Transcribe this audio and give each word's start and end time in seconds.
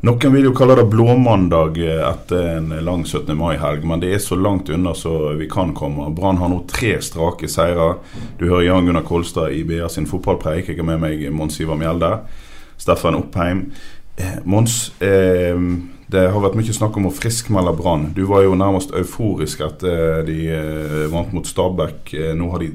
Noen 0.00 0.32
vil 0.32 0.46
jo 0.48 0.54
kalle 0.56 0.78
det 0.78 0.86
blåmandag 0.88 1.76
etter 1.84 2.46
en 2.54 2.70
lang 2.86 3.02
17. 3.04 3.34
mai-helg, 3.36 3.82
men 3.84 4.00
det 4.00 4.14
er 4.14 4.22
så 4.24 4.38
langt 4.38 4.70
unna 4.72 4.94
så 4.96 5.34
vi 5.36 5.44
kan 5.50 5.74
komme. 5.76 6.06
Brann 6.16 6.40
har 6.40 6.48
nå 6.48 6.62
tre 6.70 6.94
strake 7.04 7.50
seire. 7.52 7.98
Du 8.38 8.46
hører 8.46 8.64
Jan 8.70 8.88
Gunnar 8.88 9.04
Kolstad 9.04 9.52
i 9.52 9.60
BA 9.68 9.90
sin 9.92 10.08
fotballpreik. 10.08 10.70
Jeg 10.72 10.80
har 10.80 10.88
med 10.88 11.04
meg 11.04 11.26
Mons 11.36 11.60
Ivar 11.60 11.76
Mjelde. 11.76 12.14
Steffen 12.80 13.18
Oppheim. 13.18 13.66
Eh, 14.16 14.40
Mons, 14.48 14.78
eh, 15.04 15.60
det 16.08 16.26
har 16.32 16.40
vært 16.48 16.56
mye 16.56 16.80
snakk 16.80 16.96
om 16.96 17.10
å 17.10 17.12
friskmelde 17.12 17.76
Brann. 17.76 18.14
Du 18.16 18.24
var 18.24 18.46
jo 18.48 18.56
nærmest 18.56 18.96
euforisk 18.96 19.60
etter 19.68 20.24
de 20.24 20.38
eh, 20.48 21.10
vant 21.12 21.36
mot 21.36 21.44
Stabæk. 21.44 22.14
Eh, 22.16 22.32
nå 22.40 22.48
har 22.54 22.64
de 22.64 22.72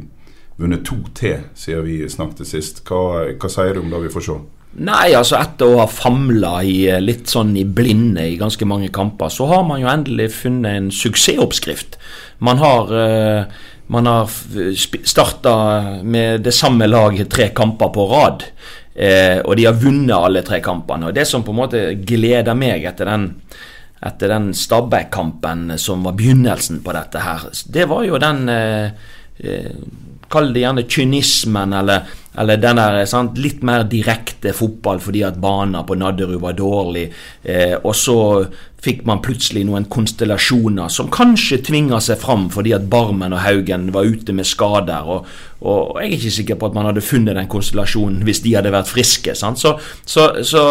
vunnet 0.61 0.85
to 0.85 1.01
til 1.17 1.41
siden 1.57 1.89
vi 1.89 2.03
snakket 2.05 2.53
sist. 2.53 2.85
Hva, 2.85 3.33
hva 3.33 3.49
sier 3.49 3.73
du 3.73 3.81
om 3.81 3.89
det 3.89 4.05
vi 4.05 4.13
får 4.13 4.29
se? 4.29 4.43
Nei, 4.75 5.13
altså 5.15 5.37
etter 5.39 5.71
å 5.71 5.77
ha 5.79 5.85
famla 5.87 6.57
eh, 6.67 6.97
litt 6.99 7.31
sånn 7.31 7.53
i 7.55 7.63
blinde 7.63 8.25
i 8.27 8.39
ganske 8.39 8.67
mange 8.67 8.89
kamper, 8.95 9.31
så 9.31 9.47
har 9.47 9.63
man 9.67 9.79
jo 9.79 9.87
endelig 9.87 10.33
funnet 10.41 10.79
en 10.79 10.89
suksessoppskrift. 10.91 11.95
Man 12.43 12.59
har, 12.59 12.91
eh, 12.99 13.45
man 13.87 14.09
har 14.11 14.27
starta 14.27 15.55
med 16.03 16.43
det 16.43 16.53
samme 16.53 16.89
laget 16.91 17.31
tre 17.31 17.53
kamper 17.55 17.93
på 17.95 18.07
rad. 18.11 18.43
Eh, 18.95 19.39
og 19.45 19.55
de 19.55 19.67
har 19.67 19.79
vunnet 19.79 20.15
alle 20.15 20.43
tre 20.43 20.59
kampene. 20.63 21.07
Og 21.07 21.15
det 21.15 21.27
som 21.27 21.43
på 21.43 21.55
en 21.55 21.61
måte 21.61 21.87
gleder 22.07 22.55
meg 22.55 22.83
etter 22.87 23.11
den 23.11 23.31
etter 24.05 24.29
den 24.29 24.51
Stabæk-kampen 24.53 25.79
som 25.81 26.03
var 26.05 26.13
begynnelsen 26.13 26.83
på 26.83 26.93
dette 26.93 27.23
her, 27.23 27.47
det 27.73 27.87
var 27.89 28.03
jo 28.05 28.19
den 28.21 28.43
Kall 30.31 30.53
det 30.53 30.63
gjerne 30.63 30.85
kynismen, 30.89 31.73
eller, 31.77 32.05
eller 32.39 32.61
den 32.61 32.79
der 32.81 33.01
sant, 33.09 33.37
litt 33.37 33.63
mer 33.65 33.85
direkte 33.89 34.53
fotball 34.55 35.01
fordi 35.03 35.21
at 35.27 35.37
banen 35.41 35.85
på 35.85 35.97
Nadderud 35.99 36.41
var 36.43 36.57
dårlig. 36.57 37.05
Eh, 37.43 37.75
og 37.81 37.93
så 37.95 38.17
fikk 38.85 39.01
man 39.07 39.21
plutselig 39.25 39.63
noen 39.65 39.87
konstellasjoner 39.89 40.91
som 40.93 41.09
kanskje 41.13 41.61
tvinga 41.65 41.97
seg 42.03 42.19
fram 42.21 42.47
fordi 42.53 42.75
at 42.77 42.85
Barmen 42.91 43.33
og 43.33 43.41
Haugen 43.45 43.89
var 43.95 44.05
ute 44.05 44.35
med 44.35 44.47
skader. 44.49 45.09
Og, 45.09 45.25
og 45.65 45.97
jeg 46.01 46.11
er 46.11 46.17
ikke 46.19 46.35
sikker 46.37 46.59
på 46.61 46.69
at 46.69 46.77
man 46.77 46.89
hadde 46.89 47.05
funnet 47.05 47.37
den 47.39 47.49
konstellasjonen 47.51 48.25
hvis 48.27 48.43
de 48.45 48.53
hadde 48.57 48.73
vært 48.75 48.91
friske. 48.91 49.33
Så, 49.37 49.77
så, 50.05 50.27
så 50.45 50.65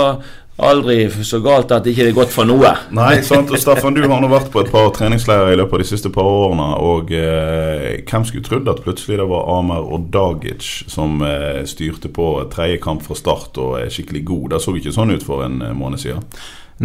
Aldri 0.54 1.08
så 1.26 1.40
galt 1.42 1.72
at 1.74 1.82
det 1.82 1.96
ikke 1.96 2.04
er 2.06 2.14
godt 2.14 2.30
for 2.30 2.46
noe. 2.46 2.70
Nei, 2.94 3.16
sant. 3.26 3.50
Og 3.50 3.58
Staffan, 3.58 3.96
du 3.96 4.04
har 4.06 4.20
nå 4.22 4.28
vært 4.30 4.52
på 4.54 4.62
et 4.62 4.70
par 4.70 4.92
treningsleirer 4.94 5.50
i 5.50 5.58
løpet 5.58 5.80
av 5.80 5.82
de 5.82 5.88
siste 5.88 6.12
par 6.14 6.28
årene. 6.30 6.68
Og 6.78 7.10
eh, 7.10 8.04
hvem 8.06 8.26
skulle 8.28 8.46
trodd 8.46 8.70
at 8.70 8.84
plutselig 8.84 9.18
det 9.18 9.26
var 9.32 9.48
Amer 9.56 9.82
og 9.82 10.06
Dagic 10.14 10.84
som 10.90 11.18
eh, 11.26 11.64
styrte 11.66 12.12
på 12.14 12.28
tredje 12.54 12.78
kamp 12.84 13.02
fra 13.02 13.18
start 13.18 13.58
og 13.58 13.80
er 13.80 13.90
skikkelig 13.90 14.22
god? 14.30 14.52
Det 14.54 14.62
så 14.62 14.76
ikke 14.78 14.94
sånn 14.94 15.16
ut 15.16 15.26
for 15.26 15.42
en 15.42 15.58
eh, 15.58 15.74
måned 15.74 16.04
siden. 16.04 16.22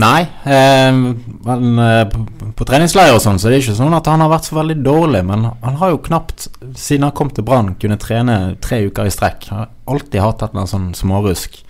Nei, 0.02 0.22
eh, 0.50 0.90
men, 0.94 1.80
eh, 1.86 2.04
på, 2.10 2.26
på 2.58 2.70
treningsleir 2.74 3.14
og 3.14 3.22
sånn, 3.22 3.38
så 3.42 3.50
er 3.50 3.56
det 3.56 3.64
ikke 3.64 3.78
sånn 3.78 3.98
at 3.98 4.10
han 4.10 4.22
har 4.22 4.34
vært 4.34 4.50
så 4.50 4.58
veldig 4.58 4.82
dårlig. 4.82 5.24
Men 5.30 5.46
han 5.62 5.82
har 5.82 5.94
jo 5.94 6.04
knapt, 6.10 6.50
siden 6.74 7.06
han 7.06 7.18
kom 7.18 7.30
til 7.30 7.46
Brann, 7.46 7.76
kunne 7.78 8.02
trene 8.02 8.42
tre 8.66 8.82
uker 8.90 9.10
i 9.10 9.14
strekk. 9.14 9.50
Han 9.54 9.68
har 9.68 9.74
alltid 9.94 10.24
hatt 10.26 10.42
et 10.42 10.50
eller 10.50 10.66
annet 10.66 10.74
sånn 10.74 10.94
smårusk. 10.98 11.66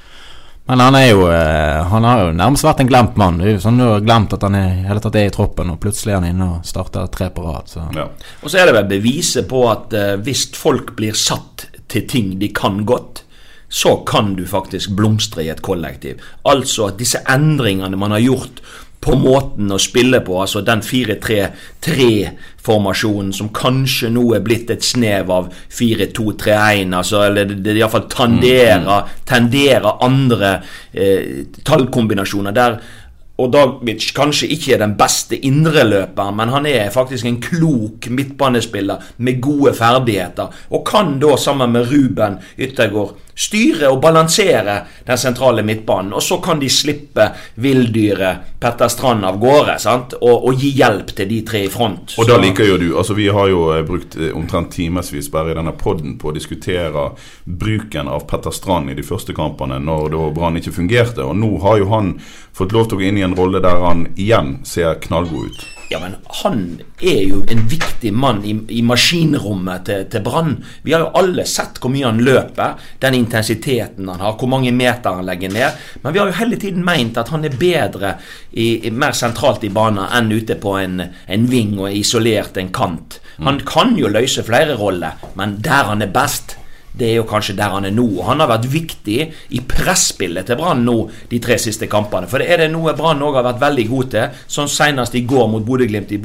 Men 0.69 0.84
han 0.84 0.96
er 0.96 1.07
jo 1.09 1.24
eh, 1.34 1.85
Han 1.90 2.06
har 2.06 2.19
jo 2.24 2.34
nærmest 2.38 2.66
vært 2.68 2.84
en 2.84 2.90
glemt 2.91 3.16
mann. 3.18 3.40
Det 3.41 3.47
er 3.47 3.56
jo 3.56 3.62
sånn 3.63 3.80
Du 3.81 3.88
har 3.88 4.03
glemt 4.06 4.35
at 4.35 4.44
han 4.46 4.57
er, 4.57 4.84
hele 4.85 5.02
tatt 5.02 5.18
er 5.18 5.30
i 5.30 5.31
troppen, 5.34 5.72
og 5.74 5.80
plutselig 5.81 6.13
er 6.13 6.19
han 6.19 6.28
inne 6.30 6.50
og 6.59 6.68
starter 6.68 7.09
tre 7.09 7.31
på 7.34 7.46
rad. 7.46 7.72
Så. 7.72 7.88
Ja. 7.97 8.06
Og 8.44 8.52
så 8.52 8.62
er 8.62 8.69
det 8.69 8.75
vel 8.78 8.91
beviset 8.91 9.50
på 9.50 9.63
at 9.72 9.96
eh, 9.97 10.13
hvis 10.22 10.46
folk 10.53 10.94
blir 11.00 11.18
satt 11.18 11.66
til 11.90 12.06
ting 12.06 12.35
de 12.38 12.52
kan 12.53 12.84
godt, 12.85 13.24
så 13.69 13.96
kan 14.06 14.35
du 14.38 14.44
faktisk 14.50 14.94
blomstre 14.97 15.47
i 15.47 15.50
et 15.50 15.63
kollektiv. 15.66 16.22
Altså 16.46 16.91
at 16.91 17.01
disse 17.01 17.22
endringene 17.30 17.97
man 17.97 18.13
har 18.13 18.22
gjort 18.22 18.62
på 19.00 19.16
måten 19.16 19.72
å 19.72 19.78
spille 19.80 20.20
på, 20.26 20.42
altså 20.44 20.62
den 20.66 20.82
4-3-3-formasjonen 20.84 23.34
som 23.36 23.50
kanskje 23.56 24.10
nå 24.12 24.34
er 24.36 24.42
blitt 24.44 24.70
et 24.74 24.84
snev 24.84 25.32
av 25.32 25.54
4-2-3-1, 25.72 26.96
altså, 27.00 27.22
eller 27.30 27.46
det, 27.56 27.78
iallfall 27.80 28.08
tenderer, 28.12 29.04
tenderer 29.30 30.04
andre 30.06 30.62
eh, 30.92 31.46
tallkombinasjoner 31.64 32.52
der. 32.56 32.80
Og 33.40 33.48
Dagbic 33.54 34.12
kanskje 34.12 34.52
ikke 34.52 34.74
er 34.76 34.82
den 34.82 34.98
beste 35.00 35.38
indreløperen, 35.48 36.36
men 36.36 36.50
han 36.52 36.66
er 36.68 36.92
faktisk 36.92 37.24
en 37.30 37.42
klok 37.44 38.10
midtbanespiller 38.12 38.98
med 39.24 39.40
gode 39.44 39.74
ferdigheter, 39.80 40.48
og 40.76 40.88
kan 40.88 41.20
da 41.24 41.38
sammen 41.40 41.72
med 41.72 41.88
Ruben 41.88 42.36
Yttergård 42.60 43.16
styre 43.39 43.89
og 43.94 44.01
balansere 44.03 44.75
den 45.07 45.17
sentrale 45.17 45.63
midtbanen. 45.63 46.13
Og 46.13 46.23
så 46.23 46.39
kan 46.44 46.59
de 46.59 46.69
slippe 46.69 47.29
villdyret 47.61 48.59
Petter 48.59 48.91
Strand 48.91 49.25
av 49.25 49.39
gårde 49.39 49.77
sant? 49.79 50.17
Og, 50.19 50.50
og 50.50 50.59
gi 50.59 50.73
hjelp 50.79 51.13
til 51.16 51.29
de 51.29 51.39
tre 51.47 51.63
i 51.67 51.72
front. 51.72 52.17
Og 52.19 52.27
da 52.27 52.39
liker 52.41 52.67
jo 52.67 52.77
du. 52.81 52.89
altså 52.97 53.16
Vi 53.17 53.29
har 53.33 53.50
jo 53.51 53.63
eh, 53.75 53.83
brukt 53.88 54.17
eh, 54.19 54.35
omtrent 54.35 54.73
timevis 54.75 55.31
bare 55.31 55.53
i 55.53 55.57
denne 55.59 55.75
podden 55.79 56.17
på 56.19 56.31
å 56.31 56.35
diskutere 56.35 57.09
bruken 57.45 58.11
av 58.11 58.27
Petter 58.29 58.55
Strand 58.55 58.91
i 58.91 58.97
de 59.00 59.05
første 59.07 59.35
kampene 59.38 59.79
når 59.79 60.11
da 60.16 60.29
Brann 60.35 60.59
ikke 60.59 60.75
fungerte. 60.75 61.23
Og 61.23 61.38
nå 61.39 61.56
har 61.63 61.79
jo 61.79 61.91
han 61.94 62.16
fått 62.56 62.75
lov 62.75 62.89
til 62.89 63.00
å 63.00 63.01
gå 63.01 63.09
inn 63.09 63.21
i 63.21 63.27
en 63.27 63.38
rolle 63.39 63.63
der 63.63 63.83
han 63.85 64.09
igjen 64.19 64.59
ser 64.67 65.00
knallgod 65.03 65.53
ut. 65.53 65.78
Ja, 65.91 66.00
men 66.00 66.16
han 66.44 66.59
er 67.01 67.23
jo 67.25 67.39
en 67.50 67.63
viktig 67.67 68.11
mann 68.13 68.44
i, 68.45 68.53
i 68.77 68.81
maskinrommet 68.85 69.88
til, 69.88 70.03
til 70.13 70.22
Brann. 70.22 70.51
Vi 70.85 70.94
har 70.94 71.01
jo 71.01 71.13
alle 71.17 71.45
sett 71.50 71.79
hvor 71.81 71.89
mye 71.89 72.05
han 72.05 72.22
løper, 72.22 72.75
den 73.01 73.17
intensiteten 73.17 74.11
han 74.11 74.22
har, 74.22 74.35
hvor 74.38 74.51
mange 74.53 74.69
meter 74.69 75.17
han 75.17 75.25
legger 75.25 75.50
ned. 75.50 75.79
Men 76.03 76.13
vi 76.13 76.22
har 76.22 76.29
jo 76.29 76.38
hele 76.44 76.61
tiden 76.61 76.85
meint 76.85 77.17
at 77.17 77.33
han 77.33 77.47
er 77.50 77.57
bedre 77.57 78.13
i, 78.53 78.91
mer 78.94 79.17
sentralt 79.17 79.66
i 79.66 79.73
banen 79.73 80.05
enn 80.05 80.29
ute 80.29 80.59
på 80.61 80.75
en, 80.77 81.01
en 81.25 81.50
ving 81.50 81.73
og 81.81 81.89
isolert 81.89 82.61
en 82.61 82.69
kant. 82.69 83.17
Han 83.41 83.57
kan 83.66 83.97
jo 83.97 84.13
løse 84.13 84.45
flere 84.45 84.77
roller, 84.77 85.17
men 85.39 85.57
der 85.66 85.89
han 85.89 86.06
er 86.06 86.13
best, 86.13 86.59
det 86.97 87.09
er 87.09 87.16
jo 87.19 87.27
kanskje 87.29 87.55
der 87.57 87.73
han 87.75 87.85
er 87.85 87.94
nå. 87.95 88.07
Han 88.25 88.41
har 88.41 88.50
vært 88.50 88.67
viktig 88.72 89.17
i 89.55 89.61
presspillet 89.69 90.47
til 90.50 90.59
Brann 90.59 90.83
nå 90.88 90.97
de 91.29 91.39
tre 91.44 91.59
siste 91.61 91.89
kampene. 91.91 92.29
For 92.29 92.41
det 92.41 92.50
er 92.50 92.63
det 92.63 92.72
noe 92.73 92.95
Brann 92.97 93.22
òg 93.25 93.38
har 93.39 93.47
vært 93.51 93.63
veldig 93.63 93.88
god 93.91 94.12
til, 94.15 94.44
sånn 94.50 94.71
senest 94.74 95.18
i 95.18 95.25
går 95.30 95.50
mot 95.53 95.65
Bodø-Glimt 95.65 96.13
i 96.15 96.21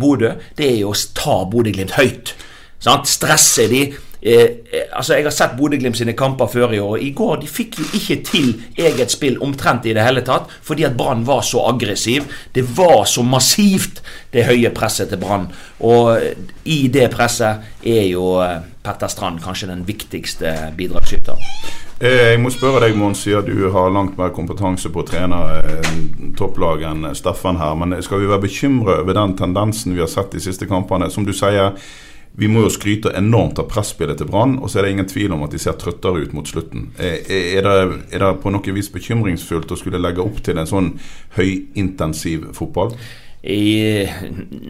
Bodø. 0.00 0.34
Det 0.56 0.68
er 0.68 0.78
jo 0.82 0.94
å 0.94 1.00
ta 1.16 1.42
Bodø-Glimt 1.50 1.96
høyt. 1.98 2.34
Sant? 2.82 3.10
Stresse 3.10 3.66
de. 3.70 3.82
Eh, 4.20 4.42
eh, 4.42 4.86
altså 4.92 5.14
Jeg 5.14 5.28
har 5.28 5.34
sett 5.34 5.56
Bodø-Glimt 5.58 5.96
sine 5.96 6.12
kamper 6.18 6.46
før 6.50 6.72
i 6.74 6.80
år. 6.80 6.96
og 6.96 7.02
I 7.02 7.10
går 7.10 7.36
de 7.36 7.46
fikk 7.46 7.78
jo 7.78 7.84
ikke 7.94 8.16
til 8.26 8.48
eget 8.76 9.10
spill 9.10 9.38
omtrent 9.42 9.86
i 9.86 9.94
det 9.94 10.02
hele 10.02 10.24
tatt, 10.26 10.50
fordi 10.62 10.84
at 10.84 10.96
Brann 10.96 11.26
var 11.26 11.40
så 11.46 11.62
aggressiv. 11.68 12.26
Det 12.54 12.64
var 12.76 13.04
så 13.04 13.22
massivt, 13.22 14.02
det 14.32 14.46
høye 14.46 14.70
presset 14.74 15.08
til 15.08 15.18
Brann. 15.22 15.46
Og 15.80 16.16
eh, 16.16 16.34
i 16.64 16.88
det 16.88 17.10
presset 17.14 17.62
er 17.86 18.08
jo 18.10 18.40
eh, 18.42 18.58
Petter 18.82 19.08
Strand 19.08 19.40
kanskje 19.44 19.70
den 19.70 19.86
viktigste 19.86 20.72
bidragsyteren. 20.76 21.38
Jeg 21.98 22.38
må 22.38 22.50
spørre 22.54 22.84
deg, 22.84 22.94
Mons, 22.94 23.24
siden 23.24 23.46
du 23.46 23.70
har 23.74 23.90
langt 23.90 24.14
mer 24.18 24.30
kompetanse 24.30 24.86
på 24.94 25.02
å 25.02 25.06
trene 25.06 25.38
topplag 26.38 26.84
enn 26.86 27.08
Steffen 27.18 27.58
her. 27.58 27.74
Men 27.74 27.96
skal 28.06 28.22
vi 28.22 28.28
være 28.30 28.44
bekymret 28.44 29.02
over 29.02 29.18
den 29.18 29.34
tendensen 29.34 29.96
vi 29.96 30.04
har 30.04 30.10
sett 30.10 30.30
de 30.30 30.42
siste 30.42 30.68
kampene? 30.70 31.10
Som 31.10 31.26
du 31.26 31.34
sier, 31.34 31.74
vi 32.38 32.46
må 32.46 32.62
jo 32.62 32.70
skryte 32.70 33.10
enormt 33.18 33.58
av 33.58 33.66
presspillet 33.70 34.20
til 34.20 34.28
Brann, 34.30 34.58
og 34.62 34.70
så 34.70 34.78
er 34.78 34.86
det 34.86 34.92
ingen 34.94 35.08
tvil 35.10 35.32
om 35.34 35.42
at 35.42 35.54
de 35.54 35.58
ser 35.58 35.78
trøttere 35.80 36.22
ut 36.22 36.34
mot 36.36 36.46
slutten. 36.46 36.92
Er, 36.98 37.64
det, 37.66 38.02
er 38.14 38.22
det 38.22 38.34
på 38.44 38.52
noe 38.54 38.74
vis 38.76 38.90
bekymringsfullt 38.94 39.74
å 39.74 39.78
skulle 39.80 39.98
legge 40.02 40.22
opp 40.22 40.38
til 40.46 40.60
en 40.60 40.70
sånn 40.70 40.92
høyintensiv 41.34 42.52
fotball? 42.54 42.94
I, 43.42 44.04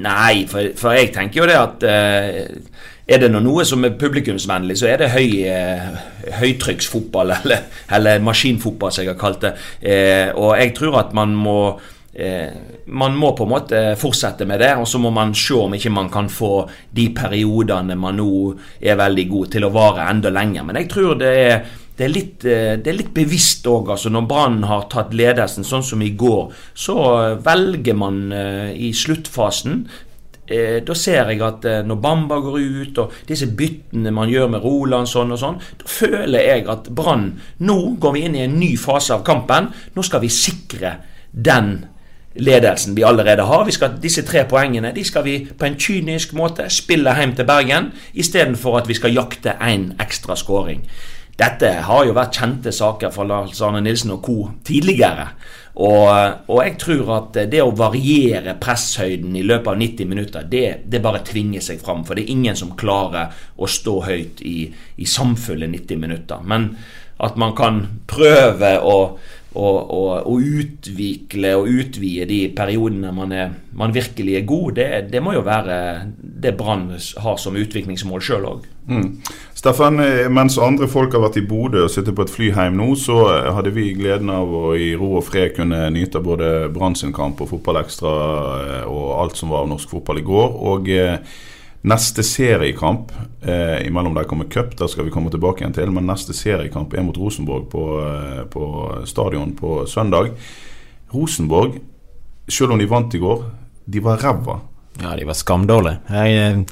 nei, 0.00 0.46
for, 0.48 0.72
for, 0.76 0.96
jeg 0.96 1.12
tenker 1.14 1.40
jo 1.40 1.48
det 1.48 1.56
at 1.56 1.84
uh, 1.88 2.88
er 3.08 3.22
det 3.22 3.30
noe 3.32 3.64
som 3.68 3.84
er 3.84 3.96
publikumsvennlig, 4.00 4.76
så 4.76 4.90
er 4.90 5.00
det 5.00 5.12
høy, 5.14 5.28
uh, 5.48 6.00
høytrykksfotball, 6.40 7.32
eller, 7.38 7.68
eller, 7.96 8.24
maskinfotball, 8.24 8.92
som 8.92 9.04
jeg 9.04 9.14
har 9.14 9.20
kalt 9.20 9.44
det. 9.44 9.54
Uh, 9.84 10.36
og 10.40 10.52
jeg 10.60 10.74
tror 10.76 11.00
at 11.00 11.16
man 11.16 11.36
må 11.36 11.58
man 12.18 13.14
må 13.14 13.28
på 13.38 13.44
en 13.46 13.50
måte 13.52 13.80
fortsette 14.00 14.42
med 14.48 14.58
det, 14.58 14.72
og 14.80 14.88
så 14.90 14.98
må 14.98 15.12
man 15.14 15.30
se 15.38 15.54
om 15.54 15.76
ikke 15.76 15.92
man 15.94 16.08
kan 16.10 16.26
få 16.26 16.64
de 16.90 17.04
periodene 17.14 17.94
man 17.94 18.18
nå 18.18 18.32
er 18.82 18.98
veldig 18.98 19.26
god 19.30 19.52
til 19.52 19.66
å 19.68 19.70
vare 19.70 20.08
enda 20.10 20.32
lenger. 20.34 20.66
Men 20.66 20.80
jeg 20.80 20.88
tror 20.90 21.20
det 21.20 21.30
er 21.44 21.60
det 21.98 22.06
er 22.06 22.12
litt, 22.14 22.44
eh, 22.46 22.76
det 22.78 22.92
er 22.92 22.98
litt 23.00 23.14
bevisst 23.14 23.66
òg. 23.66 23.90
Altså 23.90 24.10
når 24.14 24.26
Brann 24.30 24.60
har 24.70 24.86
tatt 24.90 25.16
ledelsen, 25.18 25.66
sånn 25.66 25.82
som 25.82 26.02
i 26.02 26.12
går, 26.14 26.52
så 26.78 26.94
velger 27.42 27.98
man 27.98 28.20
eh, 28.32 28.70
i 28.86 28.92
sluttfasen 28.94 29.80
eh, 30.46 30.78
da 30.86 30.94
ser 30.94 31.32
jeg 31.32 31.42
at 31.42 31.66
når 31.88 31.98
Bamba 32.00 32.38
går 32.44 32.60
ut, 32.62 33.02
og 33.02 33.18
disse 33.26 33.50
byttene 33.50 34.14
man 34.14 34.30
gjør 34.30 34.54
med 34.54 34.62
Rolandsson 34.62 35.34
og 35.34 35.42
sånn, 35.42 35.58
da 35.82 35.90
føler 35.90 36.46
jeg 36.46 36.68
at 36.70 36.86
Brann 36.94 37.32
Nå 37.66 37.78
går 37.98 38.14
vi 38.14 38.24
inn 38.28 38.38
i 38.38 38.46
en 38.46 38.58
ny 38.60 38.76
fase 38.78 39.18
av 39.18 39.26
kampen. 39.26 39.72
Nå 39.98 40.06
skal 40.06 40.22
vi 40.22 40.30
sikre 40.32 40.94
den 41.34 41.80
ledelsen 42.34 42.96
vi 42.96 43.02
allerede 43.02 43.42
har. 43.42 43.64
Vi 43.64 43.72
skal, 43.72 43.98
disse 44.02 44.22
tre 44.26 44.44
poengene 44.48 44.92
de 44.94 45.04
skal 45.04 45.24
vi 45.24 45.38
på 45.58 45.66
en 45.66 45.78
kynisk 45.80 46.34
måte 46.38 46.68
spille 46.70 47.14
hjem 47.14 47.36
til 47.36 47.48
Bergen, 47.48 47.92
istedenfor 48.14 48.82
at 48.82 48.88
vi 48.88 48.98
skal 48.98 49.14
jakte 49.16 49.56
én 49.60 49.92
ekstra 50.00 50.36
skåring. 50.36 50.84
Dette 51.38 51.70
har 51.86 52.02
jo 52.02 52.16
vært 52.16 52.34
kjente 52.34 52.72
saker 52.74 53.12
for 53.14 53.28
Lars 53.28 53.60
Arne 53.62 53.80
Nilsen 53.84 54.10
og 54.10 54.22
co. 54.26 54.50
tidligere. 54.66 55.28
Og, 55.78 56.08
og, 56.48 56.56
jeg 56.64 56.74
tror 56.82 57.12
at 57.14 57.36
det 57.52 57.60
å 57.62 57.70
variere 57.78 58.56
presshøyden 58.58 59.36
i 59.38 59.44
løpet 59.46 59.70
av 59.70 59.78
90 59.78 60.08
minutter, 60.10 60.48
det, 60.50 60.64
det 60.90 60.98
bare 61.02 61.22
tvinger 61.22 61.62
seg 61.62 61.78
fram. 61.78 62.02
For 62.02 62.18
det 62.18 62.24
er 62.24 62.32
ingen 62.34 62.58
som 62.58 62.74
klarer 62.74 63.30
å 63.54 63.68
stå 63.70 64.00
høyt 64.08 64.42
i, 64.42 64.56
i 64.98 65.06
samfulle 65.06 65.70
90 65.70 66.02
minutter. 66.02 66.42
Men 66.42 66.72
at 67.22 67.38
man 67.38 67.54
kan 67.58 67.84
prøve 68.10 68.74
å 68.82 68.98
å, 69.56 70.36
utvikle 70.38 71.54
og 71.56 71.68
utvide 71.72 72.26
de 72.28 72.40
periodene 72.56 73.12
man, 73.16 73.32
er, 73.32 73.54
man 73.72 73.94
virkelig 73.94 74.36
er 74.36 74.46
god, 74.48 74.74
det, 74.76 74.88
det, 75.12 75.22
må 75.24 75.32
jo 75.32 75.44
være 75.46 75.78
det 76.18 76.52
Brann 76.58 76.90
har 76.92 77.38
som 77.40 77.56
utviklingsmål 77.56 78.22
sjøl 78.24 78.48
òg. 78.48 78.66
Mm. 78.88 79.08
Steffen, 79.56 80.00
eh, 80.04 80.28
mens 80.32 80.58
andre 80.62 80.88
folk 80.88 81.16
har 81.16 81.24
vært 81.24 81.40
i 81.40 81.46
Bodø 81.48 81.86
og 81.86 81.92
sitter 81.92 82.14
på 82.16 82.24
et 82.24 82.32
fly 82.32 82.50
hjem 82.52 82.78
nå, 82.78 82.92
så 83.00 83.18
hadde 83.56 83.72
vi 83.76 83.90
gleden 83.96 84.32
av 84.32 84.52
å 84.52 84.72
i 84.76 84.92
ro 84.96 85.14
og 85.18 85.26
fred 85.28 85.56
kunne 85.56 85.88
nyte 85.94 86.22
både 86.24 86.68
Brann 86.72 86.96
sin 86.96 87.12
kamp 87.16 87.40
og 87.44 87.52
Fotballekstra 87.52 88.16
eh, 88.62 88.88
og 88.88 89.12
alt 89.18 89.40
som 89.40 89.52
var 89.52 89.64
av 89.64 89.72
norsk 89.72 89.96
fotball 89.96 90.22
i 90.22 90.26
går. 90.28 90.58
og 90.72 90.92
eh, 90.92 91.20
Neste 91.86 92.24
seriekamp 92.26 93.12
eh, 93.42 93.86
imellom 93.86 94.14
der 94.14 94.24
kommer 94.24 94.48
cup, 94.50 94.74
der 94.78 94.86
skal 94.90 95.06
vi 95.06 95.12
komme 95.14 95.30
tilbake 95.30 95.62
igjen 95.62 95.76
til. 95.76 95.92
Men 95.94 96.08
neste 96.10 96.34
seriekamp 96.34 96.94
er 96.94 97.04
mot 97.06 97.18
Rosenborg 97.18 97.68
på, 97.70 97.84
eh, 98.02 98.42
på 98.50 98.64
stadion 99.06 99.54
på 99.56 99.84
søndag. 99.86 100.32
Rosenborg, 101.14 101.78
selv 102.48 102.74
om 102.74 102.82
de 102.82 102.88
vant 102.90 103.14
i 103.14 103.22
går, 103.22 103.44
de 103.86 104.02
var 104.04 104.18
ræva. 104.24 104.58
Ja, 104.98 105.14
de 105.16 105.26
var 105.26 105.38
skamdårlige. 105.38 106.00
Jeg, 106.10 106.64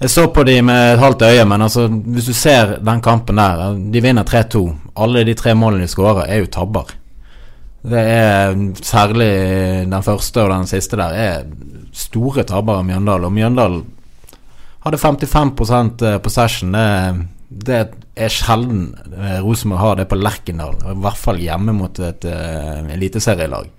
jeg, 0.00 0.10
så 0.10 0.28
på 0.30 0.44
de 0.46 0.60
med 0.62 0.92
et 0.92 1.02
halvt 1.02 1.24
øye, 1.26 1.44
men 1.44 1.62
altså, 1.62 1.88
hvis 1.88 2.30
du 2.30 2.32
ser 2.32 2.76
den 2.78 3.00
kampen 3.02 3.36
der 3.36 3.74
De 3.92 4.02
vinner 4.02 4.22
3-2. 4.22 4.68
Alle 4.96 5.24
de 5.24 5.34
tre 5.34 5.54
målene 5.54 5.82
de 5.82 5.90
skårer, 5.90 6.28
er 6.28 6.44
jo 6.44 6.46
tabber. 6.46 6.94
Det 7.82 8.00
er 8.00 8.54
Særlig 8.82 9.32
den 9.90 10.02
første 10.02 10.42
og 10.42 10.50
den 10.50 10.66
siste 10.66 10.96
der 10.96 11.18
er 11.18 11.42
store 11.92 12.44
tabber 12.44 12.78
av 12.78 12.84
Mjøndalen. 12.86 13.24
Og 13.24 13.32
Mjøndalen 13.32 13.84
hadde 14.84 15.00
55 15.00 15.52
eh, 16.02 16.18
possession. 16.22 16.72
Det, 16.74 17.22
det 17.48 17.80
er 18.14 18.32
sjelden 18.32 18.88
eh, 19.16 19.38
Rosenborg 19.44 19.80
har 19.80 20.00
det 20.00 20.08
på 20.10 20.18
Lerkendal. 20.20 20.76
I 20.80 20.96
hvert 21.04 21.20
fall 21.20 21.40
hjemme 21.42 21.74
mot 21.76 22.00
et 22.02 22.26
uh, 22.28 22.82
eliteserielag. 22.94 23.70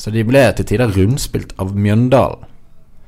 Så 0.00 0.12
de 0.14 0.24
ble 0.24 0.46
til 0.56 0.68
tider 0.68 0.94
rundspilt 0.96 1.52
av 1.60 1.74
Mjøndalen. 1.76 2.46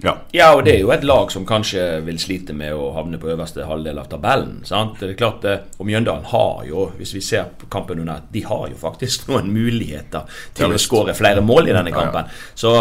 Ja. 0.02 0.16
ja. 0.34 0.48
og 0.56 0.64
det 0.66 0.72
er 0.74 0.80
jo 0.82 0.90
et 0.90 1.04
lag 1.06 1.30
som 1.30 1.44
kanskje 1.46 2.00
vil 2.02 2.18
slite 2.18 2.54
med 2.58 2.74
å 2.74 2.88
havne 2.96 3.20
på 3.22 3.30
øverste 3.30 3.68
halvdel 3.68 4.00
av 4.02 4.10
tabellen. 4.10 4.58
Sant? 4.66 4.98
Det 4.98 5.12
er 5.12 5.18
klart, 5.18 5.46
Og 5.78 5.86
Mjøndalen 5.86 6.26
har 6.32 6.64
jo, 6.66 6.88
hvis 6.98 7.14
vi 7.14 7.22
ser 7.24 7.52
på 7.58 7.70
kampen 7.72 8.02
under, 8.02 8.26
de 8.32 8.44
har 8.44 8.66
jo 8.68 8.78
faktisk 8.80 9.26
noen 9.30 9.50
muligheter 9.54 10.28
til 10.58 10.74
å 10.74 10.80
skåre 10.82 11.14
flere 11.16 11.44
mål 11.44 11.70
i 11.70 11.76
denne 11.78 11.94
kampen. 11.94 12.26
Ja, 12.26 12.34
ja. 12.34 12.58
Så 12.58 12.74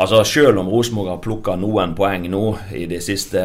Altså 0.00 0.22
Selv 0.24 0.58
om 0.58 0.68
Rosenborg 0.72 1.10
har 1.10 1.18
plukka 1.20 1.54
noen 1.60 1.92
poeng 1.96 2.24
nå 2.32 2.42
i 2.72 2.86
de 2.88 2.96
siste 3.04 3.40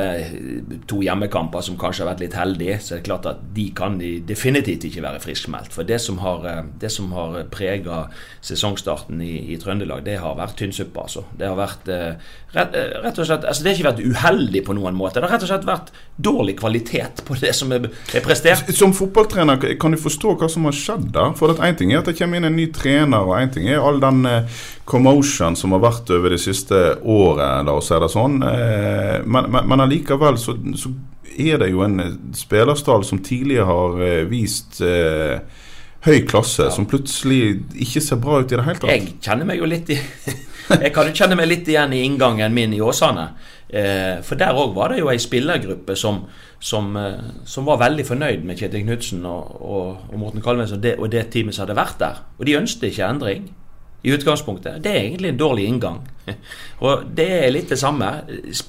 to 0.88 1.02
hjemmekamper, 1.04 1.64
som 1.66 1.76
kanskje 1.80 2.06
har 2.06 2.14
vært 2.14 2.24
litt 2.24 2.38
heldige, 2.40 2.78
så 2.80 2.94
er 2.94 3.02
det 3.02 3.08
klart 3.10 3.28
at 3.28 3.42
de 3.56 3.66
kan 3.76 3.98
de 4.00 4.14
definitivt 4.24 4.86
ikke 4.88 5.04
være 5.04 5.20
friskmeldt. 5.24 5.76
For 5.76 5.88
det 5.88 6.00
som 6.00 6.22
har, 6.24 6.46
eh, 6.48 6.64
det 6.80 6.92
som 6.94 7.12
har 7.12 7.36
prega 7.52 8.06
sesongstarten 8.42 9.20
i, 9.22 9.52
i, 9.52 9.58
Trøndelag, 9.60 10.06
det 10.06 10.20
har 10.24 10.38
vært 10.40 10.56
tynnsuppe. 10.62 11.04
Altså. 11.04 11.26
Det 11.36 11.50
har 11.50 11.60
vært 11.60 11.92
eh, 11.92 12.16
rett, 12.56 12.80
eh, 12.80 12.96
rett, 13.04 13.20
og 13.20 13.28
slett 13.28 13.44
altså 13.44 13.64
Det 13.64 13.72
har 13.74 13.78
ikke 13.82 13.90
vært 13.90 14.16
uheldig 14.16 14.64
på 14.64 14.78
noen 14.80 14.96
måte. 14.96 15.20
Det 15.20 15.28
har 15.28 15.36
rett 15.36 15.44
og 15.44 15.52
slett 15.52 15.68
vært 15.68 15.92
dårlig 16.16 16.56
kvalitet 16.62 17.26
på 17.28 17.36
det 17.42 17.52
som 17.60 17.76
er, 17.76 17.90
er 18.16 18.24
prestert. 18.24 18.72
Som 18.72 18.96
fotballtrener, 18.96 19.76
kan 19.82 19.92
du 19.92 20.00
forstå 20.00 20.38
hva 20.40 20.48
som 20.52 20.64
har 20.70 20.80
skjedd 20.80 21.12
da? 21.12 21.28
For 21.36 21.60
én 21.60 21.76
ting 21.76 21.92
er 21.92 22.06
at 22.06 22.08
det 22.08 22.16
kommer 22.22 22.40
inn 22.40 22.48
en 22.48 22.56
ny 22.56 22.72
trener, 22.72 23.28
og 23.28 23.36
én 23.36 23.52
ting 23.52 23.68
er 23.68 23.84
all 23.84 24.00
den 24.00 24.24
commotion 24.88 25.58
som 25.60 25.76
har 25.76 25.84
vært 25.84 26.10
over 26.16 26.32
det 26.32 26.37
siste 26.42 26.80
året, 27.04 27.66
la 27.66 27.76
oss 27.78 27.92
si 27.92 28.00
det 28.02 28.10
sånn. 28.14 28.42
Eh, 28.46 29.20
men, 29.26 29.50
men, 29.54 29.68
men 29.70 29.84
allikevel 29.86 30.40
så, 30.42 30.58
så, 30.80 30.92
er 31.38 31.60
det 31.62 31.68
jo 31.70 31.84
en 31.86 32.00
spillerstall 32.34 33.04
som 33.06 33.20
tidligere 33.22 33.68
har 33.68 34.00
eh, 34.02 34.24
vist 34.30 34.80
eh, 34.82 35.38
høy 36.08 36.24
klasse, 36.30 36.66
ja. 36.66 36.74
som 36.74 36.88
plutselig 36.90 37.60
ikke 37.86 38.02
ser 38.02 38.22
bra 38.24 38.40
ut 38.42 38.50
i 38.50 38.58
det 38.58 38.66
hele 38.66 38.82
tatt. 38.82 38.90
Jeg 38.90 39.20
kjenner 39.22 39.50
meg 39.50 39.62
jo 39.62 39.70
litt 39.70 39.92
i 39.94 40.00
Jeg 40.84 40.92
kan 40.96 41.08
jo 41.08 41.14
kjenne 41.16 41.38
meg 41.40 41.48
litt 41.48 41.70
igjen 41.70 41.94
i 41.96 42.02
inngangen 42.04 42.52
min 42.56 42.74
i 42.76 42.82
Åsane. 42.84 43.30
Eh, 43.68 44.18
for 44.26 44.40
der 44.40 44.58
òg 44.58 44.74
var 44.76 44.92
det 44.92 45.04
jo 45.04 45.12
ei 45.12 45.20
spillergruppe 45.22 45.96
som, 46.00 46.24
som, 46.60 46.90
som, 47.48 47.68
var 47.68 47.80
veldig 47.86 48.08
fornøyd 48.08 48.44
med 48.48 48.60
Kjetil 48.60 48.84
Knutsen 48.84 49.24
og, 49.30 49.62
og, 49.62 50.10
og 50.10 50.20
Morten 50.20 50.44
Kalvnes 50.44 50.74
og 50.76 50.82
det, 50.84 50.98
og 50.98 51.14
det 51.14 51.28
teamet 51.32 51.56
som 51.56 51.68
hadde 51.68 51.78
vært 51.80 52.02
der. 52.02 52.20
Og 52.40 52.50
de 52.50 52.58
ønsket 52.60 52.90
ikke 52.90 53.08
endring 53.14 53.48
i 54.08 54.14
utgangspunktet. 54.16 54.80
Det 54.84 54.92
er 54.92 55.02
egentlig 55.02 55.34
en 55.34 55.40
dårlig 55.40 55.66
inngang. 55.68 56.00
Og 56.86 57.08
det 57.18 57.28
er 57.42 57.52
litt 57.52 57.72
det 57.74 57.80
samme. 57.80 58.08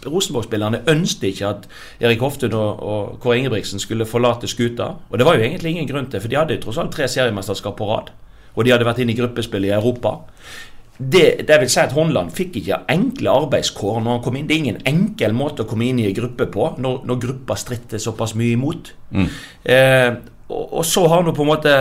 Rosenborg-spillerne 0.07 0.83
ønsket 0.91 1.29
ikke 1.31 1.51
at 1.53 1.69
Erik 2.03 2.23
Hoftun 2.25 2.57
og, 2.59 2.81
og 2.83 3.19
Kåre 3.23 3.39
Ingebrigtsen 3.39 3.83
skulle 3.83 4.09
forlate 4.09 4.51
skuta. 4.51 4.95
Og 5.11 5.19
det 5.19 5.27
var 5.29 5.39
jo 5.39 5.47
egentlig 5.47 5.77
ingen 5.77 5.91
grunn 5.91 6.09
til, 6.11 6.23
for 6.25 6.33
de 6.33 6.41
hadde 6.41 6.57
jo 6.57 6.65
tross 6.65 6.81
alt 6.83 6.95
tre 6.95 7.07
seriemesterskap 7.11 7.77
på 7.79 7.91
rad. 7.91 8.11
Og 8.57 8.67
de 8.67 8.75
hadde 8.75 8.89
vært 8.89 9.05
inne 9.05 9.15
i 9.15 9.19
gruppespill 9.21 9.69
i 9.69 9.75
Europa. 9.77 10.17
Det, 10.99 11.47
det, 11.47 11.61
vil 11.61 11.71
si 11.71 11.79
at 11.79 11.95
Håndland 11.95 12.33
fikk 12.35 12.57
ikke 12.59 12.81
enkle 12.91 13.31
arbeidskår 13.45 14.01
når 14.01 14.17
han 14.17 14.25
kom 14.25 14.39
inn. 14.41 14.49
Det 14.49 14.57
er 14.57 14.65
ingen 14.65 14.81
enkel 14.91 15.37
måte 15.39 15.63
å 15.63 15.69
komme 15.71 15.87
inn 15.87 16.01
i 16.03 16.09
en 16.09 16.17
gruppe 16.17 16.49
på 16.51 16.73
når, 16.83 17.05
når 17.07 17.21
gruppa 17.23 17.55
stritter 17.61 18.03
såpass 18.03 18.35
mye 18.39 18.57
imot. 18.57 18.91
Mm. 19.15 19.29
Eh, 19.63 20.09
og, 20.49 20.85
så 20.87 21.05
har 21.13 21.25
nå 21.25 21.35
på 21.37 21.45
en 21.45 21.51
måte 21.51 21.73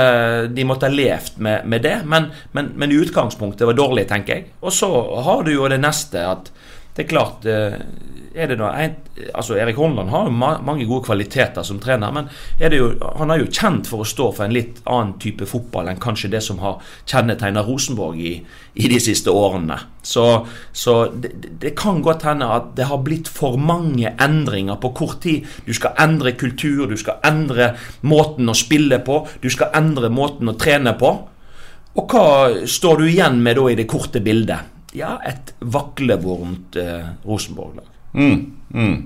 de 0.51 0.65
måtte 0.67 0.89
ha 0.89 0.93
levd 0.93 1.37
med, 1.43 1.67
med 1.71 1.85
det, 1.85 1.95
men, 2.05 2.29
men, 2.51 2.73
men, 2.75 2.95
utgangspunktet 2.99 3.67
var 3.69 3.77
dårlig, 3.77 4.07
tenker 4.09 4.35
jeg. 4.35 4.49
Og 4.59 4.75
så 4.75 4.89
har 5.23 5.45
du 5.47 5.53
jo 5.53 5.69
det 5.71 5.79
neste 5.79 6.25
at 6.27 6.51
det 6.97 7.05
er 7.05 7.09
klart 7.11 7.45
eh, 7.45 7.75
er 8.37 8.51
det 8.51 8.57
noe, 8.59 8.69
altså 9.33 9.55
Erik 9.57 9.79
Horneland 9.79 10.11
har 10.13 10.27
jo 10.27 10.33
mange 10.37 10.85
gode 10.85 11.05
kvaliteter 11.07 11.65
som 11.65 11.79
trener, 11.81 12.13
men 12.13 12.27
jo, 12.61 12.91
han 13.17 13.33
er 13.33 13.41
jo 13.41 13.49
kjent 13.49 13.89
for 13.89 14.03
å 14.03 14.07
stå 14.07 14.27
for 14.35 14.45
en 14.45 14.53
litt 14.53 14.81
annen 14.85 15.15
type 15.21 15.47
fotball 15.49 15.89
enn 15.89 16.01
kanskje 16.01 16.29
det 16.35 16.43
som 16.45 16.61
har 16.61 16.77
kjennetegna 17.09 17.63
Rosenborg 17.65 18.21
i, 18.21 18.35
i, 18.77 18.85
de 18.91 18.99
siste 19.01 19.33
årene. 19.33 19.79
Så, 20.05 20.25
så 20.69 20.97
det, 21.13 21.33
det, 21.63 21.73
kan 21.79 22.03
godt 22.05 22.27
hende 22.29 22.51
at 22.53 22.71
det 22.77 22.89
har 22.91 23.01
blitt 23.05 23.31
for 23.31 23.57
mange 23.57 24.13
endringer 24.13 24.77
på 24.81 24.93
kort 24.97 25.21
tid. 25.25 25.49
Du 25.65 25.73
skal 25.73 25.97
endre 26.01 26.37
kultur, 26.37 26.85
du 26.89 26.97
skal 26.97 27.21
endre 27.25 27.73
måten 28.05 28.49
å 28.49 28.57
spille 28.57 29.01
på, 29.01 29.23
du 29.41 29.49
skal 29.53 29.73
endre 29.77 30.13
måten 30.13 30.53
å 30.53 30.57
trene 30.61 30.93
på. 30.99 31.13
Og 31.97 32.13
hva 32.13 32.65
står 32.69 33.01
du 33.01 33.07
igjen 33.09 33.41
med 33.41 33.57
da 33.57 33.69
i 33.71 33.77
det 33.79 33.89
korte 33.89 34.21
bildet? 34.21 34.76
Ja, 34.97 35.17
et 35.27 35.53
vaklevorent 35.61 36.77
eh, 36.81 37.13
Rosenborg-lag. 37.27 37.87
Mm, 38.17 38.41
mm. 38.73 38.97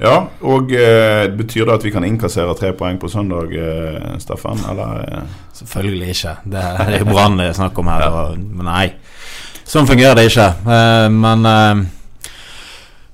Ja, 0.00 0.14
og 0.48 0.72
eh, 0.72 1.26
betyr 1.36 1.66
det 1.68 1.74
at 1.74 1.84
vi 1.84 1.92
kan 1.92 2.04
innkassere 2.08 2.54
tre 2.56 2.72
poeng 2.76 2.96
på 3.00 3.08
søndag, 3.12 3.52
eh, 3.52 4.14
Steffen? 4.22 4.62
Eller? 4.70 5.02
Eh? 5.04 5.38
Selvfølgelig 5.58 6.14
ikke. 6.14 6.34
Det 6.54 6.62
er 6.64 6.94
jo 7.02 7.08
Brann 7.10 7.36
det 7.40 7.50
er 7.50 7.58
snakk 7.58 7.78
om 7.82 7.90
her. 7.92 8.06
Og, 8.08 8.38
men 8.40 8.68
nei, 8.70 8.86
sånn 9.68 9.88
fungerer 9.90 10.16
det 10.16 10.30
ikke. 10.30 10.48
Eh, 10.64 11.08
men 11.12 11.50
eh, 11.50 11.82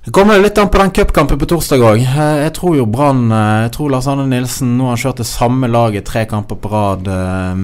Det 0.07 0.11
kommer 0.11 0.39
litt 0.39 0.57
an 0.57 0.69
på 0.69 0.77
den 0.77 0.91
cupkampen 0.95 1.39
på 1.39 1.45
torsdag 1.51 1.81
òg. 1.83 1.97
Jeg 1.99 2.51
tror 2.55 2.77
jo 2.77 2.85
Brann 2.87 3.25
eh, 3.27 3.65
Jeg 3.65 3.73
tror 3.75 3.89
Lars 3.91 4.05
Arne 4.07 4.23
Nilsen 4.31 4.69
Nå 4.77 4.85
har 4.87 4.93
han 4.93 5.01
kjørt 5.01 5.19
det 5.19 5.25
samme 5.27 5.67
laget 5.67 6.07
tre 6.07 6.21
kamper 6.31 6.55
på 6.63 6.71
rad. 6.71 7.09
Eh, 7.11 7.59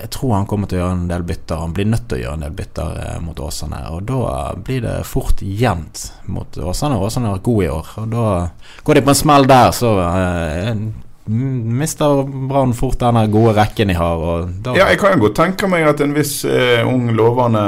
Jeg 0.00 0.10
tror 0.16 0.32
han 0.34 0.48
kommer 0.50 0.66
til 0.66 0.80
å 0.80 0.82
gjøre 0.82 0.96
en 0.96 1.06
del 1.12 1.22
bytter. 1.28 1.62
Han 1.62 1.76
blir 1.76 1.86
nødt 1.92 2.08
til 2.10 2.18
å 2.18 2.24
gjøre 2.24 2.40
en 2.40 2.44
del 2.48 2.56
bytter 2.58 2.98
eh, 2.98 3.20
mot 3.22 3.44
Åsane. 3.46 3.84
Og 3.94 4.02
da 4.10 4.34
blir 4.58 4.82
det 4.82 4.96
fort 5.06 5.46
jevnt 5.46 6.08
mot 6.34 6.58
Åsane. 6.58 6.98
Åsane 6.98 7.30
har 7.30 7.38
vært 7.38 7.46
god 7.46 7.62
i 7.62 7.70
år. 7.76 7.94
Og 8.02 8.10
da 8.16 8.26
går 8.90 8.98
de 8.98 9.06
på 9.06 9.14
en 9.14 9.22
smell 9.22 9.46
der, 9.54 9.70
så 9.78 9.94
mister 11.24 12.22
Brann 12.48 12.74
fort 12.74 12.98
den 13.00 13.30
gode 13.32 13.54
rekken 13.56 13.88
de 13.88 13.94
har. 13.96 14.48
ja, 14.76 14.88
jeg 14.90 14.98
kan 15.00 15.14
jo 15.14 15.24
godt 15.24 15.38
tenke 15.38 15.68
meg 15.72 15.86
at 15.88 16.02
en 16.04 16.12
viss 16.16 16.42
eh, 16.44 16.84
ung, 16.84 17.08
lovende 17.16 17.62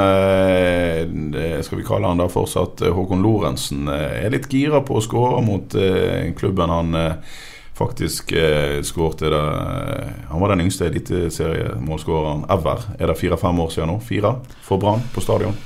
eh, 1.41 1.61
Skal 1.65 1.81
vi 1.81 1.87
kalle 1.87 2.11
han 2.11 2.21
da 2.21 2.29
fortsatt 2.29 2.85
uh, 2.85 2.93
Håkon 2.93 3.25
Lorentzen 3.25 3.89
er 3.89 4.29
litt 4.35 4.51
gira 4.53 4.83
på 4.85 4.99
å 4.99 5.05
skåre 5.05 5.41
mot 5.45 5.77
klubben 6.37 6.73
han 6.73 6.99
faktisk 7.77 8.35
uh, 8.37 8.83
skårte 8.85 9.33
Han 9.33 10.43
var 10.43 10.53
den 10.53 10.67
yngste 10.67 10.91
eliteseriemålskåreren 10.91 12.45
ever. 12.53 12.85
Er 12.99 13.13
det 13.13 13.19
fire-fem 13.21 13.65
år 13.65 13.73
siden 13.73 13.93
nå? 13.93 14.01
Fire 14.05 14.37
for 14.65 14.81
Brann 14.83 15.05
på 15.15 15.25
stadion? 15.25 15.57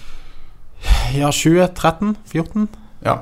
Ja, 1.14 1.30
2013? 1.34 2.14
14? 2.30 2.68
Ja. 3.04 3.14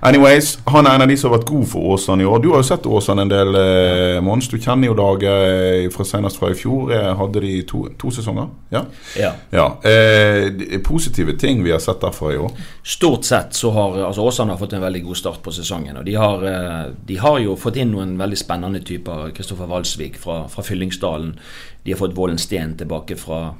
Anyways, 0.00 0.58
han 0.66 0.86
er 0.86 0.94
en 0.96 1.02
av 1.04 1.10
de 1.10 1.16
som 1.20 1.28
har 1.28 1.38
vært 1.38 1.50
god 1.50 1.66
for 1.68 1.92
Åsane 1.92 2.24
i 2.24 2.26
år. 2.28 2.38
Du 2.40 2.48
har 2.54 2.62
jo 2.62 2.68
sett 2.70 2.86
Åsane 2.88 3.26
en 3.26 3.32
del, 3.32 3.58
eh, 3.60 4.20
Mons. 4.24 4.48
Du 4.48 4.56
kjenner 4.56 4.88
jo 4.88 4.94
laget 4.96 5.28
eh, 5.28 5.88
fra 5.92 6.06
senest 6.08 6.40
fra 6.40 6.50
i 6.54 6.56
fjor. 6.56 6.94
Hadde 7.20 7.42
de 7.44 7.50
to, 7.68 7.82
to 8.00 8.12
sesonger? 8.16 8.48
Ja. 8.72 8.84
ja. 9.20 9.34
ja. 9.52 9.66
Eh, 9.84 10.78
positive 10.84 11.36
ting 11.36 11.60
vi 11.64 11.74
har 11.74 11.82
sett 11.84 12.00
derfra 12.00 12.32
i 12.32 12.40
år? 12.40 12.56
Stort 12.82 13.28
sett 13.28 13.54
så 13.54 13.74
har 13.76 14.00
altså 14.08 14.24
Åsane 14.24 14.56
har 14.56 14.62
fått 14.62 14.72
en 14.78 14.86
veldig 14.86 15.04
god 15.04 15.20
start 15.20 15.44
på 15.44 15.52
sesongen. 15.52 16.00
Og 16.00 16.08
de 16.08 16.16
har, 16.16 16.48
eh, 16.48 16.82
de 17.06 17.20
har 17.20 17.38
jo 17.44 17.58
fått 17.60 17.76
inn 17.76 17.92
noen 17.92 18.16
veldig 18.18 18.40
spennende 18.40 18.80
typer. 18.80 19.30
Kristoffer 19.36 19.68
Walsvik 19.68 20.16
fra, 20.22 20.46
fra 20.48 20.64
Fyllingsdalen. 20.64 21.36
De 21.84 21.92
har 21.92 22.00
fått 22.00 22.16
Vålen 22.16 22.40
Steen 22.40 22.72
tilbake 22.80 23.20
fra 23.20 23.50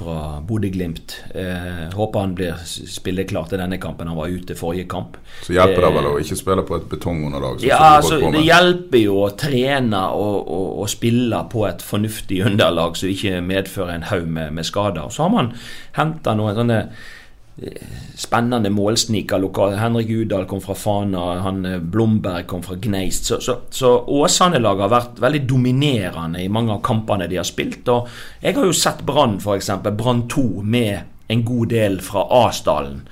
fra 0.00 0.40
Bodø-Glimt. 0.46 1.14
Eh, 1.34 1.92
håper 1.94 2.20
han 2.20 2.34
blir 2.38 2.56
spilleklar 2.64 3.50
til 3.50 3.60
denne 3.60 3.78
kampen. 3.82 4.08
Han 4.08 4.18
var 4.18 4.32
ute 4.32 4.56
forrige 4.56 4.88
kamp. 4.88 5.18
Så 5.44 5.54
hjelper 5.56 5.84
det 5.84 5.92
vel 5.96 6.08
å 6.08 6.16
ikke 6.22 6.38
spille 6.40 6.64
på 6.66 6.78
et 6.78 6.88
betongunderlag? 6.90 7.60
Ja, 7.66 7.80
altså, 7.98 8.18
det 8.32 8.42
hjelper 8.46 9.04
jo 9.04 9.20
å 9.26 9.30
trene 9.38 10.02
og, 10.16 10.38
og, 10.40 10.66
og, 10.80 10.90
spille 10.90 11.44
på 11.52 11.66
et 11.68 11.84
fornuftig 11.84 12.40
underlag 12.48 12.96
som 12.98 13.12
ikke 13.12 13.42
medfører 13.44 13.98
en 13.98 14.08
haug 14.10 14.28
med, 14.28 14.54
med 14.56 14.68
skader. 14.68 15.12
Så 15.12 15.26
har 15.26 15.34
man 15.36 15.54
henta 15.98 16.36
noen 16.38 16.56
sånne 16.56 16.82
spennende 18.16 18.70
målsniker. 18.70 19.76
Henrik 19.76 20.10
Udal 20.10 20.46
kom 20.46 20.60
fra 20.60 20.74
Fana, 20.74 21.40
han 21.44 21.64
eh, 21.66 21.78
Blomberg 21.78 22.46
kom 22.46 22.62
fra 22.62 22.76
Gneist. 22.80 23.24
Så, 23.24 23.40
så, 23.40 23.56
så 23.70 23.92
Åsane-laget 24.06 24.86
har 24.86 24.94
vært 24.94 25.22
veldig 25.24 25.42
dominerende 25.48 26.42
i 26.42 26.48
mange 26.52 26.74
av 26.76 26.84
kampene 26.84 27.28
de 27.30 27.40
har 27.40 27.48
spilt. 27.48 27.88
Og 27.88 28.08
jeg 28.42 28.56
har 28.56 28.68
jo 28.68 28.76
sett 28.76 29.04
Brann, 29.06 29.38
f.eks. 29.40 29.72
Brann 29.90 30.26
2 30.30 30.46
med 30.62 31.30
en 31.30 31.44
god 31.46 31.70
del 31.72 32.00
fra 32.04 32.26
Asdalen. 32.44 33.04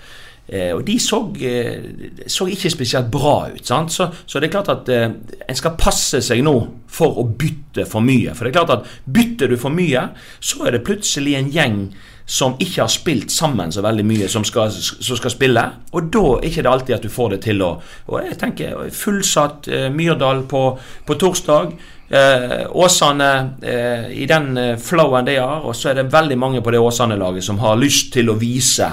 Eh, 0.48 0.72
og 0.72 0.86
de 0.86 0.96
så, 0.98 1.20
eh, 1.44 1.82
så, 2.26 2.46
ikke 2.48 2.70
spesielt 2.72 3.10
bra 3.12 3.50
ut. 3.52 3.66
Så, 3.66 4.08
så, 4.26 4.40
det 4.40 4.48
er 4.48 4.54
klart 4.56 4.72
at 4.72 4.88
eh, 4.88 5.10
en 5.44 5.58
skal 5.58 5.76
passe 5.76 6.22
seg 6.24 6.40
nå 6.44 6.54
for 6.88 7.20
å 7.20 7.26
bytte 7.28 7.84
for 7.88 8.00
mye. 8.00 8.32
For 8.32 8.46
det 8.46 8.54
er 8.54 8.60
klart 8.60 8.76
at 8.78 8.94
bytter 9.04 9.52
du 9.52 9.58
for 9.60 9.74
mye, 9.74 10.08
så 10.40 10.64
er 10.64 10.76
det 10.76 10.86
plutselig 10.88 11.36
en 11.36 11.52
gjeng 11.52 11.82
som 12.28 12.58
ikke 12.60 12.82
har 12.82 12.90
spilt 12.92 13.32
sammen 13.32 13.72
så 13.72 13.80
veldig 13.80 14.04
mye, 14.04 14.26
som 14.28 14.44
skal, 14.44 14.68
som 14.72 15.16
skal 15.16 15.32
spille. 15.32 15.62
Og 15.96 16.10
da 16.12 16.24
er 16.34 16.42
det 16.42 16.50
ikke 16.50 16.64
alltid 16.68 16.96
at 16.98 17.06
du 17.06 17.12
får 17.12 17.30
det 17.34 17.38
til 17.46 17.62
å 17.64 17.70
Og 18.12 18.18
jeg 18.20 18.36
tenker 18.40 18.90
fullsatt 18.92 19.68
eh, 19.72 19.86
Myrdal 19.92 20.42
på, 20.48 20.62
på 21.08 21.16
torsdag. 21.16 21.72
Eh, 22.08 22.66
Åsane 22.68 23.30
eh, 23.62 24.10
i 24.12 24.26
den 24.28 24.56
eh, 24.56 24.76
flowen 24.76 25.24
de 25.24 25.38
har, 25.40 25.64
og 25.64 25.76
så 25.76 25.90
er 25.90 26.02
det 26.02 26.12
veldig 26.12 26.38
mange 26.40 26.62
på 26.64 26.72
det 26.72 26.80
Åsane-laget 26.80 27.44
som 27.44 27.60
har 27.64 27.80
lyst 27.80 28.12
til 28.12 28.28
å 28.28 28.36
vise 28.40 28.88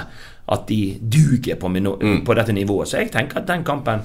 at 0.46 0.66
de 0.68 0.98
duger 1.00 1.60
på, 1.60 1.72
mm. 1.72 2.24
på 2.26 2.36
dette 2.40 2.56
nivået. 2.56 2.88
Så 2.88 3.00
jeg 3.02 3.12
tenker 3.12 3.42
at 3.42 3.48
den 3.48 3.64
kampen 3.68 4.04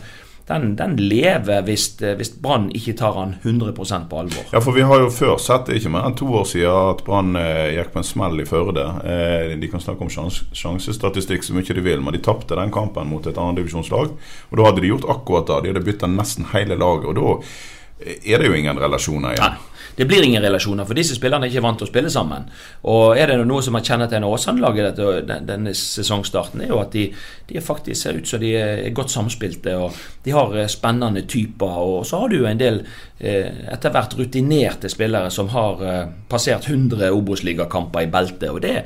den, 0.50 0.74
den 0.76 0.96
lever 0.98 1.62
hvis, 1.66 1.86
eh, 2.02 2.16
hvis 2.18 2.32
Brann 2.42 2.68
ikke 2.74 2.96
tar 2.98 3.14
han 3.16 3.36
100% 3.42 4.08
på 4.10 4.20
alvor. 4.22 4.48
Ja, 4.52 4.60
for 4.64 4.76
vi 4.76 4.84
har 4.86 5.02
jo 5.02 5.10
før 5.14 5.38
sett 5.42 5.70
det 5.70 5.78
ikke 5.78 5.92
mer 5.94 6.08
enn 6.08 6.16
to 6.18 6.28
år 6.40 6.46
siden 6.50 6.92
at 6.92 7.04
Brann 7.06 7.38
eh, 7.38 7.76
gikk 7.76 7.92
på 7.94 8.02
en 8.02 8.08
smell 8.08 8.42
i 8.42 8.46
Førde. 8.48 8.86
Eh, 9.06 9.54
de 9.60 9.70
kan 9.70 9.82
snakke 9.82 10.06
om 10.06 10.12
sjans, 10.12 10.42
sjansestatistikk 10.56 11.46
så 11.46 11.56
mye 11.56 11.78
de 11.80 11.86
vil, 11.86 12.02
men 12.02 12.16
de 12.16 12.22
tapte 12.26 12.58
den 12.58 12.74
kampen 12.74 13.10
mot 13.10 13.26
et 13.26 13.38
annendivisjonslag. 13.38 14.14
Og 14.50 14.58
da 14.58 14.68
hadde 14.68 14.82
de 14.82 14.90
gjort 14.92 15.08
akkurat 15.12 15.46
det. 15.50 15.60
De 15.64 15.74
hadde 15.74 15.86
bytta 15.86 16.10
nesten 16.10 16.50
hele 16.54 16.78
laget. 16.80 17.10
Og 17.10 17.18
da 17.20 18.10
er 18.24 18.40
det 18.40 18.48
jo 18.48 18.56
ingen 18.56 18.80
relasjoner 18.80 19.36
igjen. 19.36 19.54
Nei. 19.54 19.69
Det 20.00 20.06
blir 20.08 20.24
ingen 20.24 20.40
relasjoner, 20.40 20.86
for 20.88 20.96
disse 20.96 21.12
spillerne 21.12 21.44
er 21.44 21.52
ikke 21.52 21.60
vant 21.60 21.76
til 21.76 21.84
å 21.84 21.90
spille 21.90 22.08
sammen. 22.08 22.46
Og 22.88 23.18
er 23.20 23.28
det 23.28 23.34
noe 23.44 23.60
som 23.60 23.74
har 23.76 23.82
kjennetegnet 23.84 24.32
Åsane-laget 24.32 24.96
denne, 24.96 25.36
denne 25.44 25.74
sesongstarten, 25.76 26.62
er 26.64 26.72
jo 26.72 26.78
at 26.80 26.94
de, 26.96 27.02
de 27.50 27.60
faktisk 27.60 28.00
ser 28.00 28.16
ut 28.16 28.30
som 28.30 28.40
de 28.40 28.54
er 28.56 28.94
godt 28.96 29.12
samspilte. 29.12 29.74
og 29.76 29.98
De 30.24 30.32
har 30.32 30.56
eh, 30.56 30.70
spennende 30.72 31.26
typer. 31.28 31.76
Og 31.84 32.08
så 32.08 32.22
har 32.22 32.32
du 32.32 32.38
jo 32.38 32.48
en 32.48 32.62
del 32.62 32.80
eh, 33.18 33.52
etter 33.74 33.92
hvert 33.92 34.16
rutinerte 34.16 34.88
spillere 34.88 35.28
som 35.36 35.52
har 35.52 35.84
eh, 35.84 36.02
passert 36.32 36.70
100 36.72 37.12
Obos-ligakamper 37.12 38.08
i 38.08 38.12
beltet. 38.16 38.48
og 38.48 38.62
det, 38.64 38.78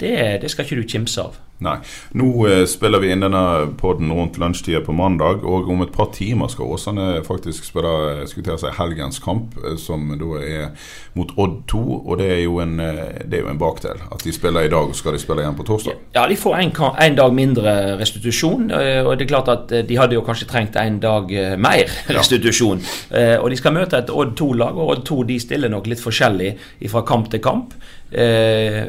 det, 0.00 0.16
det 0.42 0.50
skal 0.50 0.66
ikke 0.66 0.80
du 0.82 0.88
kimse 0.88 1.22
av. 1.22 1.38
Nei. 1.58 1.74
Nå 2.14 2.28
eh, 2.46 2.64
spiller 2.70 3.02
vi 3.02 3.10
inn 3.10 3.24
denne 3.24 3.42
poden 3.80 4.12
rundt 4.14 4.36
lunsjtida 4.38 4.78
på 4.86 4.94
mandag, 4.94 5.42
og 5.42 5.66
om 5.72 5.82
et 5.82 5.94
par 5.94 6.12
timer 6.14 6.50
skal 6.52 6.70
Åsane 6.70 7.06
faktisk 7.26 7.66
spille 7.66 7.94
eh, 8.12 8.22
skulle 8.30 8.58
si, 8.60 8.70
helgens 8.78 9.18
kamp, 9.22 9.56
eh, 9.64 9.74
som 9.80 10.06
da 10.20 10.38
er 10.38 10.92
mot 11.18 11.32
Odd 11.34 11.56
2. 11.72 11.80
Og 11.98 12.20
det 12.20 12.28
er 12.36 12.42
jo 12.44 12.60
en, 12.62 12.78
eh, 12.82 13.24
det 13.24 13.40
er 13.40 13.42
jo 13.42 13.50
en 13.50 13.58
bakdel. 13.58 13.98
At 14.06 14.22
de 14.22 14.34
spiller 14.34 14.68
i 14.68 14.70
dag, 14.70 14.86
og 14.86 14.94
skal 14.98 15.18
de 15.18 15.22
spille 15.22 15.42
igjen 15.42 15.58
på 15.58 15.66
torsdag? 15.66 15.98
Ja, 16.14 16.28
de 16.30 16.38
får 16.38 16.60
en, 16.60 16.72
en, 17.08 17.18
dag 17.18 17.34
mindre 17.34 17.74
restitusjon. 17.98 18.70
Og 18.70 19.10
det 19.18 19.26
er 19.26 19.32
klart 19.32 19.50
at 19.50 19.74
de 19.88 19.98
hadde 19.98 20.14
jo 20.14 20.22
kanskje 20.22 20.46
trengt 20.50 20.78
en 20.78 21.00
dag 21.02 21.32
mer 21.58 21.90
restitusjon. 22.14 22.84
Ja. 23.10 23.40
Og 23.42 23.50
de 23.50 23.58
skal 23.58 23.74
møte 23.74 23.98
et 23.98 24.10
Odd 24.14 24.36
2-lag, 24.38 24.78
og 24.78 24.94
Odd 24.94 25.06
2 25.08 25.22
de 25.32 25.40
stiller 25.42 25.72
nok 25.72 25.90
litt 25.90 26.02
forskjellig 26.02 26.54
fra 26.92 27.02
kamp 27.08 27.32
til 27.32 27.42
kamp. 27.42 27.74
Eh, 28.10 28.84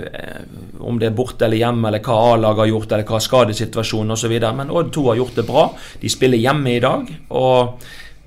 om 0.79 0.99
det 0.99 1.09
er 1.09 1.15
borte 1.15 1.43
eller 1.43 1.59
hjemme, 1.59 1.89
eller 1.89 2.03
hva 2.03 2.19
A-laget 2.33 2.63
har 2.63 2.69
gjort, 2.71 2.91
eller 2.91 3.09
hva 3.09 3.19
skadesituasjonen 3.23 4.15
osv. 4.15 4.35
Men 4.55 4.71
Odd 4.71 4.93
2 4.95 5.07
har 5.09 5.19
gjort 5.19 5.41
det 5.41 5.47
bra. 5.47 5.65
De 5.99 6.11
spiller 6.11 6.39
hjemme 6.39 6.77
i 6.77 6.83
dag. 6.83 7.09
og 7.29 7.81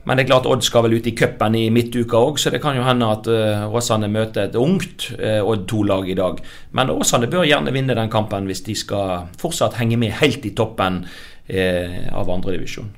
men 0.04 0.18
det 0.18 0.24
er 0.24 0.32
klart 0.32 0.48
Odd 0.50 0.64
skal 0.66 0.82
vel 0.86 0.96
ut 0.98 1.06
i 1.06 1.14
cupen 1.14 1.54
i 1.54 1.68
midtuka 1.70 2.18
òg, 2.18 2.38
så 2.42 2.50
det 2.50 2.58
kan 2.62 2.74
jo 2.74 2.82
hende 2.82 3.06
at 3.06 3.28
uh, 3.30 3.70
Åsane 3.70 4.08
møter 4.10 4.48
et 4.48 4.56
ungt 4.58 5.12
uh, 5.14 5.46
Odd 5.46 5.62
2-lag 5.70 6.10
i 6.10 6.16
dag. 6.18 6.40
Men 6.74 6.90
Åsane 6.90 7.30
bør 7.30 7.46
gjerne 7.46 7.74
vinne 7.74 7.94
den 7.94 8.10
kampen 8.10 8.48
hvis 8.50 8.64
de 8.66 8.74
skal 8.74 9.28
fortsatt 9.38 9.78
henge 9.78 10.00
med 10.02 10.16
helt 10.18 10.42
i 10.42 10.54
toppen 10.58 11.04
eh, 11.46 12.10
av 12.10 12.30
andredivisjon. 12.34 12.90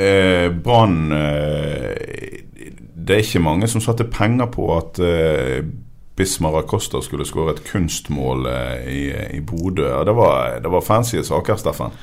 Eh, 0.00 0.48
Brann 0.52 1.08
Det 3.00 3.16
er 3.16 3.24
ikke 3.24 3.40
mange 3.44 3.68
som 3.68 3.80
satte 3.80 4.04
penger 4.12 4.52
på 4.52 4.68
at 4.76 5.00
Bismar 6.20 6.58
Acosta 6.58 7.00
skulle 7.00 7.24
skåre 7.24 7.54
et 7.54 7.62
kunstmål 7.64 8.44
eh, 8.50 8.88
i, 8.92 9.04
i 9.38 9.40
Bodø. 9.40 9.88
Det 10.04 10.12
var, 10.12 10.58
det 10.60 10.72
var 10.72 10.84
fancy 10.84 11.22
saker, 11.24 11.56
Steffen. 11.56 11.94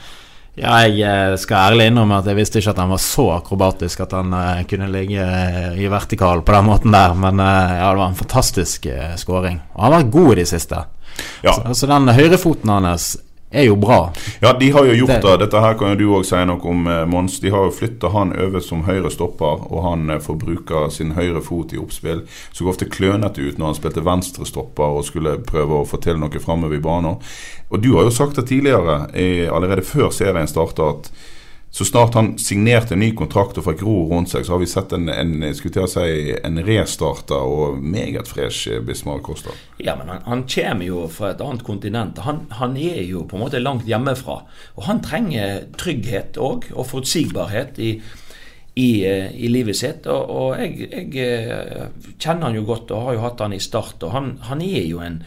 Ja, 0.58 0.80
jeg 0.90 1.04
eh, 1.06 1.36
skal 1.38 1.74
ærlig 1.76 1.92
innrømme 1.92 2.18
at 2.18 2.26
jeg 2.26 2.40
visste 2.40 2.58
ikke 2.58 2.74
at 2.74 2.82
han 2.82 2.90
var 2.90 3.02
så 3.04 3.28
akrobatisk 3.36 4.02
at 4.08 4.16
han 4.18 4.34
uh, 4.34 4.64
kunne 4.66 4.88
ligge 4.90 5.28
i 5.78 5.86
vertikal 5.92 6.42
på 6.42 6.56
den 6.56 6.66
måten 6.66 6.98
der. 6.98 7.14
Men 7.14 7.38
uh, 7.38 7.76
ja, 7.78 7.92
det 7.92 8.02
var 8.02 8.10
en 8.10 8.18
fantastisk 8.18 8.90
uh, 8.90 9.14
skåring. 9.22 9.62
Og 9.76 9.86
han 9.86 9.94
var 10.00 10.10
god 10.18 10.32
i 10.34 10.40
det 10.42 10.48
siste. 10.50 10.82
Ja. 11.46 11.54
Så, 11.54 11.78
så 11.78 11.92
den 11.94 12.10
høyrefoten 12.10 12.74
hans 12.74 13.12
er 13.50 13.64
jo 13.64 13.76
bra. 13.76 14.14
Ja, 14.40 14.54
de 14.54 14.72
har 14.72 14.86
jo 14.86 14.94
gjort 14.94 15.10
det. 15.10 15.22
det. 15.22 15.38
Dette 15.46 15.62
her 15.64 15.78
kan 15.80 15.94
jo 15.94 16.00
du 16.00 16.06
òg 16.18 16.26
si 16.28 16.40
noe 16.46 16.60
om, 16.68 16.88
eh, 16.88 17.06
Mons. 17.08 17.40
De 17.40 17.52
har 17.54 17.68
jo 17.68 17.76
flytta 17.76 18.12
han 18.12 18.34
over 18.36 18.64
som 18.64 18.84
høyre 18.84 19.12
stopper, 19.14 19.64
og 19.72 19.84
han 19.86 20.10
eh, 20.10 20.20
får 20.24 20.40
bruke 20.42 20.84
sin 20.92 21.14
høyre 21.16 21.42
fot 21.42 21.74
i 21.74 21.80
oppspill. 21.82 22.26
Så 22.52 22.68
ofte 22.68 22.90
klønete 22.92 23.42
ut 23.42 23.58
når 23.58 23.72
han 23.72 23.80
spilte 23.80 24.06
venstre 24.06 24.46
stopper 24.46 25.00
og 25.00 25.08
skulle 25.08 25.38
prøve 25.48 25.80
å 25.80 25.88
få 25.88 26.02
til 26.04 26.20
noe 26.20 26.44
framover 26.44 26.76
i 26.76 26.84
banen. 26.84 27.18
Og 27.72 27.82
du 27.84 27.94
har 27.96 28.08
jo 28.08 28.14
sagt 28.16 28.36
det 28.36 28.48
tidligere, 28.52 29.08
allerede 29.52 29.84
før 29.84 30.12
serien 30.16 30.48
starta, 30.48 30.92
at 30.96 31.12
så 31.70 31.86
snart 31.86 32.14
han 32.14 32.38
signerte 32.40 32.96
en 32.96 33.02
ny 33.04 33.10
kontrakt 33.16 33.58
og 33.60 33.66
fikk 33.68 33.82
ro 33.86 33.96
rundt 34.10 34.32
seg, 34.32 34.46
så 34.48 34.56
har 34.56 34.62
vi 34.62 34.70
sett 34.72 34.94
en, 34.96 35.10
en, 35.12 35.34
si, 35.54 36.36
en 36.48 36.62
restarta 36.66 37.38
og 37.44 37.82
meget 37.84 38.30
fresh 38.32 38.80
Bismar 38.88 39.20
Costa. 39.26 39.54
Ja, 39.84 39.98
men 40.00 40.10
han, 40.10 40.24
han, 40.26 40.46
kommer 40.48 40.88
jo 40.88 41.04
fra 41.12 41.34
et 41.34 41.44
annet 41.44 41.66
kontinent. 41.68 42.22
Han, 42.26 42.46
han, 42.58 42.78
er 42.80 43.04
jo 43.04 43.26
på 43.28 43.38
en 43.38 43.44
måte 43.44 43.62
langt 43.62 43.86
hjemmefra. 43.90 44.40
Og 44.80 44.88
han 44.88 45.04
trenger 45.06 45.68
trygghet 45.78 46.40
òg, 46.40 46.70
og 46.74 46.88
forutsigbarhet 46.88 47.78
i, 47.84 47.98
i, 48.80 48.90
eh, 49.06 49.28
i 49.36 49.52
livet 49.52 49.78
sitt. 49.78 50.08
Og, 50.08 50.32
og 50.32 50.64
jeg, 50.64 50.88
jeg, 50.88 51.28
eh, 51.28 52.16
kjenner 52.16 52.48
han 52.48 52.58
jo 52.58 52.66
godt 52.72 52.96
og 52.96 53.10
har 53.10 53.20
jo 53.20 53.26
hatt 53.28 53.44
han 53.44 53.58
i 53.58 53.62
start. 53.62 54.00
og 54.08 54.16
han, 54.16 54.38
han 54.48 54.64
er 54.64 54.88
jo 54.88 55.04
en 55.04 55.20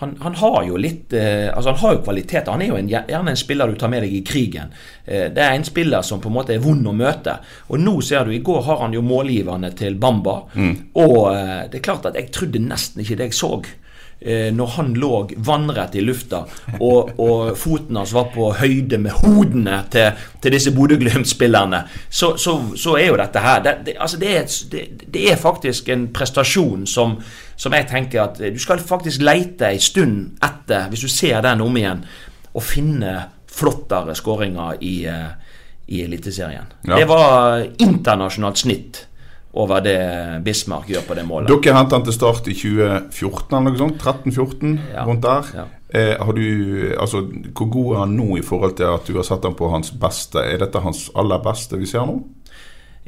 han, 0.00 0.16
han, 0.20 0.34
har 0.40 0.62
jo 0.64 0.78
litt 0.80 1.12
eh, 1.12 1.50
Altså 1.52 1.74
han 1.74 1.80
har 1.82 1.96
jo 1.96 2.04
kvaliteter. 2.06 2.50
Han 2.54 2.62
er 2.64 2.70
jo 2.70 2.78
en, 2.78 2.88
gjerne 2.88 3.34
en 3.34 3.38
spiller 3.38 3.68
du 3.68 3.76
tar 3.80 3.92
med 3.92 4.06
deg 4.06 4.14
i 4.16 4.22
krigen. 4.24 4.72
Eh, 5.04 5.26
det 5.28 5.44
er 5.44 5.52
en 5.52 5.66
spiller 5.66 6.06
som 6.06 6.22
på 6.24 6.30
en 6.30 6.38
måte 6.38 6.54
er 6.54 6.62
vond 6.64 6.88
å 6.88 6.94
møte. 6.96 7.36
Og 7.68 7.82
nå 7.82 7.98
ser 8.04 8.24
du, 8.24 8.32
i 8.32 8.40
går 8.44 8.62
har 8.64 8.80
han 8.86 8.96
jo 8.96 9.04
målgiverne 9.04 9.72
til 9.76 9.98
Bamba. 10.00 10.38
Mm. 10.56 10.72
Og 11.04 11.18
eh, 11.34 11.60
det 11.68 11.80
er 11.80 11.84
klart 11.84 12.08
at 12.08 12.16
jeg 12.16 12.32
trodde 12.32 12.64
nesten 12.64 13.04
ikke 13.04 13.20
det 13.20 13.30
jeg 13.30 13.38
så. 13.42 13.52
Eh, 14.20 14.50
når 14.52 14.66
han 14.66 14.90
lå 15.00 15.30
vannrett 15.40 15.94
i 15.96 16.02
lufta, 16.04 16.42
og, 16.76 17.14
og 17.24 17.54
foten 17.56 17.96
hans 17.96 18.10
var 18.12 18.26
på 18.34 18.50
høyde 18.58 18.98
med 19.00 19.14
hodene 19.22 19.78
til, 19.88 20.18
til 20.44 20.52
disse 20.52 20.74
Bodø-Glimt-spillerne, 20.76 21.80
så, 22.10 22.34
så, 22.36 22.58
så, 22.76 22.98
er 23.00 23.06
jo 23.06 23.16
dette 23.16 23.40
her 23.40 23.62
det, 23.64 23.74
det, 23.86 23.94
altså 23.96 24.20
det, 24.20 24.34
er, 24.36 24.44
det, 24.74 24.84
det, 25.06 25.24
er, 25.32 25.40
faktisk 25.40 25.88
en 25.88 26.10
prestasjon 26.12 26.84
som, 26.84 27.16
som 27.56 27.72
jeg 27.72 27.88
tenker 27.88 28.26
at 28.26 28.42
du 28.44 28.60
skal 28.60 28.84
faktisk 28.84 29.24
leite 29.24 29.72
en 29.72 29.80
stund 29.80 30.44
etter, 30.44 30.90
hvis 30.92 31.08
du 31.08 31.08
ser 31.08 31.40
den 31.48 31.64
om 31.64 31.80
igjen, 31.80 32.04
og 32.52 32.66
finne 32.66 33.14
flottere 33.48 34.12
skåringer 34.20 34.84
i, 34.84 34.94
eh, 35.08 35.30
i 35.96 36.04
Eliteserien. 36.04 36.68
Ja. 36.84 36.98
Det 37.00 37.08
var 37.08 37.64
internasjonalt 37.80 38.60
snitt 38.68 39.06
over 39.58 39.82
det 39.82 39.98
Bismarck 40.44 40.90
gjør 40.90 41.06
på 41.08 41.16
det 41.18 41.24
målet. 41.26 41.50
Dere 41.50 41.74
hentet 41.74 41.96
han 41.98 42.06
til 42.06 42.14
start 42.14 42.48
i 42.50 42.54
2014 42.54 43.56
eller 43.58 43.74
noe 43.74 43.80
sånt? 43.80 44.02
13-14, 44.04 44.76
ja. 44.92 45.04
rundt 45.08 45.26
der. 45.26 45.52
Ja. 45.58 45.64
Eh, 45.90 46.12
har 46.22 46.36
du, 46.36 46.44
altså, 46.94 47.24
hvor 47.50 47.66
god 47.66 47.94
er 47.94 48.02
han 48.04 48.14
nå 48.14 48.36
i 48.38 48.44
forhold 48.46 48.76
til 48.78 48.86
at 48.86 49.08
du 49.10 49.16
har 49.18 49.26
sett 49.26 49.46
ham 49.46 49.56
på 49.58 49.72
hans 49.72 49.90
beste? 49.90 50.44
Er 50.46 50.62
dette 50.62 50.84
hans 50.84 51.08
aller 51.18 51.42
beste 51.42 51.80
vi 51.80 51.90
ser 51.90 52.06
nå? 52.06 52.20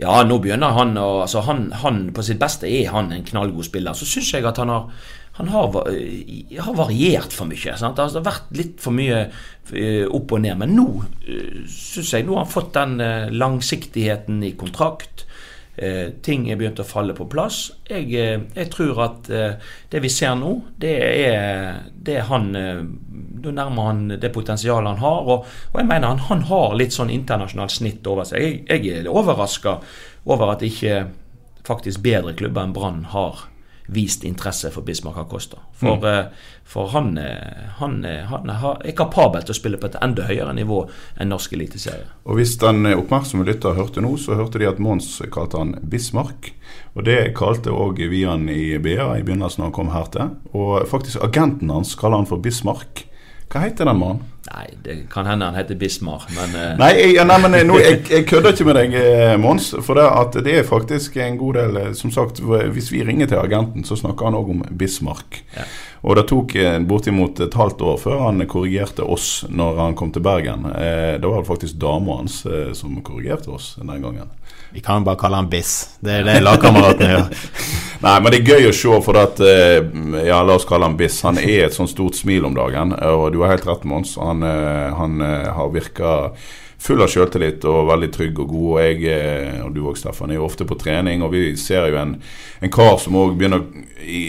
Ja, 0.01 0.23
nå 0.27 0.41
begynner 0.43 0.75
han 0.75 0.97
å 0.99 1.21
altså 1.23 1.43
han, 1.45 1.67
han, 1.83 2.07
På 2.17 2.25
sitt 2.25 2.41
beste 2.41 2.67
er 2.67 2.89
han 2.91 3.13
en 3.13 3.27
knallgod 3.29 3.69
spiller. 3.69 3.95
Så 3.95 4.09
syns 4.09 4.33
jeg 4.35 4.49
at 4.49 4.59
han 4.59 4.73
har 4.73 4.89
han 5.33 5.49
har, 5.49 5.71
har, 5.73 6.75
variert 6.77 7.33
for 7.33 7.49
mye. 7.49 7.73
Sant? 7.81 7.97
Altså, 7.97 8.19
det 8.19 8.21
har 8.21 8.35
vært 8.35 8.51
litt 8.59 8.83
for 8.85 8.93
mye 8.93 9.23
eh, 9.23 10.05
opp 10.05 10.35
og 10.37 10.43
ned. 10.45 10.59
Men 10.61 10.75
nå 10.77 10.85
uh, 11.01 11.63
syns 11.73 12.11
jeg 12.13 12.27
nå 12.27 12.35
har 12.37 12.45
han 12.45 12.53
fått 12.53 12.75
den 12.77 12.99
langsiktigheten 13.33 14.43
i 14.45 14.53
kontrakt. 14.61 15.25
Eh, 15.77 16.11
ting 16.21 16.51
er 16.53 16.59
begynt 16.61 16.83
å 16.83 16.85
falle 16.85 17.15
på 17.17 17.25
plass. 17.33 17.71
Jeg, 17.89 18.11
eh, 18.21 18.43
jeg 18.59 18.69
tror 18.75 18.99
at 19.07 19.31
eh, 19.33 19.55
det 19.89 20.03
vi 20.05 20.11
ser 20.13 20.35
nå, 20.37 20.51
det 20.77 20.93
er, 21.01 21.79
det 21.97 22.19
han 22.29 22.51
Da 23.43 23.51
nærmer 23.51 23.89
han 23.89 24.03
det 24.21 24.31
potensialet 24.35 24.93
han 24.93 25.01
har. 25.01 25.23
Og, 25.25 25.49
og 25.73 25.81
jeg 25.81 25.89
mener 25.89 26.13
han, 26.13 26.21
han, 26.29 26.45
har 26.51 26.77
litt 26.77 26.93
sånn 26.95 27.11
internasjonalt 27.11 27.73
snitt 27.73 28.07
over 28.07 28.29
seg. 28.29 28.45
Jeg, 28.69 28.85
jeg 28.85 29.01
er 29.01 29.09
overraska 29.11 29.79
over 30.29 30.53
at 30.53 30.63
ikke 30.63 31.07
faktisk 31.67 32.05
bedre 32.05 32.37
klubber 32.39 32.67
enn 32.67 32.77
Brann 32.77 33.03
har 33.11 33.49
vist 33.87 34.25
interesse 34.25 34.71
for 34.71 34.87
Bismarck 34.87 35.19
Acosta. 35.19 35.59
For, 35.73 35.97
mm. 35.97 36.05
Eh, 36.05 36.49
for 36.65 36.89
han, 36.95 37.19
han, 37.79 38.05
han, 38.05 38.51
er 38.53 38.97
kapabel 38.97 39.45
til 39.45 39.55
å 39.55 39.59
spille 39.59 39.81
på 39.81 39.91
et 39.91 39.99
enda 40.03 40.27
høyere 40.29 40.55
nivå 40.57 40.85
enn 41.21 41.33
norsk 41.33 41.57
eliteserie. 41.59 42.07
Og 42.25 42.39
Hvis 42.39 42.57
den 42.63 42.87
oppmerksomme 42.95 43.47
lytter 43.49 43.77
hørte 43.77 44.05
nå, 44.05 44.15
så 44.17 44.39
hørte 44.39 44.63
de 44.63 44.71
at 44.71 44.81
Mons 44.83 45.19
kalte 45.35 45.61
han 45.61 45.77
Bismarck. 45.83 46.53
Og 46.95 47.05
Det 47.09 47.35
kalte 47.37 47.75
òg 47.75 48.01
Vian 48.13 48.49
i 48.49 48.79
BA 48.79 49.11
i 49.19 49.25
begynnelsen 49.25 49.65
da 49.65 49.69
han 49.69 49.77
kom 49.77 49.93
her 49.93 50.09
til. 50.15 50.37
Og 50.53 50.87
faktisk 50.89 51.23
agenten 51.25 51.73
hans 51.73 51.97
kaller 51.99 52.23
han 52.23 52.31
for 52.31 52.43
Bismarck. 52.43 53.07
Hva 53.53 53.67
heter 53.67 53.85
den 53.85 53.99
mannen? 54.01 54.29
Nei, 54.49 54.67
Det 54.85 54.95
kan 55.13 55.27
hende 55.29 55.47
han 55.47 55.55
heter 55.55 55.77
Bismar, 55.79 56.25
men 56.35 56.55
uh... 56.57 56.73
Nei, 56.81 56.91
jeg, 56.99 57.27
nei, 57.29 57.37
men 57.45 57.55
nå, 57.69 57.77
jeg, 57.79 58.01
jeg, 58.11 58.25
kødder 58.27 58.57
ikke 58.57 58.67
med 58.67 58.79
deg, 58.79 58.97
eh, 58.99 59.35
Mons. 59.41 59.69
For 59.85 59.99
det, 59.99 60.07
at 60.09 60.39
det 60.45 60.57
er 60.59 60.67
faktisk 60.67 61.17
en 61.23 61.39
god 61.39 61.61
del 61.61 61.79
Som 61.97 62.11
sagt, 62.11 62.41
hvis 62.43 62.91
vi 62.93 63.05
ringer 63.07 63.31
til 63.31 63.39
agenten, 63.39 63.85
så 63.87 63.97
snakker 64.01 64.29
han 64.29 64.39
òg 64.41 64.51
om 64.57 64.65
Bismarck. 64.81 65.43
Ja. 65.55 65.69
Og 66.03 66.19
det 66.19 66.27
tok 66.33 66.57
bortimot 66.91 67.45
et 67.45 67.55
halvt 67.55 67.85
år 67.87 68.01
før 68.03 68.25
han 68.25 68.43
korrigerte 68.51 69.07
oss 69.07 69.45
når 69.47 69.79
han 69.85 69.99
kom 69.99 70.11
til 70.15 70.25
Bergen. 70.27 70.67
Eh, 70.73 71.15
da 71.23 71.31
var 71.31 71.47
faktisk 71.47 71.79
dama 71.79 72.19
hans 72.19 72.43
eh, 72.49 72.73
som 72.75 72.99
korrigerte 73.07 73.53
oss 73.55 73.77
den 73.79 74.03
gangen. 74.03 74.33
Vi 74.73 74.81
kan 74.81 75.05
bare 75.05 75.21
kalle 75.21 75.37
han 75.37 75.51
Biss. 75.53 75.99
Det 76.01 76.21
er 76.21 76.25
det 76.27 76.39
lagkameratene 76.41 77.11
gjør. 77.11 77.43
Nei, 78.07 78.15
men 78.19 78.33
det 78.33 78.39
er 78.41 78.49
gøy 78.57 78.69
å 78.71 78.75
se, 78.75 78.95
for 79.05 79.19
at 79.21 79.41
eh, 79.47 79.85
Ja, 80.27 80.41
la 80.43 80.57
oss 80.57 80.67
kalle 80.69 80.89
han 80.89 80.97
Biss. 80.99 81.21
Han 81.27 81.39
er 81.39 81.67
et 81.67 81.77
sånt 81.77 81.93
stort 81.93 82.17
smil 82.19 82.49
om 82.49 82.57
dagen. 82.57 82.97
Og 83.13 83.29
du 83.35 83.43
har 83.43 83.53
helt 83.53 83.69
rett, 83.69 83.85
Mons. 83.89 84.17
Han, 84.19 84.43
eh, 84.47 84.89
han 84.97 85.21
eh, 85.23 85.51
har 85.55 85.71
virka 85.75 86.15
full 86.83 87.03
av 87.03 87.11
sjøltillit 87.13 87.65
og 87.69 87.87
veldig 87.91 88.11
trygg 88.15 88.41
og 88.43 88.49
god. 88.51 88.69
Og 88.73 88.81
jeg 88.83 89.03
eh, 89.13 89.61
og 89.63 89.75
du 89.75 89.85
òg, 89.87 89.99
Steffen, 89.99 90.33
er 90.33 90.41
jo 90.41 90.47
ofte 90.49 90.67
på 90.69 90.79
trening, 90.81 91.23
og 91.23 91.35
vi 91.35 91.53
ser 91.61 91.91
jo 91.93 92.01
en, 92.01 92.17
en 92.63 92.73
kar 92.73 92.97
som 93.03 93.19
òg 93.21 93.37
begynner 93.39 93.63
i, 94.03 94.23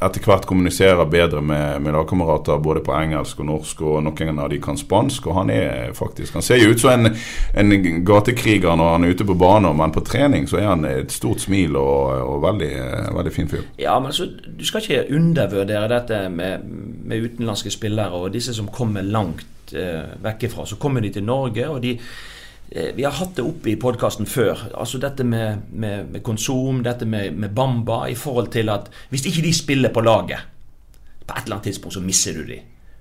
etter 0.00 0.24
hvert 0.24 0.46
kommuniserer 0.48 1.08
bedre 1.12 1.40
med, 1.44 1.80
med 1.84 1.94
lagkamerater 1.96 2.60
både 2.62 2.82
på 2.84 2.94
engelsk 2.96 3.40
og 3.40 3.48
norsk, 3.48 3.82
og 3.84 4.02
noen 4.04 4.40
av 4.40 4.50
de 4.52 4.60
kan 4.62 4.78
spansk. 4.80 5.28
Og 5.28 5.38
han 5.40 5.52
er 5.54 5.94
faktisk 5.96 6.36
Han 6.36 6.44
ser 6.44 6.60
jo 6.60 6.72
ut 6.72 6.80
som 6.80 6.92
en, 6.94 7.14
en 7.54 8.04
gatekriger 8.06 8.76
når 8.76 8.94
han 8.94 9.04
er 9.04 9.14
ute 9.14 9.28
på 9.28 9.36
banen, 9.40 9.76
men 9.76 9.94
på 9.94 10.04
trening 10.04 10.48
så 10.50 10.60
er 10.60 10.68
han 10.72 10.84
et 10.88 11.12
stort 11.12 11.44
smil 11.44 11.76
og, 11.80 12.20
og 12.24 12.42
veldig, 12.44 12.74
veldig 13.16 13.32
fin 13.34 13.48
fyr. 13.48 13.64
Ja, 13.80 13.98
men 14.00 14.12
så, 14.16 14.28
Du 14.28 14.64
skal 14.68 14.84
ikke 14.84 15.16
undervurdere 15.16 15.88
dette 15.88 16.26
med, 16.32 16.66
med 17.04 17.24
utenlandske 17.24 17.72
spillere 17.72 18.20
og 18.20 18.32
disse 18.34 18.54
som 18.56 18.68
kommer 18.72 19.04
langt 19.06 19.46
eh, 19.74 20.16
vekk 20.22 20.48
ifra. 20.48 20.66
Så 20.66 20.78
kommer 20.80 21.00
de 21.04 21.12
til 21.14 21.24
Norge, 21.26 21.68
og 21.68 21.80
de 21.82 21.96
eh, 21.96 22.90
vi 22.96 23.04
har 23.06 23.16
hatt 23.16 23.36
det 23.36 23.46
oppe 23.46 23.72
i 23.72 23.78
podkasten 23.80 24.26
før. 24.26 24.68
altså 24.74 24.98
Dette 24.98 25.24
med, 25.24 25.66
med, 25.72 26.10
med 26.12 26.22
konsum, 26.22 26.82
dette 26.86 27.06
med, 27.06 27.32
med, 27.32 27.54
Bamba, 27.54 28.06
i 28.08 28.14
forhold 28.14 28.50
til 28.54 28.68
at 28.68 28.90
hvis 29.10 29.26
ikke 29.26 29.46
de 29.46 29.54
spiller 29.54 29.94
på 29.94 30.00
laget 30.00 30.38
På 31.26 31.34
et 31.36 31.44
eller 31.44 31.56
annet 31.56 31.64
tidspunkt 31.70 31.94
så 31.94 32.00
mister 32.00 32.34
du 32.34 32.44
de. 32.46 32.60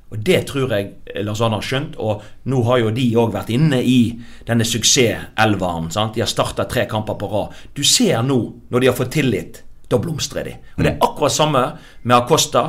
Og 0.10 0.18
Det 0.26 0.46
tror 0.46 0.74
jeg 0.74 1.24
Lars 1.26 1.42
Arne 1.42 1.60
har 1.60 1.66
skjønt. 1.66 1.96
Og 1.98 2.24
nå 2.50 2.64
har 2.66 2.78
jo 2.82 2.92
de 2.94 3.06
òg 3.18 3.34
vært 3.34 3.52
inne 3.54 3.82
i 3.86 4.20
denne 4.48 4.66
suksesselveren. 4.66 5.90
De 5.90 6.22
har 6.22 6.30
starta 6.30 6.66
tre 6.66 6.86
kamper 6.90 7.18
på 7.20 7.30
rad. 7.30 7.54
Du 7.74 7.84
ser 7.84 8.22
nå, 8.26 8.40
når 8.70 8.80
de 8.80 8.90
har 8.90 8.98
fått 8.98 9.14
tillit, 9.14 9.64
da 9.90 9.98
blomstrer 10.02 10.46
de. 10.46 10.56
Og 10.78 10.84
Det 10.84 10.92
er 10.92 11.02
akkurat 11.02 11.34
samme 11.34 11.64
med 12.04 12.16
Acosta 12.16 12.64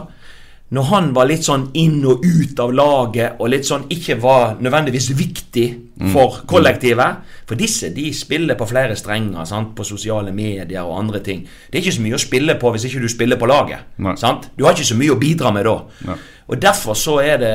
når 0.70 0.86
han 0.86 1.08
var 1.14 1.26
litt 1.26 1.42
sånn 1.42 1.64
inn 1.78 1.98
og 2.06 2.22
ut 2.22 2.60
av 2.62 2.72
laget 2.74 3.40
og 3.42 3.48
litt 3.50 3.66
sånn 3.66 3.88
ikke 3.90 4.14
var 4.22 4.60
nødvendigvis 4.62 5.08
viktig 5.18 5.66
mm. 5.98 6.12
for 6.12 6.44
kollektivet 6.50 7.24
For 7.48 7.58
disse 7.58 7.90
de 7.94 8.04
spiller 8.14 8.54
på 8.58 8.68
flere 8.70 8.94
strenger, 8.98 9.42
sant? 9.50 9.72
på 9.74 9.86
sosiale 9.86 10.30
medier 10.30 10.86
og 10.86 10.94
andre 11.00 11.20
ting. 11.26 11.42
Det 11.42 11.78
er 11.78 11.82
ikke 11.82 11.96
så 11.96 12.04
mye 12.04 12.20
å 12.20 12.22
spille 12.22 12.54
på 12.60 12.70
hvis 12.70 12.86
ikke 12.86 13.02
du 13.02 13.08
spiller 13.10 13.40
på 13.40 13.50
laget. 13.50 13.90
Du 14.54 14.62
har 14.62 14.76
ikke 14.76 14.92
så 14.92 15.00
mye 15.00 15.16
å 15.16 15.18
bidra 15.18 15.50
med 15.54 15.66
da. 15.66 15.74
Nei. 16.06 16.20
Og 16.50 16.62
Derfor 16.62 16.94
så 16.98 17.18
er 17.22 17.36
det, 17.38 17.52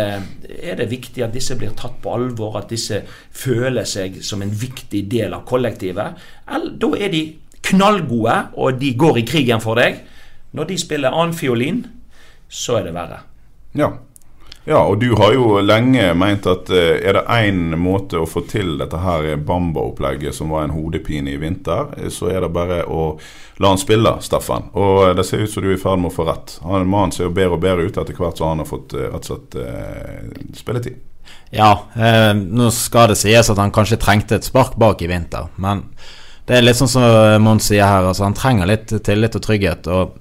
er 0.60 0.76
det, 0.80 0.92
viktig 0.92 1.24
at 1.24 1.34
disse 1.36 1.56
blir 1.60 1.74
tatt 1.76 1.98
på 2.04 2.14
alvor, 2.16 2.60
at 2.60 2.70
disse 2.72 3.02
føler 3.32 3.88
seg 3.88 4.22
som 4.24 4.44
en 4.44 4.52
viktig 4.52 5.02
del 5.12 5.36
av 5.36 5.44
kollektivet. 5.48 6.20
Eller, 6.48 6.76
Da 6.80 6.92
er 7.00 7.12
de 7.12 7.26
knallgode, 7.66 8.38
og 8.56 8.80
de 8.80 8.94
går 8.96 9.20
i 9.20 9.26
krigen 9.28 9.64
for 9.64 9.80
deg. 9.80 10.00
Når 10.56 10.70
de 10.70 10.78
spiller 10.80 11.12
annenfiolin 11.12 11.84
så 12.50 12.80
er 12.80 12.88
det 12.88 12.94
verre. 12.96 13.22
Ja. 13.76 13.90
ja, 14.66 14.80
og 14.80 15.00
du 15.02 15.10
har 15.20 15.34
jo 15.36 15.60
lenge 15.60 16.08
meint 16.16 16.46
at 16.48 16.70
uh, 16.72 16.96
er 16.96 17.18
det 17.18 17.26
én 17.36 17.76
måte 17.80 18.22
å 18.22 18.30
få 18.30 18.46
til 18.50 18.78
dette 18.80 19.02
her 19.04 19.36
Bamba-opplegget 19.36 20.36
som 20.38 20.54
var 20.56 20.66
en 20.66 20.76
hodepine 20.76 21.34
i 21.34 21.42
vinter, 21.42 21.92
eh, 22.00 22.12
så 22.14 22.32
er 22.32 22.46
det 22.46 22.54
bare 22.56 22.84
å 22.88 23.18
la 23.60 23.74
han 23.74 23.82
spille, 23.82 24.18
Staffan. 24.24 24.70
Og 24.74 25.16
det 25.18 25.28
ser 25.28 25.44
ut 25.44 25.52
som 25.52 25.64
du 25.64 25.72
er 25.74 25.78
i 25.78 25.82
ferd 25.82 26.02
med 26.02 26.14
å 26.14 26.16
få 26.16 26.28
rett. 26.28 26.58
Han 26.64 26.88
Mannen 26.88 27.16
ser 27.16 27.28
jo 27.28 27.36
bedre 27.36 27.60
og 27.60 27.64
bedre 27.64 27.88
ut 27.88 28.00
etter 28.00 28.16
hvert 28.16 28.40
som 28.40 28.54
han 28.54 28.64
har 28.64 28.70
fått 28.70 28.96
rett 28.96 29.20
og 29.20 29.30
slett 29.30 30.58
spilletid. 30.60 31.00
Ja, 31.56 31.72
eh, 31.96 32.34
nå 32.36 32.68
skal 32.74 33.12
det 33.12 33.20
sies 33.20 33.50
at 33.50 33.60
han 33.60 33.74
kanskje 33.76 34.00
trengte 34.02 34.40
et 34.40 34.48
spark 34.48 34.76
bak 34.80 35.02
i 35.02 35.10
vinter, 35.10 35.48
men 35.62 35.88
det 36.46 36.58
er 36.58 36.66
litt 36.66 36.78
sånn 36.78 36.92
som 36.92 37.42
Mons 37.42 37.72
sier 37.72 37.88
her, 37.88 38.06
altså 38.06 38.28
han 38.28 38.36
trenger 38.38 38.70
litt 38.70 38.92
tillit 39.04 39.36
og 39.36 39.44
trygghet. 39.46 39.88
og 39.88 40.20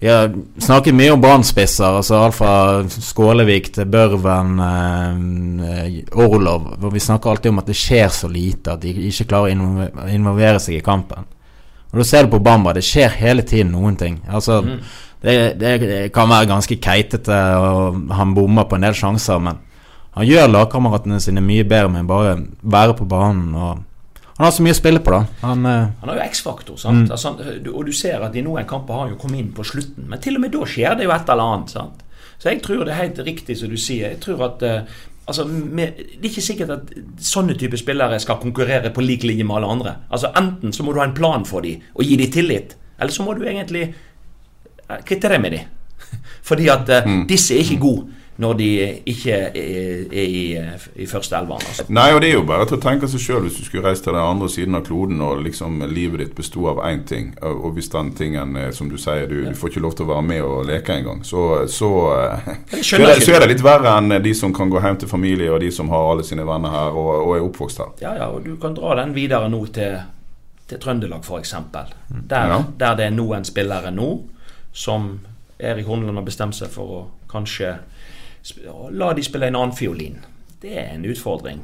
vi 0.00 0.08
har 0.08 0.30
snakket 0.62 0.94
mye 0.94 1.10
om 1.10 1.22
brannspisser, 1.22 1.96
altså 1.98 2.20
alt 2.22 2.36
fra 2.38 2.52
Skålevik 2.86 3.72
til 3.74 3.88
Børven, 3.90 4.60
eh, 4.62 5.96
Orlov. 6.14 6.68
Hvor 6.78 6.92
vi 6.94 7.02
snakker 7.02 7.30
alltid 7.30 7.50
om 7.50 7.58
at 7.58 7.66
det 7.66 7.76
skjer 7.76 8.08
så 8.08 8.30
lite, 8.30 8.76
at 8.76 8.82
de 8.82 8.92
ikke 9.08 9.26
klarer 9.32 9.58
å 9.58 10.06
involvere 10.06 10.60
seg 10.62 10.78
i 10.78 10.84
kampen. 10.86 11.26
Og 11.90 11.98
Da 11.98 12.04
ser 12.04 12.22
du 12.22 12.30
på 12.30 12.42
Bamba, 12.44 12.72
det 12.72 12.84
skjer 12.84 13.10
hele 13.10 13.42
tiden 13.42 13.72
noen 13.72 13.96
ting. 13.96 14.20
Altså, 14.28 14.60
mm. 14.62 14.78
det, 15.22 15.58
det, 15.58 16.12
kan 16.12 16.28
være 16.28 16.46
ganske 16.46 16.76
keitete, 16.76 17.40
og 17.58 18.12
han 18.12 18.34
bommer 18.34 18.68
på 18.68 18.76
en 18.76 18.86
del 18.86 18.94
sjanser, 18.94 19.38
men 19.42 19.58
han 20.14 20.26
gjør 20.26 20.46
lagkameratene 20.52 21.20
sine 21.20 21.40
mye 21.40 21.64
bedre 21.64 21.88
med 21.88 22.06
bare 22.06 22.36
å 22.36 22.46
være 22.62 22.94
på 22.94 23.04
banen. 23.08 23.54
og 23.54 23.87
han 24.38 24.46
har 24.46 24.52
så 24.54 24.62
mye 24.62 24.70
å 24.70 24.78
spille 24.78 25.00
på, 25.02 25.10
da. 25.10 25.24
Han, 25.42 25.64
uh... 25.66 25.88
han 25.98 26.10
har 26.12 26.18
jo 26.20 26.24
X-faktor. 26.28 26.76
sant? 26.78 27.08
Mm. 27.08 27.14
Altså, 27.16 27.32
og 27.72 27.88
du 27.88 27.90
ser 27.96 28.22
at 28.22 28.36
i 28.38 28.42
noen 28.46 28.68
kamper 28.70 28.94
har 28.94 29.00
han 29.08 29.16
jo 29.16 29.18
kommet 29.18 29.40
inn 29.42 29.48
på 29.54 29.64
slutten. 29.66 30.04
Men 30.06 30.20
til 30.22 30.38
og 30.38 30.44
med 30.44 30.52
da 30.54 30.60
skjer 30.62 30.94
det 30.94 31.08
jo 31.08 31.10
et 31.10 31.32
eller 31.34 31.54
annet. 31.56 31.72
sant? 31.74 32.04
Så 32.38 32.52
jeg 32.52 32.60
tror 32.62 32.84
det 32.86 32.92
er 32.94 33.00
helt 33.00 33.18
riktig 33.26 33.56
som 33.58 33.72
du 33.72 33.74
sier. 33.74 34.12
Jeg 34.12 34.20
tror 34.22 34.44
at 34.46 34.62
uh, 34.62 35.00
altså, 35.26 35.46
med, 35.50 35.98
Det 35.98 36.20
er 36.22 36.30
ikke 36.30 36.44
sikkert 36.46 36.70
at 36.76 36.92
sånne 37.32 37.56
type 37.58 37.80
spillere 37.82 38.20
skal 38.22 38.38
konkurrere 38.38 38.92
på 38.94 39.02
lik 39.02 39.26
linje 39.26 39.48
med 39.48 39.58
alle 39.58 39.72
andre. 39.74 39.96
Altså 40.06 40.30
Enten 40.38 40.76
så 40.76 40.86
må 40.86 40.94
du 40.94 41.02
ha 41.02 41.08
en 41.08 41.18
plan 41.18 41.46
for 41.48 41.66
dem 41.66 41.82
og 41.98 42.06
gi 42.06 42.20
dem 42.22 42.30
tillit, 42.38 42.76
eller 43.00 43.14
så 43.14 43.26
må 43.26 43.34
du 43.34 43.42
egentlig 43.42 43.88
uh, 43.90 45.00
kvitte 45.02 45.34
deg 45.34 45.42
med 45.42 45.56
dem. 45.56 45.74
Fordi 46.48 46.70
at 46.70 46.94
eh, 46.94 47.10
disse 47.28 47.58
er 47.58 47.66
ikke 47.66 47.82
gode 47.82 48.17
når 48.38 48.52
de 48.54 48.66
ikke 49.10 49.34
er, 49.34 50.12
i, 50.14 50.42
i 51.02 51.06
første 51.10 51.34
elveren. 51.34 51.64
Altså. 51.66 51.86
Nei, 51.90 52.12
og 52.14 52.20
det 52.22 52.28
er 52.30 52.36
jo 52.36 52.44
bare 52.46 52.68
til 52.70 52.76
å 52.76 52.82
tenke 52.84 53.08
seg 53.10 53.22
sjøl 53.24 53.40
hvis 53.48 53.56
du 53.58 53.64
skulle 53.66 53.88
reist 53.88 54.04
til 54.06 54.14
den 54.14 54.22
andre 54.22 54.46
siden 54.52 54.78
av 54.78 54.84
kloden 54.86 55.18
og 55.26 55.40
liksom 55.42 55.80
livet 55.90 56.22
ditt 56.22 56.36
besto 56.38 56.68
av 56.70 56.78
én 56.86 57.02
ting, 57.08 57.32
og 57.42 57.72
hvis 57.74 57.90
den 57.90 58.12
tingen, 58.14 58.54
eh, 58.60 58.68
som 58.76 58.90
du 58.92 58.94
sier, 59.00 59.26
du, 59.26 59.40
du 59.42 59.58
får 59.58 59.72
ikke 59.72 59.82
lov 59.82 59.96
til 59.98 60.06
å 60.06 60.12
være 60.12 60.26
med 60.28 60.44
og 60.46 60.68
leke 60.70 60.94
engang, 61.00 61.24
så, 61.26 61.66
så, 61.66 61.90
eh, 62.14 62.52
så, 62.78 63.00
er 63.00 63.04
det, 63.08 63.18
så 63.26 63.34
er 63.34 63.42
det 63.42 63.50
litt 63.56 63.66
verre 63.66 63.96
enn 63.98 64.14
de 64.22 64.36
som 64.38 64.54
kan 64.54 64.70
gå 64.70 64.84
hjem 64.86 65.02
til 65.02 65.10
familie, 65.10 65.50
og 65.50 65.58
de 65.66 65.72
som 65.74 65.90
har 65.90 66.12
alle 66.12 66.26
sine 66.30 66.46
venner 66.46 66.78
her 66.78 66.94
og, 66.94 67.10
og 67.24 67.34
er 67.34 67.48
oppvokst 67.48 67.82
her. 67.82 67.92
Ja, 68.06 68.14
ja, 68.22 68.30
og 68.30 68.46
du 68.46 68.54
kan 68.62 68.78
dra 68.78 68.94
den 69.02 69.18
videre 69.18 69.50
nå 69.50 69.64
til, 69.74 69.98
til 70.70 70.78
Trøndelag, 70.86 71.26
f.eks. 71.26 71.56
Der, 71.74 71.94
Ja. 72.54 72.62
der 72.78 72.94
det 73.02 73.10
er 73.10 73.18
noen 73.18 73.42
spillere 73.48 73.90
nå 73.90 74.12
som 74.70 75.16
Erik 75.58 75.90
Horneland 75.90 76.20
har 76.22 76.26
bestemt 76.30 76.54
seg 76.54 76.70
for 76.70 76.98
å 77.00 77.06
kanskje 77.28 77.80
la 78.90 79.12
de 79.14 79.24
spille 79.24 79.48
en 79.48 79.56
annen 79.58 79.76
fiolin. 79.76 80.18
Det 80.58 80.72
er 80.74 80.88
en 80.90 81.04
utfordring, 81.06 81.60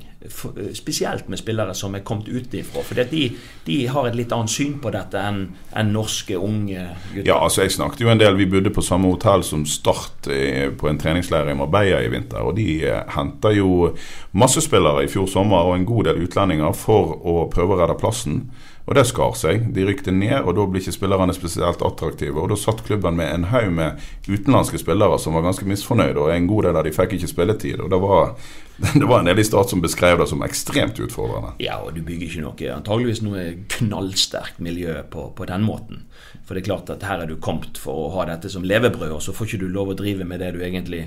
spesielt 0.72 1.26
med 1.28 1.40
spillere 1.40 1.72
som 1.74 1.96
er 1.98 2.04
kommet 2.06 2.28
utenfra. 2.30 2.82
For 2.86 2.94
de, 3.10 3.24
de 3.66 3.78
har 3.90 4.06
et 4.06 4.14
litt 4.14 4.30
annet 4.32 4.52
syn 4.54 4.76
på 4.78 4.92
dette 4.94 5.18
enn 5.18 5.40
enn 5.74 5.90
norske 5.90 6.38
unge 6.38 6.84
gutter. 7.08 7.26
Ja, 7.26 7.40
altså 7.42 7.64
jeg 7.64 7.74
snakket 7.74 8.04
jo 8.04 8.12
en 8.12 8.22
del 8.22 8.38
Vi 8.38 8.46
bodde 8.52 8.70
på 8.70 8.84
samme 8.86 9.10
hotell 9.10 9.42
som 9.42 9.64
Start 9.66 10.28
eh, 10.30 10.70
på 10.70 10.86
en 10.86 11.00
treningsleir 11.02 11.50
i 11.50 11.56
Marbella 11.58 12.04
i 12.04 12.12
vinter. 12.12 12.46
Og 12.46 12.54
de 12.54 12.68
eh, 12.86 13.00
henta 13.16 13.50
jo 13.56 13.90
masse 14.30 14.62
spillere 14.62 15.02
i 15.02 15.10
fjor 15.10 15.26
sommer 15.26 15.66
og 15.66 15.74
en 15.74 15.88
god 15.90 16.12
del 16.12 16.22
utlendinger 16.28 16.78
for 16.78 17.18
å 17.18 17.48
prøve 17.50 17.74
å 17.74 17.82
redde 17.82 17.98
plassen. 17.98 18.44
Og 18.84 18.96
det 18.98 19.06
skar 19.08 19.32
seg. 19.38 19.70
De 19.72 19.86
rykte 19.88 20.12
ned, 20.12 20.42
og 20.42 20.58
da 20.58 20.66
ble 20.68 20.82
ikke 20.82 20.92
spillerne 20.92 21.32
spesielt 21.36 21.80
attraktive. 21.84 22.36
Og 22.36 22.50
da 22.52 22.58
satt 22.60 22.82
klubben 22.84 23.16
med 23.16 23.30
en 23.32 23.46
haug 23.48 23.70
med 23.72 24.02
utenlandske 24.28 24.82
spillere 24.82 25.16
som 25.20 25.36
var 25.36 25.46
ganske 25.46 25.64
misfornøyde, 25.68 26.20
og 26.20 26.34
en 26.34 26.50
god 26.50 26.68
del 26.68 26.78
av 26.80 26.84
de 26.84 26.92
fikk 26.92 27.16
ikke 27.16 27.30
spilletid. 27.30 27.80
Og 27.80 27.88
det 27.92 28.00
var, 28.02 28.34
det 29.00 29.08
var 29.08 29.22
en 29.22 29.30
del 29.30 29.40
i 29.40 29.46
Start 29.48 29.72
som 29.72 29.80
beskrev 29.84 30.20
det 30.20 30.28
som 30.28 30.44
ekstremt 30.44 31.00
utfordrende. 31.00 31.54
Ja, 31.64 31.78
og 31.80 31.96
du 31.96 32.02
bygger 32.04 32.28
ikke 32.28 32.44
noe 32.44 32.74
antageligvis 32.74 33.22
noe 33.24 33.46
knallsterkt 33.78 34.60
miljø 34.64 34.98
på, 35.08 35.30
på 35.38 35.48
den 35.48 35.64
måten. 35.64 36.04
For 36.44 36.52
det 36.52 36.66
er 36.66 36.68
klart 36.68 36.92
at 36.92 37.08
her 37.08 37.24
er 37.24 37.30
du 37.30 37.38
kommet 37.40 37.80
for 37.80 38.04
å 38.04 38.12
ha 38.18 38.28
dette 38.28 38.52
som 38.52 38.68
levebrød, 38.68 39.16
og 39.16 39.24
så 39.24 39.32
får 39.32 39.48
ikke 39.48 39.62
du 39.64 39.72
lov 39.72 39.94
å 39.94 39.96
drive 39.96 40.28
med 40.28 40.44
det 40.44 40.52
du 40.52 40.60
egentlig 40.60 41.06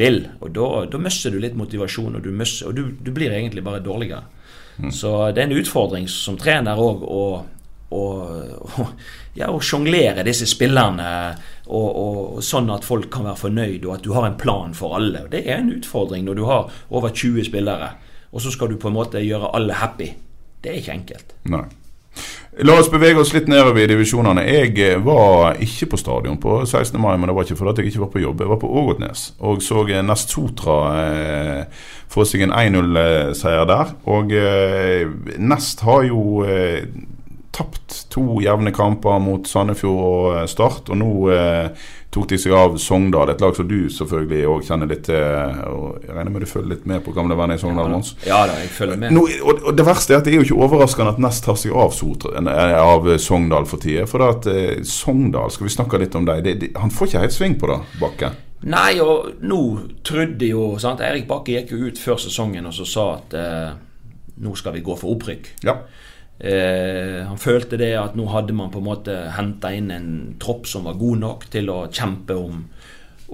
vil. 0.00 0.22
Og 0.40 0.56
da, 0.56 0.70
da 0.88 1.02
mister 1.02 1.34
du 1.34 1.42
litt 1.44 1.60
motivasjon, 1.60 2.16
og 2.16 2.24
du, 2.24 2.32
mister, 2.32 2.70
og 2.70 2.78
du, 2.78 2.86
du 2.96 3.12
blir 3.12 3.36
egentlig 3.36 3.66
bare 3.68 3.84
dårligere. 3.84 4.24
Så 4.92 5.32
det 5.34 5.42
er 5.42 5.48
en 5.48 5.58
utfordring 5.58 6.08
som 6.08 6.36
trener 6.38 6.76
òg 6.78 7.02
å 7.02 7.22
å- 7.90 8.88
ja, 9.34 9.46
å 9.48 9.60
sjonglere 9.64 10.20
disse 10.26 10.44
spillerne 10.46 11.06
og, 11.66 11.86
og 11.96 12.42
sånn 12.44 12.68
at 12.74 12.84
folk 12.84 13.08
kan 13.10 13.24
være 13.24 13.40
fornøyd, 13.40 13.86
og 13.86 13.94
at 13.94 14.02
du 14.04 14.12
har 14.12 14.26
en 14.28 14.36
plan 14.36 14.74
for 14.76 14.92
alle. 14.98 15.22
Det 15.32 15.40
er 15.48 15.62
en 15.62 15.70
utfordring 15.72 16.26
når 16.26 16.36
du 16.36 16.44
har 16.44 16.68
over 16.90 17.08
20 17.16 17.46
spillere, 17.48 17.88
og 18.30 18.44
så 18.44 18.52
skal 18.52 18.68
du 18.68 18.76
på 18.76 18.90
en 18.90 18.98
måte 18.98 19.22
gjøre 19.24 19.48
alle 19.56 19.72
happy. 19.80 20.10
Det 20.60 20.70
er 20.74 20.80
ikke 20.82 20.96
enkelt. 20.98 21.32
Nei. 21.48 21.64
La 22.66 22.74
oss 22.74 22.88
bevege 22.90 23.20
oss 23.22 23.30
litt 23.36 23.46
nedover 23.46 23.84
i 23.84 23.90
divisjonene. 23.90 24.42
Jeg 24.48 24.72
eh, 24.82 24.96
var 25.04 25.60
ikke 25.62 25.92
på 25.92 26.00
stadion 26.00 26.40
på 26.42 26.56
16. 26.64 26.96
mai, 26.98 27.12
men 27.14 27.30
det 27.30 27.36
var 27.36 27.46
ikke 27.46 27.58
fordi 27.60 27.84
jeg 27.84 27.92
ikke 27.92 28.02
var 28.02 28.10
på 28.14 28.22
jobb. 28.24 28.42
Jeg 28.42 28.50
var 28.50 28.58
på 28.62 28.72
Ågotnes 28.80 29.28
og 29.38 29.62
så 29.62 29.84
eh, 29.86 30.02
Nest 30.02 30.34
Sotra 30.34 30.78
eh, 31.04 31.84
få 32.10 32.26
seg 32.26 32.48
en 32.48 32.56
1-0-seier 32.56 33.68
der. 33.70 33.94
Og 34.10 34.34
eh, 34.34 35.06
Nest 35.38 35.86
har 35.86 36.08
jo 36.08 36.42
eh, 36.48 36.82
tapt 37.58 38.04
to 38.12 38.40
jevne 38.42 38.72
kamper 38.74 39.18
mot 39.22 39.46
Sandefjord 39.48 40.02
og 40.08 40.26
eh, 40.36 40.48
Start, 40.50 40.90
og 40.90 41.00
nå 41.00 41.12
eh, 41.34 41.88
tok 42.14 42.28
de 42.30 42.38
seg 42.40 42.54
av 42.56 42.76
Sogndal, 42.80 43.30
et 43.32 43.42
lag 43.42 43.56
som 43.56 43.66
du 43.68 43.90
selvfølgelig 43.92 44.46
òg 44.48 44.64
kjenner 44.64 44.88
litt 44.88 45.04
til. 45.08 45.20
og 45.68 46.04
Jeg 46.06 46.14
regner 46.14 46.32
med 46.32 46.44
du 46.44 46.48
følger 46.48 46.72
litt 46.72 46.86
med 46.88 47.04
på 47.04 47.12
gamle 47.16 47.36
venner 47.36 47.58
i 47.58 47.62
Sogndal, 47.62 47.90
Mons? 47.92 48.14
Ja 48.26 48.40
da, 48.48 48.56
jeg 48.62 48.72
følger 48.72 49.00
med. 49.02 49.12
Nå, 49.12 49.26
og, 49.42 49.62
og 49.68 49.76
Det 49.76 49.86
verste 49.86 50.16
er 50.16 50.22
at 50.22 50.28
det 50.28 50.32
er 50.32 50.40
jo 50.40 50.46
ikke 50.48 50.60
overraskende 50.66 51.14
at 51.14 51.22
Nest 51.22 51.44
tar 51.44 51.58
seg 51.60 51.76
av, 51.76 51.92
eh, 51.92 52.74
av 52.80 53.12
Sogndal 53.20 53.68
for 53.68 53.84
tida. 53.84 54.06
For 54.08 54.24
at 54.24 54.48
eh, 54.48 54.80
Sogndal, 54.88 55.52
skal 55.52 55.68
vi 55.68 55.74
snakke 55.76 56.00
litt 56.00 56.16
om 56.18 56.28
det, 56.28 56.72
han 56.78 56.94
får 56.94 57.10
ikke 57.10 57.24
helt 57.26 57.36
sving 57.36 57.58
på 57.60 57.70
det, 57.72 57.80
Bakke. 58.00 58.32
Nei, 58.68 58.96
og 59.04 59.44
nå 59.46 59.60
trodde 60.06 60.48
jo 60.48 60.72
sant, 60.82 61.04
Erik 61.04 61.28
Bakke 61.28 61.60
gikk 61.60 61.76
jo 61.76 61.84
ut 61.86 62.00
før 62.00 62.18
sesongen 62.18 62.66
og 62.66 62.74
så 62.74 62.88
sa 62.88 63.04
at 63.14 63.36
eh, 63.38 63.68
nå 64.42 64.54
skal 64.58 64.74
vi 64.74 64.82
gå 64.86 64.96
for 64.98 65.14
opprykk. 65.14 65.52
Ja. 65.66 65.76
Eh, 66.38 67.26
han 67.26 67.38
følte 67.40 67.78
det 67.80 67.94
at 67.98 68.14
nå 68.18 68.28
hadde 68.30 68.54
man 68.54 68.70
på 68.70 68.78
en 68.78 68.86
måte 68.86 69.14
henta 69.34 69.72
inn 69.74 69.90
en 69.90 70.10
tropp 70.38 70.68
som 70.70 70.86
var 70.86 70.98
god 71.00 71.22
nok 71.24 71.48
til 71.50 71.70
å 71.72 71.78
kjempe 71.90 72.36
om, 72.38 72.60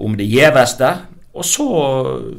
om 0.01 0.17
det 0.17 0.25
gjeveste. 0.29 0.91
Og 1.35 1.43
så 1.45 1.67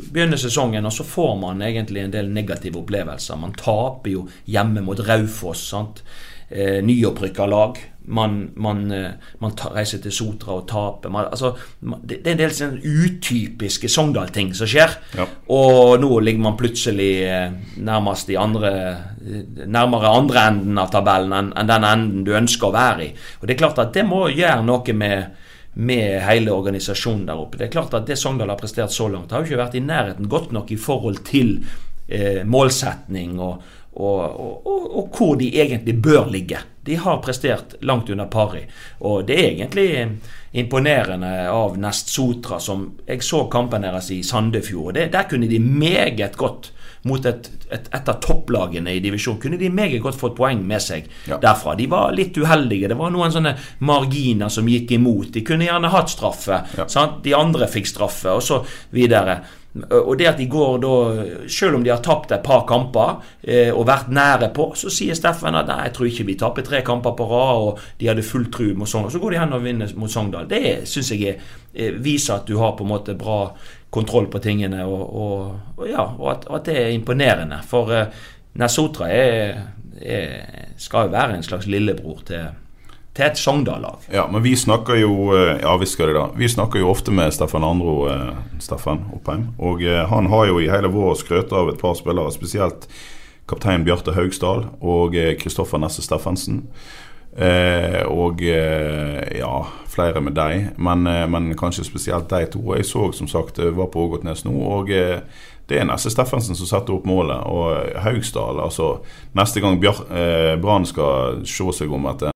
begynner 0.08 0.40
sesongen, 0.40 0.86
og 0.88 0.94
så 0.96 1.04
får 1.04 1.34
man 1.38 1.60
egentlig 1.62 2.02
en 2.02 2.14
del 2.14 2.30
negative 2.32 2.80
opplevelser. 2.80 3.38
Man 3.38 3.52
taper 3.58 4.14
jo 4.14 4.24
hjemme 4.48 4.82
mot 4.84 5.02
Raufoss. 5.04 5.68
sant? 5.74 6.00
Eh, 6.48 6.82
Nyopprykka 6.82 7.46
lag. 7.46 7.78
Man, 8.08 8.50
man, 8.54 8.90
eh, 8.92 9.10
man 9.38 9.54
ta, 9.58 9.72
reiser 9.74 9.98
til 9.98 10.12
Sotra 10.14 10.54
og 10.54 10.68
taper. 10.70 11.10
Man, 11.10 11.26
altså, 11.26 11.56
det, 11.80 12.20
det 12.22 12.30
er 12.30 12.36
en 12.36 12.38
del 12.38 12.52
sånn 12.54 12.76
utypiske 12.78 13.90
Sogndal-ting 13.90 14.52
som 14.54 14.70
skjer. 14.70 14.94
Ja. 15.18 15.26
Og 15.50 15.96
nå 15.98 16.20
ligger 16.22 16.44
man 16.44 16.58
plutselig 16.58 17.10
eh, 17.26 17.56
nærmest 17.82 18.30
i 18.30 18.38
andre 18.38 18.70
eh, 18.86 19.40
nærmere 19.66 20.12
andre 20.20 20.44
enden 20.52 20.78
av 20.78 20.92
tabellen 20.94 21.34
enn 21.34 21.50
enn 21.58 21.72
den 21.72 21.88
enden 21.88 22.22
du 22.28 22.30
ønsker 22.38 22.70
å 22.70 22.76
være 22.76 23.08
i. 23.08 23.10
Og 23.40 23.48
det 23.48 23.56
er 23.56 23.62
klart 23.64 23.82
at 23.82 23.90
det 23.96 24.06
må 24.06 24.28
gjøre 24.30 24.62
noe 24.68 24.94
med, 24.94 25.48
med 25.82 26.20
hele 26.28 26.54
organisasjonen 26.54 27.26
der 27.26 27.42
oppe. 27.42 27.58
Det 27.58 27.66
er 27.66 27.74
klart 27.74 27.98
at 27.98 28.06
det 28.06 28.20
Sogndal 28.20 28.54
har 28.54 28.60
prestert 28.60 28.94
så 28.94 29.10
langt, 29.10 29.34
har 29.34 29.42
jo 29.42 29.50
ikke 29.50 29.64
vært 29.64 29.80
i 29.80 29.82
nærheten 29.82 30.30
godt 30.30 30.54
nok 30.54 30.70
i 30.70 30.78
forhold 30.78 31.24
til 31.26 31.56
eh, 32.06 32.44
målsetning 32.46 33.34
og, 33.42 33.66
og, 33.96 34.40
og, 34.66 34.88
og, 34.98 35.10
hvor 35.16 35.36
de 35.40 35.48
egentlig 35.60 35.96
bør 36.02 36.26
ligge. 36.30 36.58
De 36.86 36.96
har 37.00 37.18
prestert 37.24 37.74
langt 37.82 38.10
under 38.12 38.28
pari. 38.30 38.62
Og 39.00 39.24
det 39.26 39.38
er 39.40 39.48
egentlig 39.54 39.88
imponerende 40.56 41.48
av 41.50 41.74
Nest 41.80 42.12
Sotra, 42.14 42.60
som 42.62 42.86
jeg 43.08 43.24
så 43.26 43.44
kampen 43.52 43.82
deres 43.82 44.10
i 44.14 44.22
Sandefjord. 44.22 44.94
Det, 44.94 45.08
der 45.12 45.26
kunne 45.30 45.48
de 45.50 45.58
meget 45.60 46.36
godt 46.36 46.70
mot 47.06 47.26
et, 47.26 47.50
et, 47.70 47.88
et 47.94 48.08
av 48.10 48.16
topplagene 48.22 48.94
i 48.96 49.00
divisjonen 49.02 49.38
kunne 49.42 49.58
de 49.60 49.68
meget 49.70 50.00
godt 50.02 50.18
fått 50.18 50.34
poeng 50.38 50.62
med 50.66 50.82
seg 50.82 51.04
Ja. 51.30 51.38
derfra. 51.42 51.76
De 51.78 51.86
var 51.90 52.14
litt 52.16 52.36
uheldige. 52.38 52.88
Det 52.90 52.96
var 52.98 53.12
noen 53.14 53.34
sånne 53.34 53.54
marginer 53.86 54.50
som 54.50 54.66
gikk 54.70 54.96
imot. 54.98 55.30
De 55.34 55.44
kunne 55.46 55.68
gjerne 55.68 55.90
hatt 55.92 56.10
straffe. 56.10 56.62
Ja. 56.78 56.88
Sant? 56.90 57.22
De 57.24 57.34
andre 57.36 57.68
fikk 57.70 57.86
straffe, 57.90 58.34
og 58.34 58.42
så 58.42 58.62
videre. 58.94 59.40
Og 59.84 60.14
det 60.18 60.28
at 60.30 60.38
de 60.40 60.46
går 60.50 60.78
da, 60.82 60.92
selv 61.52 61.76
om 61.76 61.84
de 61.84 61.92
har 61.92 62.02
tapt 62.04 62.32
et 62.32 62.44
par 62.44 62.64
kamper 62.68 63.22
eh, 63.42 63.68
og 63.72 63.86
vært 63.88 64.08
nære 64.14 64.50
på, 64.56 64.70
så 64.78 64.90
sier 64.92 65.16
Steffen 65.18 65.58
at 65.58 65.68
nei, 65.68 65.78
jeg 65.88 65.96
tror 65.96 66.08
ikke 66.10 66.26
vi 66.30 66.36
taper 66.40 66.66
tre 66.66 66.82
kamper 66.86 67.16
på 67.18 67.28
rad, 67.30 67.64
og 67.66 67.82
de 68.00 68.08
hadde 68.10 68.24
full 68.26 68.48
tru 68.52 68.70
mot 68.78 68.88
Sogndal. 68.88 69.12
Så 69.14 69.22
går 69.22 69.34
de 69.34 69.40
hen 69.42 69.56
og 69.56 69.64
vinner 69.66 69.96
mot 70.00 70.12
Sogndal. 70.12 70.48
Det 70.50 70.62
syns 70.88 71.12
jeg 71.12 71.34
er, 71.34 71.50
eh, 71.74 71.98
viser 72.02 72.38
at 72.38 72.48
du 72.48 72.56
har 72.62 72.76
på 72.78 72.86
en 72.86 72.92
måte 72.94 73.16
bra 73.18 73.40
kontroll 73.92 74.30
på 74.32 74.42
tingene, 74.44 74.84
og, 74.84 75.04
og, 75.06 75.56
og, 75.76 75.88
ja, 75.88 76.04
og, 76.04 76.30
at, 76.34 76.48
at 76.52 76.68
det 76.68 76.78
er 76.82 76.94
imponerende. 76.94 77.60
For 77.68 77.92
eh, 77.94 78.22
Nesotra 78.60 79.10
er, 79.12 79.60
er, 80.00 80.70
skal 80.80 81.08
jo 81.08 81.16
være 81.16 81.36
en 81.36 81.46
slags 81.46 81.68
lillebror 81.70 82.24
til, 82.28 82.48
til 83.16 83.26
et 83.26 83.40
Sogndal-lag. 83.40 84.04
Ja, 84.12 84.26
men 84.32 84.44
vi 84.44 84.52
snakker 84.56 84.98
jo 85.00 85.32
eh, 85.34 85.56
Ja, 85.62 85.76
vi 85.80 85.88
skal 85.88 86.12
det 86.12 86.18
da. 86.18 86.26
Vi 86.36 86.48
snakker 86.52 86.82
jo 86.82 86.90
ofte 86.92 87.14
med 87.14 87.32
Steffen 87.34 87.64
Andro, 87.64 87.96
eh, 88.12 88.34
Steffen 88.62 89.06
Oppheim. 89.16 89.48
Og 89.58 89.82
eh, 89.82 90.04
han 90.10 90.28
har 90.32 90.50
jo 90.50 90.60
i 90.60 90.68
hele 90.70 90.92
vår 90.92 91.16
skrøt 91.22 91.54
av 91.56 91.72
et 91.72 91.80
par 91.80 91.96
spillere, 91.98 92.32
spesielt 92.34 92.88
kaptein 93.48 93.86
Bjarte 93.86 94.14
Haugsdal 94.16 94.66
og 94.82 95.16
eh, 95.16 95.34
Kristoffer 95.40 95.80
Nesse 95.80 96.04
Steffensen. 96.04 96.64
Eh, 97.36 98.00
og 98.08 98.40
eh, 98.42 99.38
ja, 99.38 99.52
flere 99.92 100.22
med 100.24 100.36
deg, 100.38 100.70
men, 100.80 101.04
eh, 101.10 101.26
men 101.28 101.50
kanskje 101.58 101.84
spesielt 101.84 102.30
de 102.32 102.46
to. 102.52 102.62
Jeg 102.76 102.88
så 102.88 103.10
som 103.12 103.28
sagt 103.28 103.60
eh, 103.60 103.72
var 103.76 103.90
på 103.92 104.06
Ågotnes 104.06 104.46
nå, 104.46 104.54
og 104.56 104.92
eh, 104.92 105.20
det 105.68 105.80
er 105.80 105.88
Nesse 105.88 106.12
Steffensen 106.12 106.56
som 106.56 106.68
setter 106.70 106.96
opp 106.96 107.08
målet. 107.08 107.42
Og 107.50 107.74
eh, 107.80 107.98
Haugsdal, 108.04 108.62
altså 108.62 108.96
Neste 109.36 109.60
gang 109.60 109.80
Bjar 109.82 110.04
eh, 110.08 110.54
Brann 110.62 110.88
skal 110.88 111.44
se 111.44 111.68
seg 111.76 111.92
om 111.92 112.08
etter 112.12 112.35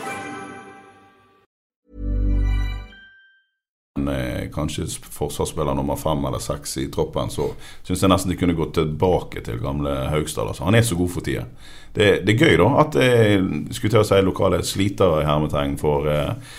En 3.99 4.07
eh, 4.07 4.49
kanskje 4.53 4.85
forsvarsspiller 5.11 5.75
nummer 5.75 5.95
fem 5.95 6.25
eller 6.25 6.39
seks 6.39 6.77
i 6.77 6.85
troppen, 6.91 7.27
så 7.29 7.49
syns 7.83 8.03
jeg 8.03 8.11
nesten 8.11 8.31
de 8.31 8.37
kunne 8.39 8.55
gått 8.55 8.77
tilbake 8.77 9.41
til 9.43 9.59
gamle 9.59 9.91
Haugstad. 10.13 10.47
Altså. 10.47 10.63
Han 10.63 10.77
er 10.79 10.85
så 10.87 10.95
god 10.95 11.11
for 11.11 11.25
tida. 11.25 11.43
Det, 11.91 12.21
det, 12.23 12.37
er 12.37 12.45
gøy 12.45 12.55
da 12.61 12.69
at 12.85 12.95
jeg 12.95 13.41
skulle 13.75 13.91
til 13.91 13.99
å 13.99 14.05
si 14.07 14.19
lokale 14.23 14.61
slitere 14.63 15.19
i 15.19 15.27
hermetegn 15.27 15.75
får 15.81 16.07
eh, 16.07 16.53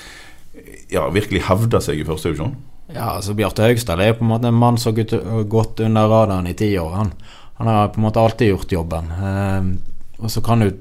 ja, 0.92 1.06
virkelig 1.14 1.46
hevde 1.46 1.80
seg 1.80 2.02
i 2.02 2.04
første 2.04 2.28
divisjon. 2.28 2.52
Ja, 2.92 3.14
altså 3.14 3.32
Bjarte 3.38 3.64
Haugstad 3.64 4.04
er 4.04 4.12
på 4.18 4.26
en 4.26 4.32
måte 4.34 4.52
en 4.52 4.60
mann 4.60 4.76
som 4.76 4.92
har 4.92 5.48
gått 5.48 5.80
under 5.80 6.12
radaren 6.12 6.50
i 6.50 6.54
ti 6.58 6.68
år. 6.76 6.92
Han, 6.98 7.14
han, 7.56 7.72
har 7.72 7.94
på 7.94 8.02
en 8.02 8.08
måte 8.10 8.20
alltid 8.20 8.52
gjort 8.52 8.76
jobben. 8.76 9.08
Eh, 9.08 10.20
og 10.20 10.28
så 10.30 10.44
kan 10.44 10.66
du 10.66 10.72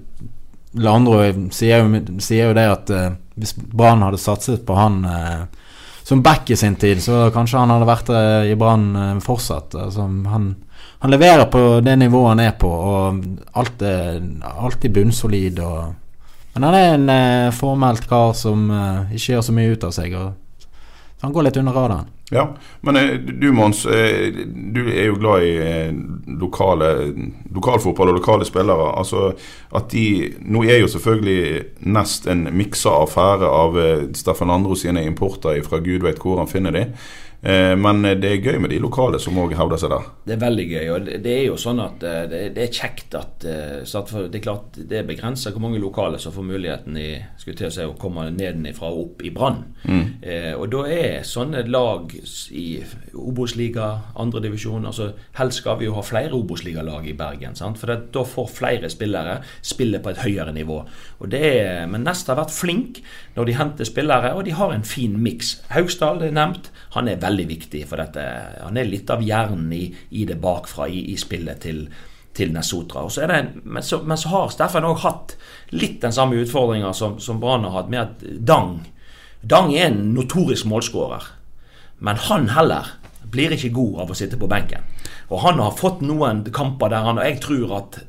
Landro 0.83 1.17
sier 1.51 1.83
sier 2.23 2.51
jo 2.51 2.55
det 2.55 2.67
at 2.75 2.91
eh, 2.95 3.09
hvis 3.39 3.55
Brann 3.55 4.03
hadde 4.03 4.19
satset 4.19 4.67
på 4.67 4.75
han 4.75 5.01
eh, 5.07 5.41
som 6.11 6.21
back 6.21 6.49
i 6.49 6.55
sin 6.59 6.75
tid, 6.75 6.99
så 7.03 7.29
kanskje 7.31 7.61
han 7.61 7.71
hadde 7.71 7.87
vært 7.87 8.09
eh, 8.11 8.49
i 8.51 8.55
Brann 8.59 8.89
eh, 8.99 9.19
fortsatt. 9.23 9.77
Altså, 9.79 10.03
han, 10.27 10.49
han, 10.99 11.13
leverer 11.13 11.45
på 11.47 11.61
det 11.85 11.93
nivået 12.01 12.33
han 12.33 12.41
er 12.43 12.57
på, 12.59 12.67
og 12.67 13.21
alt 13.55 13.85
er 13.87 14.19
alltid 14.51 14.91
bunnsolid. 14.97 15.61
Og, 15.63 15.93
men 16.51 16.67
han 16.67 16.75
er 16.75 16.87
en 16.97 17.07
eh, 17.15 17.53
formelt 17.55 18.09
kar 18.11 18.35
som 18.35 18.67
eh, 18.75 19.15
ikke 19.15 19.37
gjør 19.37 19.47
så 19.47 19.55
mye 19.55 19.71
ut 19.71 19.87
av 19.87 19.95
seg. 19.95 20.17
Og, 20.19 20.35
han 21.21 21.33
går 21.33 21.43
litt 21.47 21.57
under 21.61 21.73
radaren. 21.73 22.09
Ja, 22.33 22.55
men 22.81 22.95
eh, 22.95 23.13
du 23.13 23.51
Mons, 23.51 23.85
eh, 23.85 24.33
du 24.73 24.85
er 24.87 25.09
jo 25.09 25.17
glad 25.19 25.43
i 25.43 25.51
eh, 25.59 25.89
lokale, 26.39 26.87
lokalfotball 27.53 28.13
og 28.13 28.17
lokale 28.21 28.47
spillere. 28.47 28.87
Altså 28.97 29.33
at 29.75 29.91
de, 29.91 30.31
Nå 30.41 30.63
er 30.63 30.79
jo 30.79 30.89
selvfølgelig 30.89 31.89
Nest 31.91 32.29
en 32.31 32.47
miksa 32.55 32.95
affære 33.03 33.49
av 33.51 33.77
Steffen 34.15 34.53
Andro 34.53 34.79
sine 34.79 35.03
importer 35.05 35.59
fra 35.67 35.81
gud 35.83 36.07
vet 36.07 36.23
hvor 36.23 36.39
han 36.39 36.49
finner 36.49 36.73
de. 36.73 36.85
Eh, 37.41 37.73
men 37.77 38.03
det 38.21 38.29
er 38.29 38.43
gøy 38.43 38.59
med 38.61 38.69
de 38.69 38.77
lokale 38.81 39.19
som 39.21 39.37
òg 39.41 39.55
hevder 39.57 39.79
seg 39.81 39.89
der. 39.93 40.09
Det 40.27 40.35
er 40.35 40.41
veldig 40.43 40.65
gøy. 40.69 40.89
og 40.93 41.07
Det 41.25 41.31
er 41.33 41.45
jo 41.47 41.57
sånn 41.59 41.81
at 41.81 42.03
eh, 42.05 42.49
det 42.53 42.65
er 42.67 42.75
kjekt 42.75 43.15
at 43.17 43.45
eh, 43.49 43.81
Det 43.81 44.37
er 44.37 44.43
klart 44.43 44.77
det 44.77 44.99
er 44.99 45.07
begrensa 45.07 45.51
hvor 45.51 45.63
mange 45.65 45.81
lokale 45.81 46.19
som 46.21 46.35
får 46.35 46.45
muligheten 46.45 46.97
i, 47.01 47.09
til 47.41 47.87
å, 47.87 47.95
komme 48.01 48.27
nedenfra 48.35 48.91
og 48.91 49.01
opp 49.05 49.25
i 49.25 49.31
Brann. 49.33 49.63
Mm. 49.83 50.05
Eh, 50.21 50.53
og 50.53 50.69
da 50.73 50.85
er 50.85 51.25
sånne 51.27 51.65
lag 51.67 52.13
i 52.51 52.67
Obos-liga, 53.17 53.87
andredivisjon 54.21 54.85
altså 54.87 55.11
Helst 55.37 55.61
skal 55.61 55.79
vi 55.79 55.87
jo 55.87 55.95
ha 55.97 56.03
flere 56.05 56.37
Obos-ligalag 56.37 57.09
i 57.09 57.15
Bergen. 57.17 57.57
Sant? 57.57 57.79
For 57.81 57.89
det, 57.89 58.11
da 58.13 58.23
får 58.27 58.53
flere 58.53 58.91
spillere 58.93 59.39
spille 59.65 59.99
på 60.03 60.13
et 60.13 60.21
høyere 60.21 60.53
nivå. 60.53 60.83
Er, 61.31 61.87
men 61.89 62.05
Nest 62.05 62.29
har 62.29 62.37
vært 62.39 62.53
flink 62.53 63.01
når 63.35 63.47
de 63.47 63.57
henter 63.57 63.87
spillere, 63.87 64.33
og 64.35 64.45
de 64.45 64.53
har 64.55 64.73
en 64.73 64.85
fin 64.85 65.13
miks. 65.21 65.55
Haugstad 65.71 66.21
er 66.25 66.33
nevnt. 66.35 66.69
Han 66.95 67.07
er 67.07 67.21
veldig 67.21 67.30
viktig 67.49 67.83
for 67.89 68.01
dette. 68.01 68.23
Han 68.61 68.77
er 68.77 68.89
litt 68.89 69.09
av 69.13 69.23
hjernen 69.23 69.71
i, 69.73 69.83
i 70.17 70.25
det 70.29 70.39
bakfra 70.41 70.87
i, 70.89 71.05
i 71.13 71.17
spillet 71.19 71.61
til, 71.63 71.85
til 72.33 72.53
Nesotra. 72.55 73.05
Så 73.09 73.27
det, 73.27 73.41
men, 73.63 73.83
så, 73.83 74.01
men, 74.03 74.19
så, 74.19 74.31
har 74.33 74.53
Steffen 74.53 74.87
òg 74.87 75.03
hatt 75.05 75.35
litt 75.75 76.01
den 76.03 76.15
samme 76.15 76.39
utfordringa 76.43 76.93
som, 76.97 77.19
som 77.19 77.39
Brann 77.41 77.67
har 77.67 77.79
hatt, 77.79 77.91
med 77.91 78.01
at 78.03 78.25
Dang 78.47 78.79
Dang 79.41 79.71
er 79.73 79.87
en 79.89 80.11
notorisk 80.13 80.67
målskårer. 80.69 81.23
Men 82.05 82.19
han 82.29 82.49
heller 82.53 82.91
blir 83.31 83.55
ikke 83.55 83.73
god 83.73 84.03
av 84.03 84.11
å 84.13 84.17
sitte 84.17 84.37
på 84.37 84.49
benken. 84.49 84.85
Og 85.33 85.41
han 85.41 85.61
har 85.61 85.77
fått 85.77 86.03
noen 86.05 86.43
kamper 86.53 86.91
der 86.91 87.07
han 87.07 87.17
Og 87.17 87.25
jeg 87.25 87.39
tror 87.41 87.75
at 87.79 88.01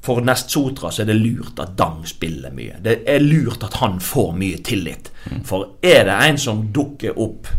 for 0.00 0.24
Nest 0.24 0.50
Sotra 0.50 0.90
så 0.90 1.02
er 1.02 1.10
det 1.10 1.18
lurt 1.20 1.60
at 1.60 1.76
Dang 1.76 2.06
spiller 2.08 2.52
mye. 2.56 2.78
Det 2.80 3.02
er 3.06 3.20
lurt 3.20 3.62
at 3.66 3.76
han 3.82 4.00
får 4.00 4.30
mye 4.32 4.62
tillit. 4.64 5.10
Mm. 5.28 5.42
For 5.44 5.76
er 5.84 6.06
det 6.08 6.16
en 6.24 6.40
som 6.40 6.62
dukker 6.72 7.18
opp 7.20 7.50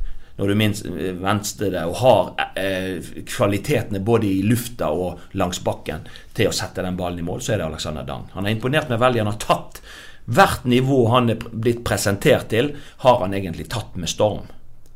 når 0.41 0.49
du 0.49 0.57
minst 0.57 0.87
venstre 1.21 1.67
det 1.69 1.81
og 1.85 1.99
har 2.01 2.29
eh, 2.57 3.11
kvalitetene 3.29 3.99
både 4.01 4.25
i 4.25 4.39
lufta 4.41 4.87
og 4.89 5.35
langs 5.37 5.59
bakken 5.61 6.07
til 6.33 6.49
å 6.49 6.55
sette 6.55 6.81
den 6.81 6.97
ballen 6.97 7.21
i 7.21 7.25
mål, 7.27 7.43
så 7.45 7.53
er 7.53 7.61
det 7.61 7.67
Alexander 7.67 8.07
Dang. 8.07 8.25
Han 8.33 8.47
har 8.47 8.55
imponert 8.55 8.89
meg 8.89 9.03
veldig. 9.03 9.21
Han 9.21 9.29
har 9.29 9.43
tatt 9.43 9.83
hvert 10.25 10.65
nivå 10.65 11.03
han 11.13 11.29
er 11.33 11.45
blitt 11.51 11.83
presentert 11.85 12.49
til, 12.49 12.73
har 13.05 13.21
han 13.21 13.37
egentlig 13.37 13.67
tatt 13.69 13.93
med 14.01 14.09
storm. 14.09 14.49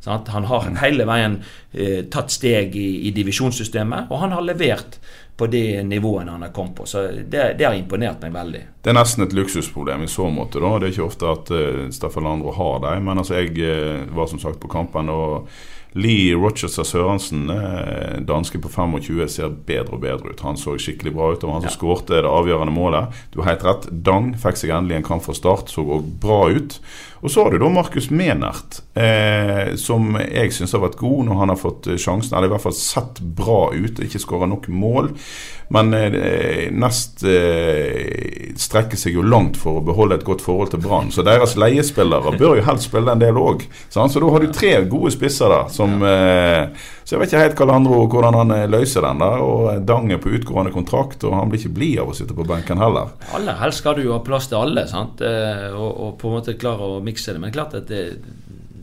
Sant? 0.06 0.30
Han 0.36 0.46
har 0.46 0.68
hele 0.84 1.08
veien 1.10 1.40
eh, 1.74 2.04
tatt 2.14 2.34
steg 2.34 2.76
i, 2.78 2.90
i 3.10 3.14
divisjonssystemet, 3.16 4.12
og 4.14 4.22
han 4.22 4.36
har 4.38 4.46
levert 4.46 5.00
på 5.38 5.48
de 5.52 5.84
nivåene 5.84 6.32
han 6.32 6.42
har 6.42 6.50
kommet 6.56 6.76
på. 6.76 6.86
Så 6.86 7.02
det, 7.08 7.56
det, 7.58 7.66
har 7.66 7.76
imponert 7.76 8.22
meg 8.24 8.36
veldig. 8.36 8.62
Det 8.82 8.92
er 8.92 8.96
nesten 8.96 9.26
et 9.26 9.36
luksusproblem 9.36 10.06
i 10.06 10.12
så 10.12 10.30
måte. 10.32 10.62
da. 10.64 10.78
Det 10.80 10.88
er 10.88 10.94
ikke 10.94 11.10
ofte 11.10 11.32
at 11.32 11.52
uh, 11.52 11.88
Staffan 11.92 12.24
Landro 12.24 12.54
har 12.56 12.84
dem. 12.86 13.10
Men 13.10 13.20
altså, 13.20 13.42
jeg 13.42 13.58
uh, 13.60 14.06
var 14.16 14.30
som 14.32 14.40
sagt 14.40 14.62
på 14.64 14.72
kampen. 14.72 15.12
og 15.12 15.50
Lee 15.96 16.36
Rochester 16.36 16.84
Sørensen, 16.88 17.50
uh, 17.52 18.22
danske 18.28 18.60
på 18.64 18.72
25, 18.72 19.28
ser 19.32 19.52
bedre 19.68 19.98
og 19.98 20.06
bedre 20.06 20.32
ut. 20.32 20.46
Han 20.48 20.60
så 20.60 20.78
skikkelig 20.80 21.16
bra 21.18 21.34
ut. 21.34 21.44
Og 21.44 21.52
han 21.58 21.66
som 21.66 21.72
ja. 21.72 21.76
skårte 21.76 22.22
det 22.22 22.32
avgjørende 22.32 22.76
målet. 22.76 23.20
Du 23.36 23.42
har 23.42 23.52
helt 23.52 23.68
rett. 23.68 23.90
Dang 24.08 24.32
fikk 24.40 24.62
seg 24.62 24.72
endelig 24.78 25.02
en 25.02 25.10
kamp 25.12 25.28
fra 25.28 25.36
start. 25.36 25.74
Så 25.74 25.84
òg 25.84 26.08
bra 26.24 26.46
ut. 26.56 26.80
Og 27.24 27.32
så 27.32 27.44
har 27.44 27.54
du 27.54 27.60
da 27.62 27.70
Markus 27.72 28.10
Menert, 28.12 28.82
eh, 28.98 29.76
som 29.80 30.18
jeg 30.20 30.54
syns 30.54 30.76
har 30.76 30.84
vært 30.84 31.00
god 31.00 31.26
når 31.30 31.40
han 31.42 31.54
har 31.54 31.60
fått 31.60 31.90
sjansen. 32.02 32.36
Eller 32.36 32.50
i 32.50 32.54
hvert 32.56 32.66
fall 32.66 32.76
sett 32.78 33.22
bra 33.38 33.70
ut, 33.74 34.02
ikke 34.04 34.22
skåra 34.22 34.50
nok 34.52 34.68
mål. 34.70 35.14
Men 35.74 35.94
eh, 35.98 36.68
Nest 36.76 37.24
eh, 37.26 38.52
strekker 38.60 39.00
seg 39.00 39.18
jo 39.18 39.26
langt 39.26 39.58
for 39.58 39.80
å 39.80 39.86
beholde 39.86 40.20
et 40.20 40.28
godt 40.28 40.44
forhold 40.46 40.74
til 40.74 40.84
Brann. 40.84 41.10
Så 41.14 41.26
deres 41.26 41.56
leiespillere 41.58 42.36
bør 42.38 42.60
jo 42.60 42.68
helst 42.68 42.90
spille 42.92 43.16
en 43.16 43.24
del 43.24 43.40
òg. 43.42 43.66
Så 43.90 44.06
da 44.06 44.34
har 44.36 44.44
du 44.44 44.54
tre 44.54 44.76
gode 44.90 45.14
spisser 45.16 45.50
der. 45.52 45.72
Som, 45.74 45.98
eh, 46.06 46.70
så 47.06 47.14
jeg 47.14 47.22
vet 47.22 47.30
ikke 47.30 47.42
helt 47.44 47.58
Kalandro, 47.60 48.00
hvordan 48.10 48.34
han 48.40 48.54
eh, 48.56 48.66
løser 48.66 49.06
den 49.06 49.22
der. 49.22 49.44
Og 49.46 49.84
Dang 49.86 50.10
er 50.10 50.22
på 50.22 50.34
utgående 50.34 50.74
kontrakt, 50.74 51.22
og 51.24 51.36
han 51.38 51.52
blir 51.52 51.62
ikke 51.62 51.76
blid 51.78 52.00
av 52.02 52.10
å 52.10 52.16
sitte 52.18 52.34
på 52.34 52.48
benken 52.50 52.82
heller. 52.82 53.14
Aller 53.38 53.60
helst 53.62 53.84
skal 53.84 54.00
du 54.00 54.08
jo 54.08 54.16
ha 54.16 54.24
plass 54.26 54.50
til 54.50 54.58
alle, 54.58 54.88
sant? 54.90 55.22
Eh, 55.22 55.68
og, 55.70 55.92
og 55.92 56.16
på 56.22 56.32
en 56.32 56.40
måte 56.40 56.58
klare 56.58 56.96
å 56.96 57.04
mikse 57.06 57.36
det. 57.36 57.44
Men 57.44 57.54
klart 57.54 57.78
at 57.78 57.92
det 57.94 58.08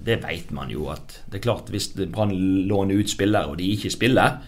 det 0.03 0.17
vet 0.25 0.51
man 0.51 0.71
jo 0.71 0.89
at 0.91 1.21
det 1.31 1.39
er 1.39 1.45
klart 1.45 1.69
Hvis 1.71 1.93
Brann 1.95 2.33
låner 2.67 2.99
ut 2.99 3.11
spillere, 3.11 3.53
og 3.53 3.61
de 3.61 3.69
ikke 3.75 3.93
spiller, 3.93 4.41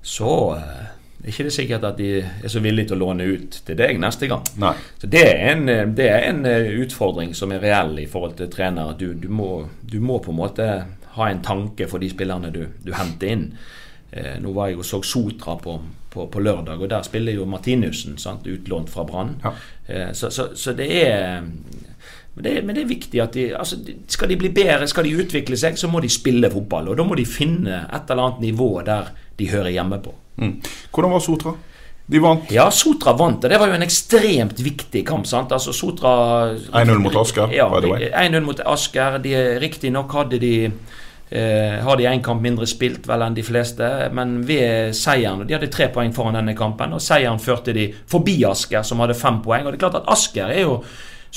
så 0.00 0.32
eh, 0.56 0.84
er 1.26 1.32
ikke 1.32 1.46
det 1.48 1.54
sikkert 1.56 1.84
at 1.88 1.98
de 1.98 2.10
er 2.22 2.52
så 2.52 2.62
villige 2.62 2.92
til 2.92 3.00
å 3.00 3.08
låne 3.08 3.26
ut 3.26 3.58
til 3.66 3.78
deg 3.78 3.98
neste 4.00 4.28
gang. 4.30 4.44
Nei. 4.62 4.72
Så 5.00 5.10
det 5.10 5.24
er, 5.26 5.40
en, 5.52 5.66
det 5.96 6.06
er, 6.06 6.28
en, 6.30 6.44
eh, 6.46 6.70
utfordring 6.84 7.34
som 7.34 7.52
er 7.52 7.64
reell 7.64 7.96
i 7.98 8.06
forhold 8.10 8.36
til 8.38 8.50
trener. 8.52 8.94
Du, 8.98 9.08
du, 9.18 9.28
må, 9.28 9.66
du 9.82 9.98
må, 10.00 10.20
på 10.22 10.32
en 10.32 10.40
måte 10.40 10.68
ha 11.16 11.30
en 11.30 11.42
tanke 11.44 11.88
for 11.90 12.02
de 12.02 12.10
spillerne 12.12 12.52
du, 12.54 12.62
du 12.84 12.92
henter 12.96 13.32
inn. 13.32 13.46
Eh, 14.10 14.36
nå 14.40 14.52
var 14.56 14.70
jeg 14.70 14.80
og 14.80 14.86
så 14.86 15.02
Sotra 15.04 15.56
på, 15.60 15.76
på, 16.12 16.28
på, 16.32 16.40
lørdag, 16.40 16.80
og 16.80 16.90
der 16.90 17.04
spiller 17.06 17.34
jo 17.36 17.48
Martinussen 17.48 18.18
sant, 18.22 18.46
utlånt 18.46 18.92
fra 18.92 19.04
Brann. 19.08 19.36
Ja. 19.44 19.52
Eh, 19.86 20.10
så, 20.14 20.30
så, 20.30 20.52
så, 20.54 20.76
det 20.76 20.88
er 21.02 21.42
men 22.36 22.44
det, 22.44 22.54
men 22.62 22.76
det, 22.76 22.82
er 22.82 22.88
viktig 22.90 23.20
at 23.22 23.32
de, 23.32 23.46
altså, 23.56 23.78
skal 24.12 24.28
de 24.28 24.36
bli 24.36 24.50
bedre, 24.52 24.84
skal 24.88 25.06
de 25.08 25.14
utvikle 25.16 25.56
seg, 25.56 25.78
så 25.80 25.88
må 25.88 26.02
de 26.04 26.10
spille 26.12 26.50
fotball. 26.52 26.90
Og 26.92 26.98
da 26.98 27.06
må 27.08 27.16
de 27.16 27.24
finne 27.24 27.86
et 27.86 28.10
eller 28.12 28.26
annet 28.26 28.42
nivå 28.44 28.68
der 28.84 29.08
de 29.38 29.48
hører 29.48 29.72
hjemme 29.72 29.98
på. 30.04 30.12
Mm. 30.36 30.52
Hvordan 30.92 31.14
var 31.16 31.24
Sotra? 31.24 31.54
De 32.06 32.20
vant? 32.22 32.52
Ja, 32.52 32.68
Sotra 32.70 33.16
vant. 33.16 33.40
Og 33.40 33.50
det 33.50 33.58
var 33.58 33.72
jo 33.72 33.78
en 33.78 33.86
ekstremt 33.86 34.60
viktig 34.62 35.02
kamp. 35.08 35.26
sant? 35.26 35.52
Altså 35.52 35.72
Sotra 35.72 36.12
1-0 36.54 37.00
mot 37.02 37.16
Asker, 37.18 37.56
ja, 37.56 37.66
1-0 37.72 38.44
mot 38.44 38.60
Asker. 38.68 39.18
De, 39.24 39.32
Riktignok 39.62 40.12
hadde 40.14 40.38
de 40.44 40.52
eh, 41.30 41.82
har 41.82 41.96
de 41.96 42.06
én 42.08 42.22
kamp 42.24 42.42
mindre 42.42 42.68
spilt 42.70 43.08
vel 43.08 43.24
enn 43.26 43.36
de 43.36 43.44
fleste, 43.46 43.90
men 44.14 44.38
ved 44.46 44.94
seieren 44.96 45.46
De 45.46 45.56
hadde 45.56 45.72
tre 45.72 45.88
poeng 45.92 46.14
foran 46.14 46.38
denne 46.38 46.56
kampen, 46.58 46.94
og 46.94 47.02
seieren 47.02 47.42
førte 47.42 47.74
de 47.76 47.90
forbi 48.08 48.40
Asker, 48.48 48.82
som 48.86 49.02
hadde 49.02 49.18
fem 49.18 49.42
poeng. 49.44 49.66
Og 49.66 49.72
det 49.72 49.80
er 49.80 49.86
klart 49.88 50.00
at 50.02 50.10
Asker 50.12 50.52
er 50.54 50.66
jo 50.66 50.80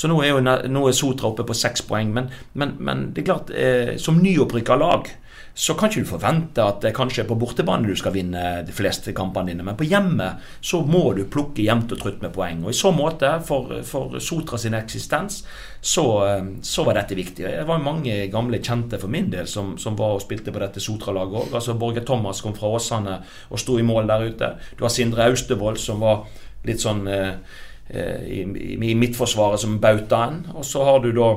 så 0.00 0.08
nå 0.08 0.20
er 0.22 0.30
jo 0.30 0.40
nå 0.40 0.82
er 0.88 0.94
Sotra 0.96 1.28
oppe 1.28 1.44
på 1.44 1.56
seks 1.56 1.82
poeng. 1.84 2.12
Men, 2.14 2.30
men, 2.54 2.76
men, 2.78 3.08
det 3.12 3.20
er 3.20 3.26
klart, 3.32 3.50
eh, 3.52 3.96
som 4.00 4.20
nyopprykka 4.22 4.78
lag 4.80 5.10
så 5.54 5.74
kan 5.74 5.90
ikke 5.90 6.04
du 6.04 6.08
forvente 6.08 6.62
at 6.64 6.80
det 6.84 6.92
kanskje 6.96 7.24
er 7.24 7.28
på 7.28 7.36
bortebane 7.38 7.88
du 7.88 7.96
skal 7.98 8.14
vinne 8.14 8.62
de 8.66 8.74
fleste 8.74 9.12
kampene 9.16 9.50
dine. 9.52 9.64
Men 9.66 9.76
på 9.78 9.88
hjemme 9.88 10.28
så 10.62 10.80
må 10.86 11.10
du 11.16 11.24
plukke 11.30 11.64
jevnt 11.64 11.92
og 11.94 12.00
trutt 12.00 12.22
med 12.22 12.32
poeng. 12.34 12.62
Og 12.64 12.72
i 12.72 12.78
så 12.78 12.92
måte, 12.94 13.32
for, 13.46 13.74
for 13.86 14.16
Sotra 14.22 14.60
sin 14.60 14.76
eksistens, 14.78 15.42
så, 15.80 16.06
så, 16.62 16.84
var 16.86 17.00
dette 17.00 17.18
viktig. 17.18 17.44
Det 17.44 17.66
var 17.68 17.82
mange 17.82 18.26
gamle 18.32 18.60
kjente 18.62 19.00
for 19.00 19.12
min 19.12 19.30
del 19.32 19.48
som, 19.50 19.74
som 19.80 19.96
var 19.98 20.18
og 20.18 20.24
spilte 20.24 20.52
på 20.54 20.62
dette 20.62 20.82
Sotra-laget 20.82 21.42
òg. 21.42 21.54
Altså 21.54 21.76
Borge 21.80 22.04
Thomas 22.06 22.42
kom 22.44 22.56
fra 22.56 22.70
Åsane 22.76 23.20
og 23.50 23.60
sto 23.60 23.78
i 23.80 23.86
mål 23.86 24.10
der 24.10 24.28
ute. 24.30 24.52
Du 24.78 24.84
har 24.86 24.94
Sindre 24.94 25.26
Austevold 25.28 25.80
som 25.82 26.04
var 26.04 26.26
litt 26.68 26.82
sånn 26.82 27.06
eh, 27.08 27.32
eh 27.90 28.26
i, 28.28 28.42
i, 28.44 28.74
i 28.90 28.94
midtforsvaret 28.94 29.60
som 29.60 29.80
bautaen. 29.80 30.44
Og 30.54 30.64
så 30.64 30.84
har 30.86 31.00
du 31.02 31.10
da 31.16 31.32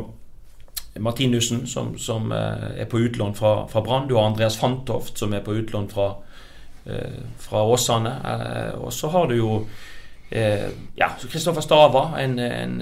Martinussen, 0.99 1.67
som, 1.67 1.97
som 1.97 2.31
eh, 2.31 2.81
er 2.81 2.85
på 2.85 2.99
utlån 2.99 3.35
fra, 3.35 3.67
fra 3.67 3.81
Brann. 3.81 4.07
Du 4.07 4.15
har 4.15 4.27
Andreas 4.27 4.57
Fantoft, 4.57 5.17
som 5.17 5.33
er 5.33 5.41
på 5.41 5.55
utlån 5.57 5.89
fra, 5.89 6.15
eh, 6.85 7.19
fra 7.39 7.63
Åsane. 7.63 8.13
Eh, 8.33 8.79
og 8.79 8.93
så 8.93 9.09
har 9.09 9.27
du 9.27 9.37
jo 9.37 9.63
ja, 10.33 11.11
Kristoffer 11.29 11.61
Stava, 11.61 12.15
en, 12.17 12.39
en 12.39 12.79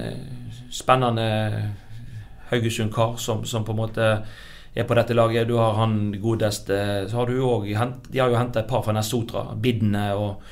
spennende 0.71 1.25
Haugesund-kar 2.47 3.17
som, 3.19 3.41
som, 3.43 3.65
på 3.67 3.73
en 3.73 3.79
måte 3.81 4.05
er 4.71 4.87
på 4.87 4.95
dette 4.95 5.17
laget. 5.17 5.49
Du 5.49 5.57
har 5.59 5.75
han 5.75 6.13
godeste 6.21 6.77
Så 7.11 7.17
har 7.17 7.27
du 7.27 7.41
òg 7.43 7.67
De 8.07 8.21
har 8.21 8.31
jo 8.31 8.39
henta 8.39 8.61
et 8.61 8.69
par 8.69 8.85
fra 8.85 8.95
Nessotra, 8.95 9.43
Bidne 9.59 10.05
og, 10.15 10.47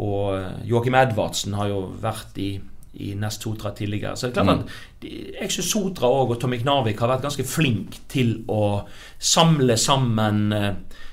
og 0.00 0.64
Joakim 0.64 0.96
Edvardsen 0.96 1.58
har 1.60 1.68
jo 1.68 1.82
vært 2.00 2.40
i 2.40 2.48
i 2.98 3.14
Nest 3.18 3.42
Sotra 3.42 3.70
tidligere. 3.76 4.16
Så 4.16 4.28
det 4.28 4.36
er 4.36 4.44
klart 4.44 4.64
at 4.64 5.08
Jeg 5.08 5.50
syns 5.54 5.70
Sotra 5.70 6.10
og, 6.10 6.34
og 6.34 6.40
Tommy 6.40 6.58
Knarvik 6.60 7.00
har 7.00 7.12
vært 7.12 7.26
ganske 7.28 7.46
flink 7.46 8.00
til 8.10 8.40
å 8.50 8.84
samle 9.18 9.76
sammen 9.78 10.52
eh, 10.52 10.70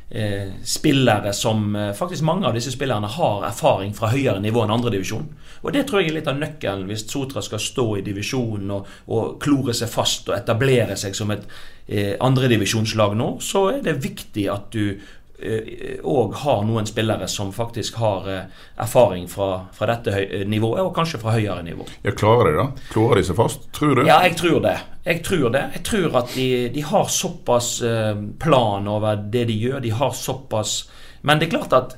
eh, 0.10 0.54
spillere 0.64 1.34
som 1.34 1.76
eh, 1.76 1.94
Faktisk 1.94 2.26
mange 2.26 2.48
av 2.48 2.56
disse 2.58 2.74
spillerne 2.74 3.10
har 3.18 3.46
erfaring 3.50 3.94
fra 3.98 4.12
høyere 4.14 4.42
nivå 4.42 4.64
enn 4.64 4.74
andredivisjon. 4.76 5.28
Og 5.66 5.74
det 5.74 5.86
tror 5.88 6.02
jeg 6.02 6.12
er 6.12 6.20
litt 6.20 6.30
av 6.30 6.40
nøkkelen 6.40 6.86
hvis 6.90 7.06
Sotra 7.10 7.44
skal 7.46 7.62
stå 7.62 7.88
i 8.00 8.06
divisjonen 8.06 8.74
og, 8.76 8.90
og 9.14 9.38
klore 9.42 9.74
seg 9.78 9.92
fast 9.92 10.30
og 10.30 10.38
etablere 10.38 10.98
seg 11.00 11.18
som 11.18 11.34
et 11.34 11.46
eh, 11.88 12.16
andredivisjonslag 12.22 13.16
nå. 13.18 13.36
Så 13.42 13.68
er 13.74 13.86
det 13.86 14.00
viktig 14.04 14.50
at 14.54 14.70
du 14.76 14.98
òg 15.36 16.36
har 16.46 16.62
noen 16.64 16.88
spillere 16.88 17.28
som 17.28 17.52
faktisk 17.54 17.98
har 18.00 18.28
eh, 18.32 18.62
erfaring 18.82 19.28
fra, 19.28 19.66
fra 19.76 19.90
dette 19.92 20.46
nivået, 20.48 20.82
og 20.86 20.94
kanskje 20.96 21.20
fra 21.20 21.36
høyere 21.36 21.64
nivå. 21.66 21.88
Ja, 22.06 22.14
Klarer 22.16 22.52
de 22.52 22.58
det? 22.62 22.86
Klorer 22.94 23.20
de 23.20 23.26
seg 23.28 23.40
fast, 23.40 23.68
tror 23.76 24.00
du? 24.00 24.06
Ja, 24.08 24.22
jeg 24.24 24.38
tror 24.40 24.62
det. 24.64 24.78
Jeg 25.06 25.22
tror 25.28 25.52
det. 25.54 25.66
Jeg 25.76 25.84
tror 25.86 26.18
at 26.22 26.32
de, 26.38 26.48
de 26.74 26.86
har 26.88 27.12
såpass 27.12 27.76
eh, 27.86 28.16
plan 28.42 28.88
over 28.88 29.20
det 29.20 29.46
de 29.52 29.60
gjør. 29.60 29.84
De 29.84 29.92
har 29.94 30.16
såpass 30.18 30.86
Men 31.26 31.40
det 31.40 31.48
er 31.48 31.58
klart 31.58 31.74
at 31.74 31.96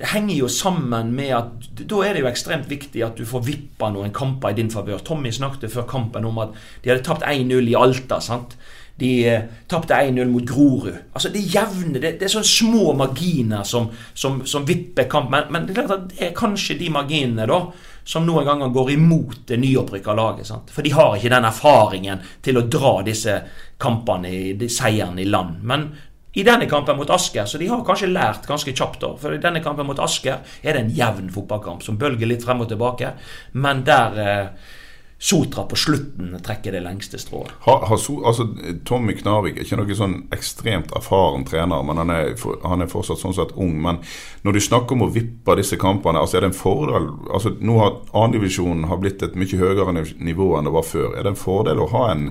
det 0.00 0.08
henger 0.14 0.34
jo 0.38 0.46
sammen 0.48 1.10
med 1.12 1.30
at 1.36 1.66
Da 1.76 1.98
er 2.06 2.14
det 2.16 2.22
jo 2.22 2.28
ekstremt 2.30 2.70
viktig 2.70 3.02
at 3.04 3.18
du 3.20 3.26
får 3.28 3.42
vippa 3.44 3.90
noen 3.92 4.12
kamper 4.16 4.54
i 4.54 4.56
din 4.56 4.70
favør. 4.72 5.02
Tommy 5.04 5.28
snakket 5.32 5.72
før 5.74 5.84
kampen 5.90 6.24
om 6.24 6.38
at 6.40 6.54
de 6.84 6.92
hadde 6.92 7.04
tapt 7.04 7.26
1-0 7.28 7.68
i 7.68 7.76
Alta. 7.76 8.20
sant? 8.24 8.56
De 9.00 9.12
eh, 9.28 9.44
tapte 9.68 9.96
1-0 9.96 10.28
mot 10.28 10.44
Grorud. 10.46 10.96
Altså 11.14 11.30
Det 11.32 11.40
jevne, 11.40 11.98
det, 11.98 12.18
det 12.20 12.28
er 12.28 12.34
sånne 12.34 12.50
små 12.50 12.92
marginer 12.98 13.64
som, 13.64 13.88
som, 14.14 14.42
som 14.46 14.66
vipper 14.68 15.08
kamp. 15.10 15.30
Men, 15.32 15.48
men, 15.50 15.66
det 15.66 15.74
er 15.74 15.80
klart 15.80 15.96
at 15.96 16.12
det 16.12 16.26
er 16.28 16.36
kanskje 16.36 16.78
de 16.80 16.90
marginene 16.92 17.48
da 17.48 17.62
som 18.10 18.24
noen 18.26 18.46
ganger 18.48 18.72
går 18.74 18.92
imot 18.94 19.42
det 19.48 19.58
nyopprykka 19.60 20.14
laget. 20.16 20.48
Sant? 20.48 20.70
For 20.74 20.84
de 20.84 20.92
har 20.96 21.16
ikke 21.16 21.32
den 21.32 21.48
erfaringen 21.48 22.22
til 22.42 22.58
å 22.58 22.66
dra 22.68 22.94
disse 23.06 23.36
kampene, 23.80 24.54
de, 24.58 24.68
seierne 24.72 25.22
i 25.22 25.28
land. 25.28 25.60
Men 25.68 25.90
i 26.32 26.44
denne 26.46 26.68
kampen 26.70 26.98
mot 26.98 27.10
Asker, 27.10 27.44
så 27.44 27.58
de 27.58 27.66
har 27.66 27.82
kanskje 27.86 28.10
lært 28.10 28.46
ganske 28.46 28.74
kjapt. 28.76 29.00
da, 29.02 29.14
For 29.18 29.34
i 29.34 29.42
denne 29.42 29.62
kampen 29.64 29.88
mot 29.88 29.98
Asker 29.98 30.44
er 30.62 30.76
det 30.76 30.84
en 30.84 30.92
jevn 30.94 31.30
fotballkamp 31.34 31.82
som 31.82 31.98
bølger 31.98 32.30
litt 32.30 32.44
frem 32.46 32.62
og 32.62 32.70
tilbake. 32.70 33.14
Men 33.52 33.82
der 33.86 34.20
eh, 34.22 34.76
Sotra 35.22 35.66
på 35.68 35.76
slutten 35.76 36.32
trekker 36.40 36.72
det 36.72 36.80
lengste 36.80 37.18
strået. 37.20 37.50
Har, 37.66 37.82
har 37.86 37.98
so, 38.00 38.14
altså, 38.24 38.46
Tommy 38.88 39.12
Knarvik 39.18 39.58
er 39.58 39.66
ikke 39.66 39.76
noen 39.76 39.98
sånn 39.98 40.14
ekstremt 40.32 40.94
erfaren 40.96 41.44
trener, 41.44 41.84
men 41.84 42.00
han 42.00 42.12
er, 42.14 42.32
han 42.64 42.80
er 42.80 42.88
fortsatt 42.88 43.20
sånn 43.20 43.36
sett 43.36 43.52
ung. 43.52 43.74
Men 43.84 44.00
når 44.48 44.56
du 44.56 44.60
snakker 44.64 44.96
om 44.96 45.04
å 45.04 45.10
vippe 45.12 45.58
disse 45.60 45.76
kampene, 45.80 46.22
altså 46.24 46.40
er 46.40 46.46
det 46.46 46.54
en 46.54 46.56
fordel 46.56 47.10
altså 47.28 47.52
Nå 47.60 47.76
har 47.82 47.98
annendivisjonen 48.16 48.88
blitt 49.02 49.20
et 49.26 49.36
mye 49.36 49.60
høyere 49.60 50.06
nivå 50.16 50.54
enn 50.56 50.70
det 50.70 50.74
var 50.78 50.88
før. 50.88 51.12
Er 51.12 51.28
det 51.28 51.34
en 51.34 51.40
fordel 51.44 51.84
å 51.84 51.92
ha 51.92 52.08
en 52.14 52.30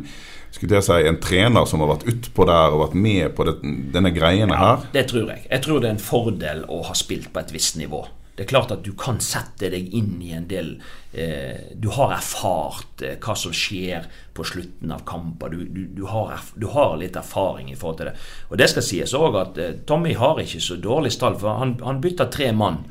skulle 0.50 0.80
jeg 0.80 0.88
si, 0.88 0.96
en 1.06 1.20
trener 1.22 1.68
som 1.70 1.84
har 1.84 1.92
vært 1.92 2.08
utpå 2.10 2.46
der 2.50 2.74
og 2.74 2.88
vært 2.88 2.96
med 2.98 3.36
på 3.38 3.46
det, 3.46 3.60
denne 3.94 4.10
greiene 4.16 4.58
her? 4.58 4.82
Ja, 4.82 4.94
det 4.98 5.10
tror 5.12 5.30
jeg. 5.30 5.46
Jeg 5.46 5.62
tror 5.66 5.84
det 5.84 5.92
er 5.92 6.00
en 6.00 6.02
fordel 6.02 6.64
å 6.66 6.82
ha 6.90 6.98
spilt 6.98 7.30
på 7.36 7.44
et 7.44 7.54
visst 7.54 7.78
nivå. 7.78 8.02
Det 8.40 8.46
er 8.46 8.52
klart 8.54 8.70
at 8.72 8.86
du 8.88 8.94
kan 8.96 9.18
sette 9.20 9.68
deg 9.68 9.90
inn 10.00 10.14
i 10.24 10.30
en 10.32 10.46
del 10.48 10.70
eh, 11.12 11.74
Du 11.76 11.90
har 11.92 12.14
erfart 12.16 13.02
eh, 13.04 13.18
hva 13.20 13.34
som 13.36 13.52
skjer 13.52 14.06
på 14.32 14.46
slutten 14.48 14.94
av 14.96 15.02
kamper. 15.04 15.52
Du, 15.52 15.66
du, 15.68 15.82
du, 15.98 16.06
har, 16.08 16.38
du, 16.56 16.70
har, 16.72 16.94
litt 17.02 17.20
erfaring 17.20 17.68
i 17.68 17.76
forhold 17.76 17.98
til 18.00 18.08
det. 18.08 18.14
Og 18.48 18.62
det 18.62 18.70
skal 18.72 18.86
sies 18.88 19.16
òg 19.20 19.36
at 19.42 19.60
eh, 19.60 19.76
Tommy 19.84 20.16
har 20.16 20.40
ikke 20.40 20.64
så 20.64 20.80
dårlig 20.80 21.12
stall, 21.18 21.36
for 21.42 21.60
han, 21.60 21.76
han 21.84 22.00
bytta 22.00 22.30
tre 22.32 22.54
mann 22.56 22.86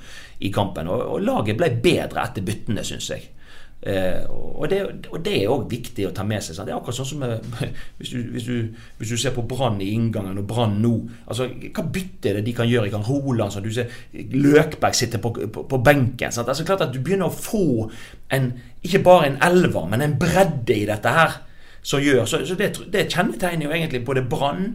i 0.44 0.52
kampen. 0.52 0.92
Og, 0.92 1.06
og 1.14 1.24
laget 1.24 1.56
ble 1.56 1.72
bedre 1.80 2.28
etter 2.28 2.44
byttene, 2.44 2.84
syns 2.84 3.08
jeg. 3.14 3.30
Eh, 3.82 4.24
og, 4.30 4.70
det, 4.70 4.80
og, 5.08 5.20
det, 5.22 5.34
er 5.38 5.52
òg 5.54 5.68
viktig 5.70 6.08
å 6.08 6.12
ta 6.14 6.24
med 6.26 6.42
seg. 6.42 6.56
Sant? 6.56 6.66
Det 6.66 6.74
er 6.74 6.80
akkurat 6.80 6.98
sånn 6.98 7.08
som 7.12 7.20
med, 7.22 7.44
hvis, 8.00 8.10
du, 8.10 8.18
hvis, 8.34 8.48
du, 8.48 8.86
hvis, 8.98 9.12
du, 9.12 9.16
ser 9.20 9.36
på 9.36 9.44
Brann 9.46 9.78
i 9.84 9.92
inngangen 9.94 10.40
og 10.40 10.48
Brann 10.50 10.80
nå. 10.82 10.94
Altså, 11.30 11.46
Hva 11.76 11.84
bytte 11.94 12.32
er 12.32 12.40
det 12.40 12.46
de 12.48 12.56
kan 12.58 12.70
gjøre? 12.70 12.90
Kan 12.92 13.06
Roland, 13.06 13.54
sånn, 13.54 13.68
du 13.68 13.74
ser 13.74 13.92
Løkberg 14.34 14.98
sitter 14.98 15.22
på, 15.22 15.32
på, 15.54 15.66
på 15.70 15.82
benken. 15.84 16.34
Sant? 16.34 16.50
Altså, 16.50 16.66
klart 16.66 16.82
at 16.88 16.94
Du 16.94 16.98
begynner 16.98 17.30
å 17.30 17.34
få 17.34 17.88
en, 18.34 18.52
ikke 18.82 19.04
bare 19.06 19.30
en 19.30 19.40
elver, 19.46 19.86
men 19.92 20.02
en 20.04 20.18
bredde 20.20 20.74
i 20.74 20.88
dette 20.88 21.14
her. 21.14 21.44
Som 21.88 22.02
gjør, 22.02 22.24
så, 22.26 22.42
så 22.44 22.56
det, 22.58 22.72
det 22.92 23.06
kjennetegner 23.06 23.68
jo 23.68 23.72
egentlig 23.72 24.02
både 24.04 24.26
Brann, 24.26 24.72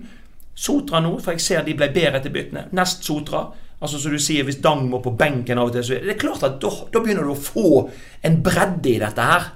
Sotra 0.56 1.00
nå, 1.02 1.18
for 1.18 1.34
jeg 1.34 1.42
ser 1.42 1.64
de 1.66 1.74
ble 1.76 1.90
bedre 1.92 2.20
etter 2.20 2.32
byttene. 2.34 2.68
Nest 2.78 3.04
Sotra. 3.06 3.48
Altså 3.84 4.00
som 4.00 4.14
du 4.16 4.22
sier, 4.22 4.46
Hvis 4.48 4.62
Dang 4.64 4.86
må 4.90 5.02
på 5.04 5.16
benken 5.20 5.60
av 5.60 5.70
og 5.70 5.76
til, 5.76 5.84
så 5.84 5.98
er 5.98 6.08
det 6.08 6.22
klart 6.22 6.46
at 6.48 6.62
da, 6.64 6.72
da 6.94 7.04
begynner 7.04 7.28
du 7.28 7.34
å 7.34 7.40
få 7.40 7.90
en 8.24 8.40
bredde 8.46 8.94
i 8.94 9.02
dette 9.02 9.28
her. 9.28 9.52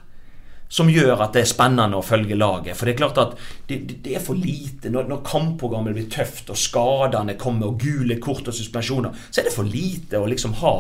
Som 0.68 0.90
gjør 0.92 1.22
at 1.24 1.32
det 1.32 1.46
er 1.46 1.48
spennende 1.48 1.96
å 1.96 2.04
følge 2.04 2.36
laget. 2.36 2.76
For 2.76 2.90
det 2.90 2.98
er 2.98 3.00
klart 3.00 3.20
at 3.22 3.38
det, 3.70 3.78
det, 4.04 4.18
er 4.18 4.24
for 4.24 4.36
lite. 4.36 4.92
Når, 4.92 5.08
når 5.08 5.22
kampprogrammet 5.24 5.96
blir 5.96 6.10
tøft, 6.12 6.52
og 6.52 6.60
skadene 6.60 7.38
kommer, 7.40 7.72
og 7.72 7.80
gule 7.80 8.18
kort 8.20 8.52
og 8.52 8.58
suspensjoner, 8.58 9.16
så 9.32 9.40
er 9.40 9.48
det 9.48 9.56
for 9.56 9.70
lite 9.72 10.20
å 10.20 10.28
liksom 10.28 10.58
ha 10.60 10.74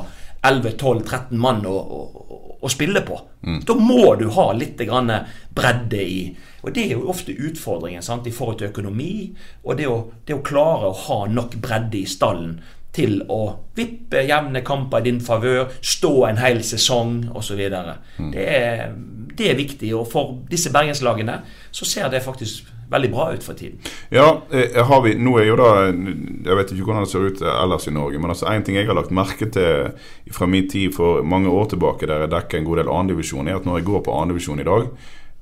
11-12-13 0.44 1.40
mann 1.40 1.64
å, 1.66 1.72
å, 1.72 2.58
å, 2.60 2.70
spille 2.72 3.00
på. 3.08 3.22
Mm. 3.48 3.62
Da 3.64 3.78
må 3.80 4.12
du 4.20 4.28
ha 4.36 4.50
litt 4.58 4.84
bredde 5.56 6.04
i 6.04 6.20
Og 6.66 6.74
det 6.76 6.84
er 6.84 6.98
jo 6.98 7.08
ofte 7.08 7.32
utfordringen 7.32 8.04
sant, 8.04 8.28
i 8.28 8.36
forhold 8.36 8.60
til 8.60 8.74
økonomi. 8.74 9.32
Og 9.64 9.80
det 9.80 9.88
å, 9.88 10.02
det 10.28 10.36
å 10.36 10.44
klare 10.44 10.92
å 10.92 11.00
ha 11.08 11.20
nok 11.32 11.56
bredde 11.64 12.02
i 12.02 12.10
stallen 12.10 12.58
til 12.98 13.20
å 13.30 13.42
vippe 13.78 14.24
jevne 14.26 14.64
kamper 14.66 15.04
i 15.04 15.10
din 15.12 15.20
favør, 15.24 15.68
stå 15.82 16.14
en 16.32 16.42
hel 16.42 16.64
sesong 16.66 17.28
osv. 17.38 17.62
Mm. 18.18 18.32
Det, 18.34 18.48
er, 18.48 18.96
det 19.38 19.52
er 19.52 19.60
viktig. 19.60 19.94
Og 19.98 20.08
for 20.10 20.40
disse 20.50 20.74
bergenslagene 20.74 21.42
så 21.72 21.86
ser 21.86 22.10
det 22.14 22.26
faktisk 22.26 22.74
veldig 22.90 23.12
bra 23.12 23.28
ut 23.36 23.44
for 23.44 23.58
tiden. 23.58 23.80
Ja, 24.14 24.42
eh, 24.52 24.80
har 24.88 25.02
vi, 25.04 25.14
nå 25.20 25.36
er 25.42 25.50
jo 25.50 25.58
da 25.60 25.70
Jeg 25.92 26.56
vet 26.56 26.72
ikke 26.72 26.88
hvordan 26.88 27.04
det 27.04 27.12
ser 27.12 27.28
ut 27.28 27.42
ellers 27.44 27.88
i 27.90 27.94
Norge, 27.94 28.20
men 28.20 28.32
altså 28.32 28.54
ting 28.64 28.80
jeg 28.80 28.88
har 28.88 28.96
lagt 28.96 29.12
merke 29.12 29.50
til 29.52 29.92
fra 30.32 30.48
min 30.48 30.70
tid 30.72 30.96
for 30.96 31.24
mange 31.24 31.52
år 31.52 31.74
tilbake, 31.76 32.08
der 32.08 32.26
jeg 32.26 32.32
dekker 32.32 32.60
en 32.60 32.70
god 32.70 32.82
del 32.82 32.92
annendivisjon, 32.94 33.48
er 33.48 33.60
at 33.60 33.68
når 33.68 33.82
jeg 33.82 33.90
går 33.92 34.06
på 34.06 34.16
annendivisjon 34.16 34.64
i 34.64 34.68
dag, 34.68 34.88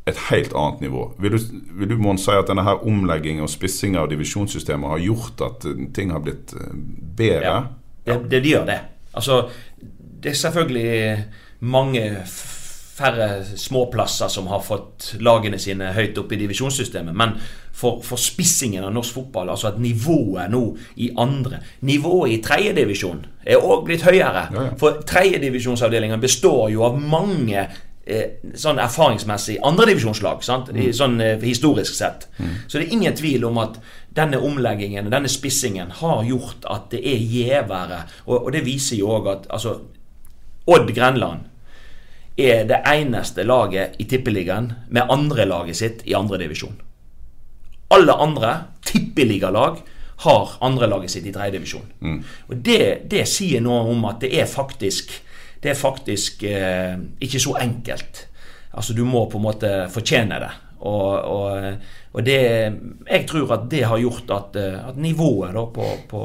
et 0.05 0.17
helt 0.29 0.53
annet 0.53 0.83
nivå. 0.85 1.07
Vil 1.19 1.31
du, 1.31 1.39
vil 1.79 1.89
du 1.89 1.95
Mån, 1.97 2.19
si 2.21 2.33
at 2.33 2.49
denne 2.49 2.65
her 2.65 2.83
omleggingen 2.85 3.45
og 3.45 3.49
spissingen 3.49 4.03
av 4.03 4.09
divisjonssystemet 4.11 4.91
har 4.93 5.01
gjort 5.01 5.45
at 5.47 5.65
eh, 5.71 5.87
ting 5.95 6.13
har 6.13 6.21
blitt 6.25 6.53
eh, 6.53 6.75
bedre? 7.17 7.55
Ja, 8.05 8.19
det, 8.19 8.19
det 8.31 8.43
gjør 8.45 8.67
det. 8.69 8.81
Altså, 9.17 9.47
det 10.21 10.33
er 10.33 10.37
selvfølgelig 10.37 10.91
mange 11.65 12.03
færre 12.95 13.43
småplasser 13.59 14.29
som 14.31 14.47
har 14.47 14.61
fått 14.63 15.15
lagene 15.19 15.57
sine 15.59 15.89
høyt 15.95 16.17
oppe 16.21 16.37
i 16.37 16.39
divisjonssystemet. 16.39 17.15
Men 17.17 17.33
for, 17.75 17.99
for, 18.05 18.21
spissingen 18.21 18.85
av 18.87 18.93
norsk 18.95 19.17
fotball, 19.17 19.49
altså 19.51 19.73
at 19.73 19.81
nivået 19.83 20.53
nå 20.53 20.63
i 21.03 21.09
andre 21.19 21.59
Nivået 21.83 22.37
i 22.37 22.39
tredjedivisjon 22.45 23.25
er 23.43 23.59
òg 23.59 23.83
blitt 23.89 24.05
høyere. 24.07 24.45
Ja, 24.53 24.69
ja. 24.69 24.77
For 24.79 25.01
tredjedivisjonsavdelingen 25.07 26.23
består 26.23 26.69
jo 26.71 26.85
av 26.87 26.95
mange 27.01 27.67
sånn 28.53 28.79
erfaringsmessig 28.81 29.57
andredivisjonslag. 29.65 30.43
Mm. 30.45 30.81
Sånn 30.93 31.17
eh, 31.23 31.41
historisk 31.41 31.97
sett. 31.97 32.27
Mm. 32.37 32.53
Så 32.67 32.77
det 32.77 32.85
er 32.85 32.93
ingen 32.97 33.17
tvil 33.17 33.47
om 33.49 33.57
at 33.63 33.79
denne 34.15 34.39
omleggingen, 34.39 35.09
denne 35.11 35.31
spissingen, 35.31 35.91
har 36.01 36.23
gjort 36.27 36.67
at 36.71 36.91
det 36.93 37.01
er 37.01 37.17
gjevere. 37.19 38.03
Og, 38.27 38.37
og 38.45 38.53
det 38.55 38.65
viser 38.67 39.01
jo 39.01 39.11
òg 39.17 39.31
at 39.33 39.49
altså, 39.49 39.79
Odd 40.69 40.93
Grenland 40.95 41.49
er 42.37 42.65
det 42.67 42.81
eneste 42.91 43.45
laget 43.47 43.95
i 44.01 44.07
Tippeligaen 44.11 44.71
med 44.91 45.11
andrelaget 45.11 45.77
sitt 45.79 46.05
i 46.05 46.15
andredivisjon. 46.17 46.75
Alle 47.95 48.15
andre 48.19 48.55
tippeligalag 48.85 49.77
har 50.25 50.57
andrelaget 50.63 51.11
sitt 51.11 51.27
i 51.27 51.33
tredjedivisjon. 51.35 51.85
Mm. 52.01 52.17
Og 52.49 52.57
det, 52.65 53.07
det 53.11 53.25
sier 53.29 53.63
noe 53.63 53.85
om 53.91 54.05
at 54.09 54.21
det 54.23 54.33
er 54.35 54.49
faktisk 54.49 55.13
det 55.63 55.71
er 55.71 55.79
faktisk 55.79 56.43
eh, 56.43 56.95
ikke 57.21 57.41
så 57.41 57.55
enkelt. 57.61 58.27
Altså 58.75 58.93
Du 58.93 59.05
må 59.07 59.25
på 59.31 59.39
en 59.39 59.47
måte 59.47 59.71
fortjene 59.93 60.39
det. 60.43 60.51
Og, 60.85 61.11
og, 61.31 61.73
og 62.13 62.25
det, 62.25 62.39
jeg 63.07 63.25
tror 63.29 63.53
at 63.55 63.69
det 63.71 63.85
har 63.87 64.01
gjort 64.01 64.33
at, 64.35 64.59
eh, 64.59 64.89
at 64.89 64.97
nivået 65.01 65.55
på, 65.73 65.87
på, 66.09 66.21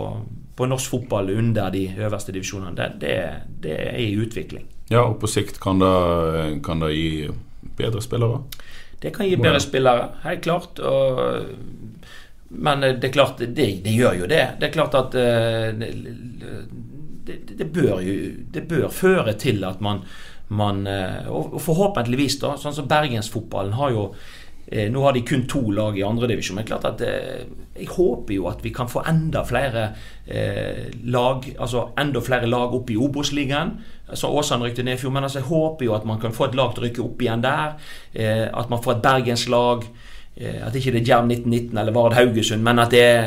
på, 0.57 0.67
norsk 0.67 0.91
fotball 0.91 1.31
under 1.31 1.71
de 1.71 1.87
øverste 1.99 2.33
divisjonene, 2.33 2.77
det, 2.77 2.91
det, 3.01 3.15
det, 3.63 3.77
er 3.95 4.03
i 4.03 4.19
utvikling. 4.21 4.67
Ja, 4.91 5.07
og 5.07 5.21
på 5.23 5.31
sikt 5.31 5.61
kan 5.63 5.81
det, 5.81 6.61
kan 6.67 6.83
det 6.83 6.93
gi 6.93 7.31
bedre 7.79 8.03
spillere? 8.03 8.43
Det 9.01 9.15
kan 9.15 9.29
gi 9.31 9.39
bedre 9.41 9.63
spillere, 9.63 10.11
helt 10.27 10.43
klart. 10.45 10.83
Og, 10.83 11.47
men 12.51 12.83
det 12.83 13.07
er 13.07 13.15
klart, 13.15 13.39
det, 13.39 13.55
det, 13.85 13.95
gjør 13.95 14.19
jo 14.25 14.29
det. 14.29 14.43
Det 14.61 14.69
er 14.69 14.75
klart 14.75 14.99
at 14.99 15.15
uh, 15.15 15.71
det, 17.27 17.39
det, 17.59 17.67
bør 17.73 18.01
jo 18.05 18.19
det 18.55 18.67
bør 18.69 18.89
føre 18.89 19.35
til 19.39 19.65
at 19.65 19.81
man, 19.81 20.05
man 20.49 20.87
eh, 20.87 21.29
Og 21.29 21.61
forhåpentligvis, 21.63 22.41
da, 22.43 22.57
sånn 22.59 22.77
som 22.77 22.89
bergensfotballen 22.91 23.77
har 23.79 23.97
jo 23.97 24.07
Eh, 24.73 24.87
nå 24.87 25.03
har 25.03 25.17
de 25.17 25.25
kun 25.27 25.49
to 25.51 25.73
lag 25.75 25.97
i 25.99 26.05
andredivisjon. 26.07 26.61
Men 26.61 26.67
klart 26.69 26.85
at 26.87 27.01
eh, 27.03 27.47
jeg 27.75 27.89
håper 27.91 28.37
jo 28.37 28.47
at 28.47 28.61
vi 28.63 28.71
kan 28.75 28.91
få 28.91 29.03
enda 29.09 29.43
flere 29.49 29.91
lag 31.11 31.47
altså 31.59 31.89
enda 31.99 32.21
flere 32.23 32.47
lag 32.47 32.75
opp 32.77 32.91
i 32.93 32.99
Obos-ligaen. 33.01 33.73
Altså 34.07 34.31
Åsane 34.31 34.69
rykte 34.69 34.85
ned 34.87 34.95
i 34.95 35.01
fjor, 35.01 35.11
men 35.17 35.27
altså 35.27 35.41
jeg 35.41 35.49
håper 35.49 35.89
jo 35.89 35.97
at 35.97 36.07
man 36.07 36.21
kan 36.23 36.35
få 36.37 36.47
et 36.47 36.55
lag 36.55 36.71
til 36.75 36.85
å 36.85 36.87
rykke 36.87 37.03
opp 37.03 37.25
igjen 37.25 37.43
der. 37.43 37.75
At 38.55 38.71
man 38.71 38.83
får 38.85 38.99
et 38.99 39.03
bergenslag. 39.09 39.89
At 40.39 40.77
ikke 40.79 40.93
det 40.95 41.01
er 41.01 41.09
Djerv 41.09 41.33
1919 41.33 41.81
eller 41.83 41.97
Vard 41.97 42.15
Haugesund, 42.15 42.63
men 42.63 42.79
at 42.79 42.95
det 42.95 43.03
er 43.03 43.27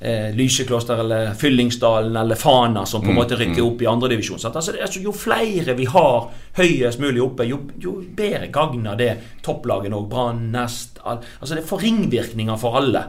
eh, 0.00 0.34
Lysekloster 0.34 1.00
eller 1.00 1.34
Fyllingsdalen 1.34 2.16
eller 2.16 2.34
Fana 2.34 2.86
som 2.86 3.00
på 3.00 3.08
en 3.08 3.12
Mm, 3.12 3.22
måte 3.22 3.36
rykker 3.36 3.62
mm. 3.62 3.68
opp 3.68 3.82
i 3.82 3.86
andredivisjon. 3.86 4.38
Altså, 4.44 4.72
altså, 4.80 5.00
jo 5.00 5.12
flere 5.12 5.74
vi 5.74 5.84
har 5.84 6.30
høyest 6.58 7.00
mulig 7.00 7.22
oppe, 7.22 7.46
jo, 7.48 7.62
jo 7.78 7.98
bedre 8.16 8.50
gagner 8.54 8.98
det 8.98 9.12
topplagene 9.42 9.96
og 9.96 10.08
Brann, 10.10 10.50
Nest 10.52 10.98
all, 11.04 11.22
Altså 11.40 11.54
det 11.54 11.66
får 11.66 11.82
ringvirkninger 11.82 12.56
for 12.56 12.78
alle. 12.78 13.04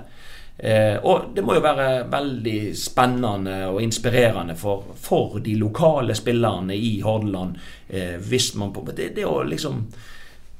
Eh, 0.58 0.98
og 1.08 1.32
det 1.36 1.44
må 1.46 1.56
jo 1.56 1.64
være 1.64 2.04
veldig 2.12 2.76
spennende 2.76 3.62
og 3.70 3.82
inspirerende 3.82 4.58
for, 4.60 4.92
for 5.00 5.40
de 5.40 5.56
lokale 5.56 6.16
spillerne 6.16 6.76
i 6.76 7.00
Hordaland. 7.02 7.56
Eh, 7.88 8.18
hvis 8.20 8.56
man 8.60 8.74
på, 8.76 8.84
det, 8.92 9.14
det 9.16 9.26
å 9.26 9.40
liksom 9.48 9.86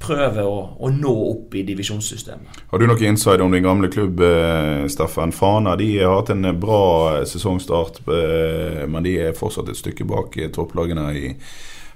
prøve 0.00 0.44
å, 0.48 0.60
å 0.80 0.90
nå 0.92 1.12
opp 1.28 1.54
i 1.54 1.64
divisjonssystemet. 1.68 2.62
Har 2.70 2.80
du 2.80 2.86
noe 2.88 3.08
inside 3.08 3.44
om 3.44 3.52
din 3.52 3.66
gamle 3.66 3.90
klubb, 3.92 4.22
eh, 4.24 4.86
Steffen? 4.90 5.34
Fana 5.36 5.76
de 5.76 5.90
har 5.98 6.16
hatt 6.16 6.32
en 6.34 6.48
bra 6.60 7.20
sesongstart, 7.28 8.00
eh, 8.08 8.86
men 8.88 9.04
de 9.06 9.18
er 9.26 9.36
fortsatt 9.36 9.68
et 9.68 9.80
stykke 9.80 10.08
bak 10.08 10.40
eh, 10.40 10.50
topplagene 10.54 11.06
i 11.18 11.34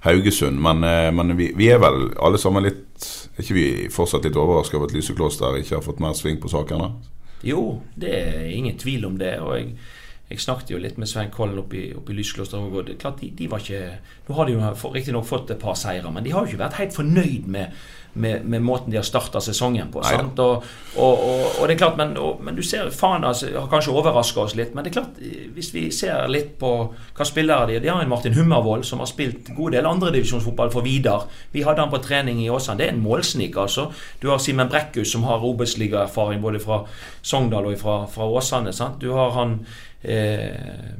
Haugesund. 0.04 0.60
Men, 0.60 0.84
eh, 0.84 1.10
men 1.16 1.36
vi, 1.36 1.52
vi 1.56 1.70
er 1.72 1.80
vel 1.82 2.10
alle 2.20 2.40
sammen 2.40 2.66
litt 2.68 2.82
Er 3.34 3.42
ikke 3.42 3.56
vi 3.56 3.68
fortsatt 3.90 4.22
litt 4.24 4.36
overrasket 4.38 4.76
over 4.78 4.86
at 4.86 4.94
Lysekloster 4.94 5.56
ikke 5.58 5.74
har 5.74 5.82
fått 5.82 5.98
mer 6.00 6.12
sving 6.14 6.36
på 6.40 6.48
sakene? 6.52 6.92
Jo, 7.44 7.80
det 7.98 8.12
er 8.14 8.44
ingen 8.54 8.78
tvil 8.78 9.08
om 9.08 9.16
det. 9.18 9.34
og 9.42 9.56
jeg 9.58 9.72
jeg 10.34 10.44
snakket 10.44 10.74
jo 10.74 10.80
litt 10.82 10.98
med 11.00 11.10
Svein 11.10 11.32
Kollen 11.34 11.60
oppe 11.62 11.78
i, 11.78 11.84
oppe 11.96 12.12
i 12.12 12.18
Lyskloster. 12.18 12.58
og 12.60 12.86
det 12.86 12.96
er 12.96 13.02
klart 13.02 13.20
de, 13.22 13.30
de 13.38 13.50
var 13.50 13.62
ikke, 13.62 13.98
Nå 14.28 14.38
har 14.38 14.48
de 14.48 14.56
jo 14.56 14.92
riktignok 14.94 15.26
fått 15.28 15.52
et 15.54 15.60
par 15.60 15.76
seire, 15.78 16.10
men 16.10 16.24
de 16.24 16.32
har 16.34 16.44
jo 16.44 16.52
ikke 16.52 16.64
vært 16.64 16.80
helt 16.80 16.96
fornøyd 16.96 17.46
med, 17.56 17.84
med, 18.14 18.44
med 18.44 18.62
måten 18.62 18.90
de 18.90 18.96
har 18.96 19.06
starta 19.06 19.40
sesongen 19.40 19.90
på. 19.92 20.02
Sant? 20.06 20.38
Og, 20.38 20.64
og, 20.96 21.24
og, 21.24 21.44
og 21.60 21.68
det 21.68 21.74
er 21.74 21.80
klart, 21.80 21.96
men, 21.98 22.14
men 22.46 22.56
du 22.56 22.62
ser 22.62 22.90
faen 22.94 23.26
altså, 23.26 23.50
har 23.56 23.70
kanskje 23.70 23.94
overraska 23.94 24.44
oss 24.44 24.54
litt. 24.58 24.74
Men 24.74 24.86
det 24.86 24.92
er 24.92 24.96
klart, 25.00 25.22
hvis 25.56 25.72
vi 25.74 25.84
ser 25.94 26.28
litt 26.30 26.54
på 26.60 26.72
hva 27.14 27.26
spillere 27.26 27.68
de 27.70 27.78
er 27.78 27.84
De 27.84 27.90
har 27.90 28.02
en 28.02 28.10
Martin 28.10 28.36
Hummervold 28.36 28.86
som 28.86 29.02
har 29.02 29.10
spilt 29.10 29.50
god 29.56 29.74
del 29.74 29.88
andredivisjonsfotball 29.90 30.70
for 30.74 30.86
Vidar. 30.86 31.26
Vi 31.52 31.64
hadde 31.66 31.82
han 31.82 31.92
på 31.92 32.02
trening 32.04 32.42
i 32.44 32.50
Åsane. 32.50 32.78
Det 32.80 32.88
er 32.88 32.94
en 32.94 33.02
målsnik, 33.04 33.58
altså. 33.58 33.88
Du 34.22 34.30
har 34.30 34.42
Simen 34.42 34.70
Brekkhus 34.70 35.10
som 35.14 35.26
har 35.28 35.44
Obos-ligaerfaring 35.44 36.42
både 36.42 36.62
fra 36.62 36.84
Sogndal 37.22 37.72
og 37.72 37.80
fra, 37.80 37.98
fra 38.10 38.30
Åsane. 38.30 38.72
sant? 38.72 39.00
Du 39.02 39.10
har 39.16 39.34
han 39.38 39.58
eh, 40.02 40.94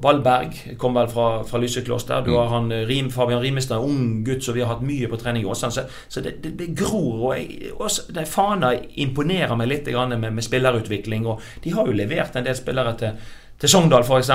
Valberg 0.00 0.76
kom 0.80 0.94
vel 0.96 1.08
fra, 1.12 1.26
fra 1.44 1.58
Lysekloster. 1.60 2.22
Du 2.24 2.32
har 2.32 2.48
han 2.54 2.70
eh, 2.72 2.86
Rim, 2.88 3.10
Fabian 3.12 3.42
Rimestad, 3.42 3.76
en 3.76 3.90
ung 3.90 4.22
gutt 4.24 4.44
som 4.44 4.56
vi 4.56 4.62
har 4.64 4.72
hatt 4.72 4.86
mye 4.86 5.08
på 5.10 5.18
trening 5.20 5.44
i 5.44 5.50
Åsane. 5.50 5.74
Så, 5.74 5.84
så 6.08 6.22
det, 6.24 6.38
det, 6.44 6.54
det 6.58 6.70
gror. 6.78 7.26
og 7.28 7.36
jeg, 7.36 7.74
også, 7.76 8.06
det 8.16 8.24
Fana 8.28 8.72
imponerer 9.04 9.52
meg 9.60 9.68
litt 9.68 9.92
grann 9.92 10.16
med, 10.16 10.32
med 10.32 10.46
spillerutvikling. 10.46 11.28
og 11.28 11.44
De 11.64 11.74
har 11.76 11.86
jo 11.86 11.96
levert 11.96 12.36
en 12.40 12.48
del 12.48 12.56
spillere 12.56 12.96
til 13.00 13.22
til 13.60 13.68
Sogndal 13.68 14.04
f.eks. 14.06 14.30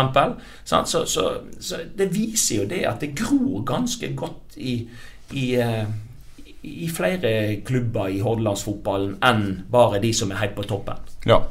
Så, 0.63 0.81
så, 0.85 1.05
så, 1.09 1.29
så 1.59 1.79
det 1.97 2.11
viser 2.13 2.61
jo 2.61 2.67
det 2.69 2.83
at 2.85 3.01
det 3.01 3.15
gror 3.17 3.63
ganske 3.65 4.11
godt 4.13 4.57
i, 4.61 4.75
i, 5.33 5.45
eh, 5.57 5.87
i 6.61 6.89
flere 6.93 7.61
klubber 7.65 8.11
i 8.13 8.21
hordalandsfotballen 8.21 9.17
enn 9.25 9.47
bare 9.71 10.01
de 10.03 10.13
som 10.13 10.29
er 10.29 10.43
helt 10.43 10.53
på 10.57 10.67
toppen. 10.69 11.01
Ja. 11.25 11.41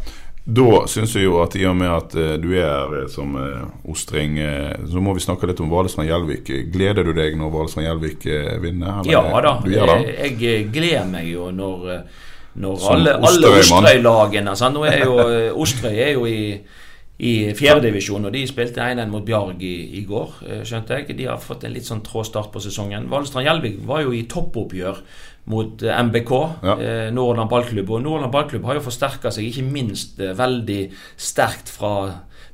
Da 0.44 0.82
syns 0.92 1.14
jeg 1.16 1.24
jo 1.24 1.38
at 1.40 1.54
i 1.56 1.62
og 1.64 1.76
med 1.78 1.88
at 1.88 2.14
eh, 2.20 2.34
du 2.36 2.50
er 2.52 2.66
her 2.68 2.90
eh, 2.98 3.06
som 3.08 3.32
eh, 3.40 3.62
ostring, 3.88 4.36
så 4.92 5.00
må 5.00 5.14
vi 5.16 5.24
snakke 5.24 5.48
litt 5.48 5.62
om 5.64 5.72
Valestrand 5.72 6.10
Gjelvik. 6.10 6.50
Gleder 6.74 7.08
du 7.08 7.14
deg 7.16 7.38
når 7.40 7.52
Valestrand 7.54 7.88
Gjelvik 7.88 8.28
eh, 8.28 8.52
vinner? 8.60 9.00
eller? 9.00 9.64
Ja 9.72 9.88
da. 9.88 9.96
Jeg, 10.04 10.36
jeg 10.44 10.68
gleder 10.74 11.08
meg 11.08 11.30
jo 11.32 11.48
når, 11.48 11.90
når 12.60 12.88
alle, 12.92 13.18
alle. 13.24 13.54
Osterøy-lagene 13.62 14.56
sant? 14.60 14.76
Nå 14.76 14.84
er 14.90 15.06
jo 15.06 15.18
Osterøy 15.64 16.00
er 16.10 16.16
jo 16.18 16.28
i 16.28 16.40
i 17.24 17.52
fjerdedivisjon, 17.54 18.24
og 18.26 18.32
de 18.34 18.40
spilte 18.50 18.82
1-1 18.82 19.06
mot 19.06 19.22
Bjarg 19.22 19.60
i, 19.62 20.00
i 20.00 20.00
går, 20.02 20.32
skjønte 20.66 20.96
jeg. 20.98 21.14
De 21.14 21.28
har 21.28 21.38
fått 21.38 21.62
en 21.62 21.70
litt 21.70 21.86
sånn 21.86 22.00
trå 22.02 22.24
start 22.26 22.50
på 22.50 22.58
sesongen. 22.60 23.06
Valestrand 23.08 23.46
Gjelvik 23.46 23.76
var 23.86 24.02
jo 24.02 24.10
i 24.10 24.24
toppoppgjør 24.26 24.98
mot 25.46 25.82
eh, 25.82 25.98
MBK, 26.02 26.30
Ja. 26.64 26.76
eh, 26.80 27.10
Nordland 27.12 27.50
ballklubb. 27.50 27.90
Og 27.90 28.02
Nordland 28.02 28.32
ballklubb 28.32 28.64
har 28.64 28.74
jo 28.78 28.86
forsterka 28.86 29.30
seg 29.34 29.44
ikke 29.50 29.66
minst 29.68 30.18
eh, 30.20 30.32
veldig 30.38 30.80
sterkt 31.20 31.68
fra 31.68 31.94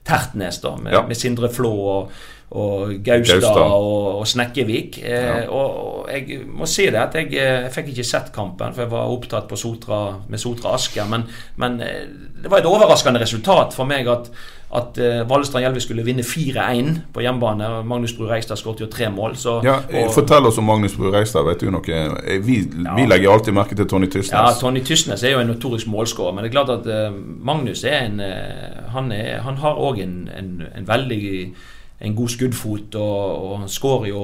Tertnes, 0.05 0.61
da, 0.61 0.77
med, 0.77 0.93
Ja. 0.93 1.03
med 1.07 1.17
Sindre 1.17 1.49
Flå 1.53 1.71
og, 1.71 2.13
og 2.51 2.95
Gaustad, 3.05 3.45
og, 3.55 4.19
og 4.21 4.27
Snekkevik. 4.27 4.99
Eh, 5.05 5.27
Ja. 5.45 5.51
og, 5.51 5.77
og 6.07 6.09
jeg 6.11 6.41
må 6.49 6.67
si 6.67 6.87
det 6.91 6.99
at 6.99 7.15
jeg, 7.15 7.33
eh, 7.35 7.63
jeg 7.69 7.73
fikk 7.77 7.93
ikke 7.93 8.05
sett 8.09 8.33
kampen, 8.35 8.73
for 8.75 8.83
jeg 8.83 8.91
var 8.91 9.13
opptatt 9.13 9.47
på 9.49 9.57
Sotra, 9.61 10.17
med 10.29 10.41
Sotra 10.43 10.75
Asker. 10.75 11.05
Men, 11.07 11.29
men 11.57 11.81
eh, 11.81 12.07
det 12.43 12.51
var 12.51 12.59
et 12.59 12.67
overraskende 12.67 13.21
resultat 13.23 13.73
for 13.77 13.85
meg 13.87 14.09
at, 14.09 14.31
at 14.71 14.99
eh, 15.03 15.21
Valestrand 15.27 15.65
Gjelvik 15.65 15.83
skulle 15.83 16.05
vinne 16.07 16.23
4-1 16.23 16.91
på 17.15 17.25
hjemmebane. 17.25 17.69
Magnus 17.85 18.13
Bru 18.15 18.29
Reistad 18.31 18.59
skåret 18.61 18.85
jo 18.85 18.87
tre 18.87 19.09
mål. 19.11 19.35
Så, 19.37 19.57
Ja, 19.65 19.81
eh, 19.91 20.05
og, 20.05 20.13
Fortell 20.15 20.47
oss 20.47 20.59
om 20.63 20.65
Magnus 20.65 20.95
Bru 20.95 21.11
Reistad. 21.11 21.43
Vet 21.49 21.61
du 21.61 21.71
noe? 21.75 21.83
Vi, 21.83 22.39
Vi, 22.47 22.59
vi 22.97 23.07
legger 23.09 23.33
alltid 23.33 23.57
merke 23.57 23.75
til 23.75 23.89
Tony 23.91 24.07
Tysnes. 24.07 24.31
Ja, 24.31 24.55
Tony 24.61 24.85
Tysnes 24.87 25.23
er 25.23 25.35
jo 25.35 25.43
en 25.43 25.51
notorisk 25.51 25.91
målskårer, 25.91 26.35
men 26.35 26.45
det 26.45 26.53
er 26.53 26.57
klart 26.59 26.71
at 26.79 26.87
eh, 26.87 27.11
Magnus 27.51 27.85
er 27.85 28.07
en 28.07 28.21
eh, 28.21 28.87
Han, 28.95 29.13
er, 29.13 29.41
han 29.43 29.57
har 29.57 29.79
òg 29.79 30.01
en, 30.03 30.29
en, 30.39 30.63
en 30.75 30.87
veldig 30.89 31.55
en 32.01 32.15
god 32.17 32.29
skuddfot, 32.29 32.95
og, 32.95 33.51
og 33.51 33.59
han 33.59 33.69
skårer 33.69 34.09
jo 34.09 34.23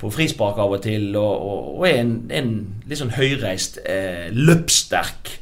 på 0.00 0.10
frispark 0.14 0.58
av 0.62 0.76
og 0.76 0.82
til, 0.84 1.10
og, 1.18 1.48
og, 1.78 1.86
er 1.88 2.00
en, 2.00 2.14
en 2.32 2.52
litt 2.88 3.00
sånn 3.00 3.12
høyreist, 3.16 3.80
eh, 3.84 4.28
løpssterk 4.32 5.32
eh, 5.34 5.39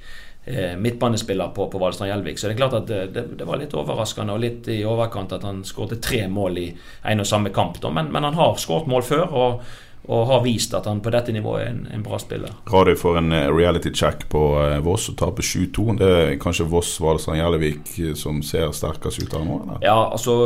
midtbanespiller 0.78 1.51
på, 1.57 1.66
på 1.68 1.80
Valstrand 1.82 2.09
Gjelvik. 2.09 2.38
Så 2.38 2.49
det 2.49 2.55
er 2.55 2.61
klart 2.62 2.76
at 2.78 2.86
det, 2.88 3.01
det, 3.12 3.24
det 3.40 3.49
var 3.49 3.61
litt 3.61 3.74
overraskende 3.76 4.36
og 4.36 4.40
litt 4.40 4.70
i 4.72 4.78
overkant 4.88 5.34
at 5.36 5.44
han 5.44 5.61
skåret 5.66 6.01
tre 6.05 6.22
mål 6.32 6.62
i 6.62 6.68
en 7.12 7.24
og 7.24 7.28
samme 7.28 7.53
kamp. 7.53 7.76
Men, 7.92 8.09
men 8.14 8.24
han 8.24 8.38
har 8.38 8.57
skåret 8.62 8.88
mål 8.88 9.05
før. 9.05 9.26
og 9.28 9.68
og 10.09 10.26
har 10.26 10.40
vist 10.40 10.72
at 10.76 10.86
han 10.88 11.03
på 11.05 11.11
dette 11.12 11.32
nivået 11.36 11.66
er 11.66 11.72
en, 11.72 11.82
en 11.92 12.05
bra 12.05 12.16
spiller. 12.20 12.55
Radio 12.72 12.96
får 12.96 13.18
en 13.20 13.34
eh, 13.36 13.49
reality 13.53 13.90
check 13.92 14.24
på 14.32 14.40
eh, 14.62 14.78
Voss 14.84 15.11
og 15.12 15.18
taper 15.20 15.44
7-2. 15.44 15.84
Det 16.01 16.09
er 16.14 16.32
kanskje 16.40 16.68
Voss, 16.70 16.94
Valestrand, 17.05 17.40
Gjelvik 17.42 17.92
eh, 17.99 18.14
som 18.16 18.40
ser 18.46 18.72
sterkest 18.76 19.20
ut 19.20 19.36
av 19.36 19.44
nå? 19.44 19.59
Eller? 19.66 19.84
Ja, 19.84 19.99
altså 20.07 20.38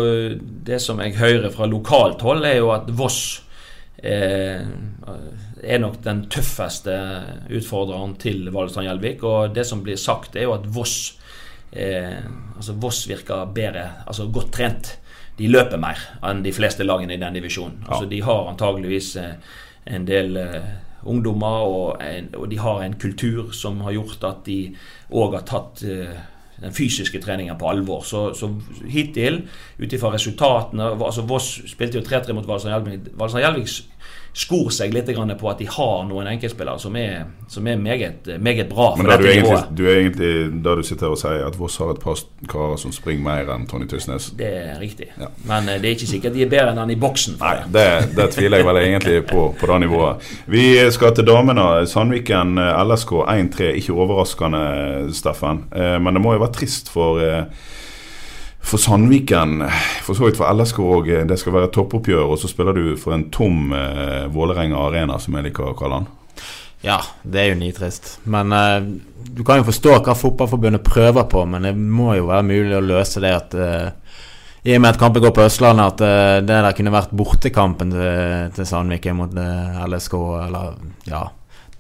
Det 0.67 0.81
som 0.83 1.03
jeg 1.05 1.15
hører 1.21 1.51
fra 1.55 1.71
lokalt 1.71 2.25
hold, 2.27 2.43
er 2.49 2.59
jo 2.59 2.73
at 2.75 2.91
Voss 2.99 3.21
eh, 4.03 4.67
er 5.63 5.81
nok 5.83 6.01
den 6.05 6.25
tøffeste 6.33 6.95
utfordreren 7.53 8.17
til 8.21 8.49
Valestrand 8.53 8.89
Gjelvik. 8.89 9.25
Og 9.27 9.55
det 9.55 9.67
som 9.69 9.83
blir 9.85 10.01
sagt, 10.01 10.37
er 10.37 10.49
jo 10.49 10.57
at 10.57 10.67
Voss 10.75 10.97
eh, 11.73 12.23
Altså 12.57 12.77
Voss 12.79 13.07
virker 13.09 13.47
bedre, 13.55 13.89
altså 14.07 14.29
godt 14.31 14.53
trent. 14.55 14.97
De 15.39 15.49
løper 15.49 15.81
mer 15.81 15.99
enn 16.29 16.43
de 16.45 16.53
fleste 16.55 16.85
lagene 16.85 17.17
i 17.17 17.21
den 17.21 17.39
divisjonen. 17.39 17.85
Altså 17.89 18.07
De 18.07 18.21
har 18.23 18.51
antageligvis 18.51 19.17
eh, 19.19 19.55
en 19.91 20.07
del 20.07 20.37
eh, 20.39 20.75
ungdommer, 21.03 21.65
og, 21.67 22.03
en, 22.05 22.29
og 22.39 22.51
de 22.51 22.59
har 22.63 22.83
en 22.83 22.99
kultur 23.01 23.51
som 23.57 23.81
har 23.83 23.97
gjort 23.97 24.29
at 24.29 24.45
de 24.47 24.59
òg 25.11 25.35
har 25.41 25.49
tatt 25.49 25.83
eh, 25.89 26.13
den 26.63 26.75
fysiske 26.77 27.19
treningen 27.23 27.59
på 27.59 27.71
alvor. 27.71 28.05
Så, 28.07 28.29
så 28.39 28.51
hittil, 28.87 29.43
ut 29.79 29.93
ifra 29.93 30.13
resultatene 30.15 30.93
altså 30.95 31.25
Voss 31.27 31.57
spilte 31.73 31.99
jo 31.99 32.07
3-3 32.07 32.37
mot 32.37 32.47
Valsand 32.47 32.75
Gjelvik. 32.75 33.11
Valsand 33.19 33.43
Gjelvik 33.43 33.92
skor 34.33 34.71
seg 34.73 34.95
litt 34.95 35.11
på 35.13 35.49
at 35.51 35.59
de 35.61 35.67
har 35.69 36.05
noen 36.09 36.29
enkeltspillere 36.31 36.81
som 36.81 36.95
er, 36.97 37.27
som 37.53 37.67
er 37.69 37.77
meget, 37.77 38.29
meget 38.41 38.71
bra. 38.71 38.95
Men 38.97 39.11
da 39.11 39.19
du, 39.21 39.27
egentlig, 39.29 39.59
du 39.77 39.83
er 39.85 39.99
egentlig 39.99 40.63
da 40.65 40.77
du 40.79 40.83
sitter 40.87 41.13
og 41.13 41.19
sier 41.21 41.45
at 41.45 41.59
Voss 41.61 41.77
har 41.83 41.93
et 41.93 42.01
par 42.01 42.17
karer 42.49 42.81
som 42.81 42.95
springer 42.97 43.25
mer 43.27 43.53
enn 43.53 43.67
Tony 43.69 43.85
Tysnes? 43.91 44.31
Det 44.39 44.49
er 44.49 44.81
riktig. 44.81 45.11
Ja. 45.21 45.29
Men 45.49 45.69
eh, 45.69 45.81
det 45.83 45.91
er 45.91 45.99
ikke 45.99 46.09
sikkert 46.15 46.37
de 46.39 46.47
er 46.47 46.53
bedre 46.53 46.73
enn 46.73 46.81
han 46.81 46.95
i 46.95 46.97
boksen. 47.01 47.37
Nei, 47.43 47.59
det. 47.75 47.87
det, 48.17 48.31
tviler 48.33 48.63
jeg 48.63 48.69
vel 48.71 48.81
egentlig 48.81 49.19
på 49.29 49.51
på 49.61 49.69
det 49.69 49.79
nivået. 49.85 50.33
Vi 50.49 50.65
skal 50.97 51.13
til 51.17 51.29
damene. 51.29 51.69
Sandviken 51.91 52.57
eh, 52.63 52.83
LSK 52.87 53.15
1-3. 53.27 53.71
Ikke 53.83 53.99
overraskende, 54.01 54.65
Steffen. 55.13 55.67
Eh, 55.77 55.99
Men 56.01 56.17
det 56.17 56.25
må 56.25 56.33
jo 56.33 56.45
være 56.47 56.57
trist 56.57 56.89
for 56.93 57.21
for 58.63 58.81
Sandviken, 58.81 59.61
for 60.07 60.17
så 60.17 60.29
vidt 60.29 60.39
for 60.39 60.49
LSK 60.55 60.81
òg, 60.81 61.09
det 61.29 61.39
skal 61.41 61.57
være 61.57 61.71
toppoppgjør, 61.75 62.31
og 62.33 62.39
så 62.41 62.51
spiller 62.51 62.77
du 62.77 62.85
for 63.01 63.17
en 63.17 63.27
tom 63.35 63.73
eh, 63.77 64.29
Vålerenga 64.33 64.79
Arena, 64.87 65.19
som 65.21 65.37
jeg 65.37 65.49
liker 65.49 65.73
å 65.73 65.79
kalle 65.79 66.03
den. 66.03 66.11
Ja, 66.83 66.99
det 67.23 67.43
er 67.43 67.51
jo 67.53 67.59
nitrist. 67.61 68.15
Men 68.25 68.55
eh, 68.57 68.79
du 69.29 69.43
kan 69.47 69.61
jo 69.61 69.67
forstå 69.69 69.99
hva 69.99 70.15
Fotballforbundet 70.19 70.87
prøver 70.87 71.27
på, 71.31 71.45
men 71.51 71.69
det 71.69 71.75
må 71.77 72.15
jo 72.19 72.31
være 72.31 72.47
mulig 72.49 72.79
å 72.79 72.87
løse 72.87 73.23
det 73.23 73.35
at 73.35 73.59
eh, 73.59 73.91
I 74.71 74.79
og 74.79 74.83
med 74.83 74.95
at 74.95 75.03
kampen 75.03 75.27
går 75.27 75.35
på 75.37 75.45
Østlandet, 75.45 75.95
at 75.95 76.07
eh, 76.07 76.41
det 76.47 76.63
der 76.67 76.79
kunne 76.79 76.95
vært 76.95 77.15
bortekampen 77.19 77.95
til, 77.95 78.51
til 78.57 78.69
Sandviken 78.69 79.19
mot 79.19 79.39
eh, 79.43 79.87
LSK, 79.91 80.19
eller 80.47 80.75
ja 81.11 81.27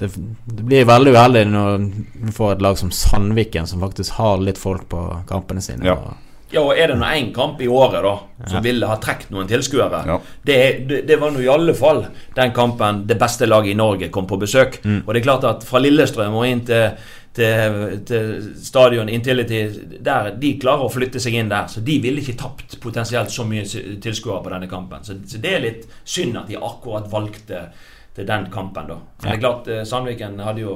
det, 0.02 0.08
det 0.44 0.64
blir 0.66 0.86
veldig 0.88 1.12
uheldig 1.14 1.42
når 1.46 1.82
du 2.26 2.32
får 2.34 2.56
et 2.56 2.62
lag 2.64 2.78
som 2.78 2.90
Sandviken, 2.90 3.68
som 3.70 3.82
faktisk 3.84 4.16
har 4.18 4.42
litt 4.42 4.58
folk 4.58 4.88
på 4.90 5.02
kampene 5.28 5.62
sine. 5.62 5.86
Ja. 5.86 5.94
Og, 5.94 6.31
Ja, 6.52 6.60
og 6.60 6.74
er 6.76 6.92
det 6.92 6.98
nå 7.00 7.06
én 7.16 7.30
kamp 7.34 7.60
i 7.64 7.68
året 7.68 8.02
da 8.04 8.14
som 8.46 8.58
Ja. 8.58 8.60
ville 8.60 8.86
ha 8.90 8.96
trukket 9.00 9.30
noen 9.32 9.48
tilskuere? 9.48 10.02
Ja. 10.06 10.18
Det, 10.44 10.58
det, 10.88 11.00
det 11.08 11.16
var 11.20 11.30
nå 11.32 11.40
i 11.40 11.48
alle 11.48 11.74
fall 11.74 12.04
den 12.36 12.52
kampen 12.52 13.06
det 13.08 13.16
beste 13.20 13.46
laget 13.48 13.72
i 13.72 13.78
Norge 13.78 14.08
kom 14.12 14.26
på 14.28 14.36
besøk. 14.40 14.80
Og 14.84 15.08
det 15.14 15.22
er 15.22 15.26
klart 15.26 15.44
at 15.48 15.64
fra 15.64 15.80
Lillestrøm 15.80 16.34
og 16.36 16.44
inn 16.46 16.60
til, 16.68 16.90
til, 17.32 17.78
til 18.04 18.34
stadion 18.60 19.08
Intility 19.08 19.62
der, 20.04 20.32
De 20.36 20.50
klarer 20.60 20.84
å 20.84 20.92
flytte 20.92 21.20
seg 21.22 21.38
inn 21.40 21.48
der, 21.48 21.70
så 21.72 21.80
de 21.80 21.96
ville 22.04 22.20
ikke 22.20 22.36
tapt 22.42 22.76
potensielt 22.82 23.32
så 23.32 23.46
mye 23.48 23.64
tilskuere 24.02 24.42
på 24.44 24.52
denne 24.52 24.68
kampen. 24.68 25.04
Så, 25.08 25.16
så 25.26 25.40
det 25.40 25.54
er 25.56 25.64
litt 25.64 25.88
synd 26.04 26.36
at 26.42 26.52
de 26.52 26.60
akkurat 26.60 27.08
valgte 27.12 27.64
til 28.12 28.26
den 28.28 28.50
kampen, 28.52 28.90
da. 28.92 28.98
Men 29.22 29.30
det 29.30 29.38
er 29.38 29.40
klart, 29.46 29.68
eh, 29.72 29.84
Sandviken 29.88 30.36
hadde 30.44 30.60
jo 30.66 30.74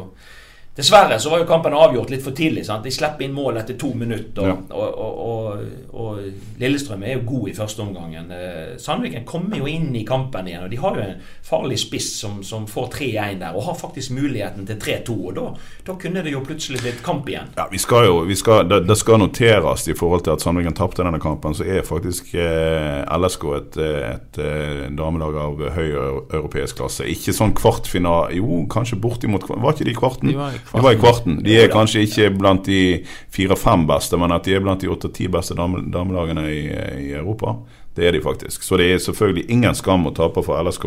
Dessverre 0.76 1.16
så 1.20 1.30
var 1.30 1.40
jo 1.40 1.46
kampen 1.48 1.72
avgjort 1.72 2.10
litt 2.12 2.24
for 2.24 2.36
tidlig. 2.36 2.66
sant? 2.66 2.84
De 2.84 2.92
slipper 2.92 3.24
inn 3.24 3.32
mål 3.32 3.62
etter 3.62 3.78
to 3.80 3.94
minutter. 3.96 4.44
Ja. 4.50 4.56
Og, 4.76 4.98
og, 5.00 5.20
og, 5.26 5.94
og 5.96 6.58
Lillestrøm 6.60 7.04
er 7.06 7.14
jo 7.16 7.22
god 7.30 7.48
i 7.48 7.54
første 7.56 7.80
omgangen. 7.80 8.28
Eh, 8.36 8.74
Sandviken 8.80 9.24
kommer 9.24 9.56
jo 9.56 9.70
inn 9.70 9.88
i 9.96 10.04
kampen 10.04 10.50
igjen. 10.50 10.66
Og 10.66 10.74
de 10.74 10.80
har 10.82 10.98
jo 10.98 11.06
en 11.06 11.22
farlig 11.46 11.78
spiss 11.80 12.10
som, 12.20 12.42
som 12.44 12.66
får 12.68 12.90
3-1 12.98 13.40
der, 13.40 13.56
og 13.56 13.64
har 13.70 13.78
faktisk 13.80 14.12
muligheten 14.18 14.68
til 14.68 14.76
3-2. 14.82 15.16
Og 15.30 15.38
da, 15.38 15.46
da 15.86 15.96
kunne 16.02 16.24
det 16.26 16.34
jo 16.34 16.44
plutselig 16.44 16.82
blitt 16.84 17.00
kamp 17.06 17.32
igjen. 17.32 17.48
Ja, 17.56 17.68
vi 17.72 17.80
skal 17.80 18.10
jo, 18.10 18.20
vi 18.28 18.36
skal, 18.36 18.68
det, 18.68 18.82
det 18.84 18.98
skal 19.00 19.22
noteres 19.24 19.86
i 19.88 19.96
forhold 19.96 20.26
til 20.28 20.36
at 20.36 20.44
Sandviken 20.44 20.76
tapte 20.76 21.06
denne 21.06 21.22
kampen, 21.24 21.56
så 21.56 21.64
er 21.64 21.88
faktisk 21.88 22.34
eh, 22.36 23.00
LSK 23.16 23.48
et, 23.62 23.80
et, 23.80 24.12
et, 24.12 24.42
eh, 24.44 24.84
damelag 24.96 25.40
av 25.40 25.64
høy 25.78 25.88
europeisk 25.88 26.82
klasse. 26.82 27.08
Ikke 27.08 27.32
sånn 27.32 27.56
kvartfinale 27.56 28.36
Jo, 28.36 28.62
kanskje 28.70 28.98
bortimot 29.00 29.44
Var 29.48 29.74
ikke 29.74 29.86
de 29.86 29.92
i 29.92 29.96
kvarten? 29.96 30.30
De 30.30 30.36
var 30.38 30.54
i 30.54 30.60
De 30.72 30.82
var 30.82 30.92
i 30.92 31.00
kvarten. 31.00 31.40
De 31.44 31.56
er 31.60 31.72
kanskje 31.72 32.04
ikke 32.06 32.30
blant 32.36 32.66
de 32.66 33.04
fire-fem 33.32 33.86
beste, 33.88 34.18
men 34.20 34.34
at 34.34 34.46
de 34.46 34.56
er 34.56 34.64
blant 34.64 34.82
de 34.82 34.90
åtte-ti 34.90 35.28
beste 35.32 35.56
dame, 35.58 35.84
damelagene 35.92 36.46
i, 36.50 36.62
i 37.06 37.10
Europa. 37.16 37.56
Det 37.96 38.04
er 38.04 38.12
de 38.12 38.20
faktisk. 38.20 38.62
Så 38.62 38.76
det 38.76 38.90
er 38.92 38.98
selvfølgelig 39.00 39.46
ingen 39.48 39.74
skam 39.74 40.04
å 40.08 40.12
tape 40.12 40.42
for 40.44 40.60
LSK. 40.60 40.84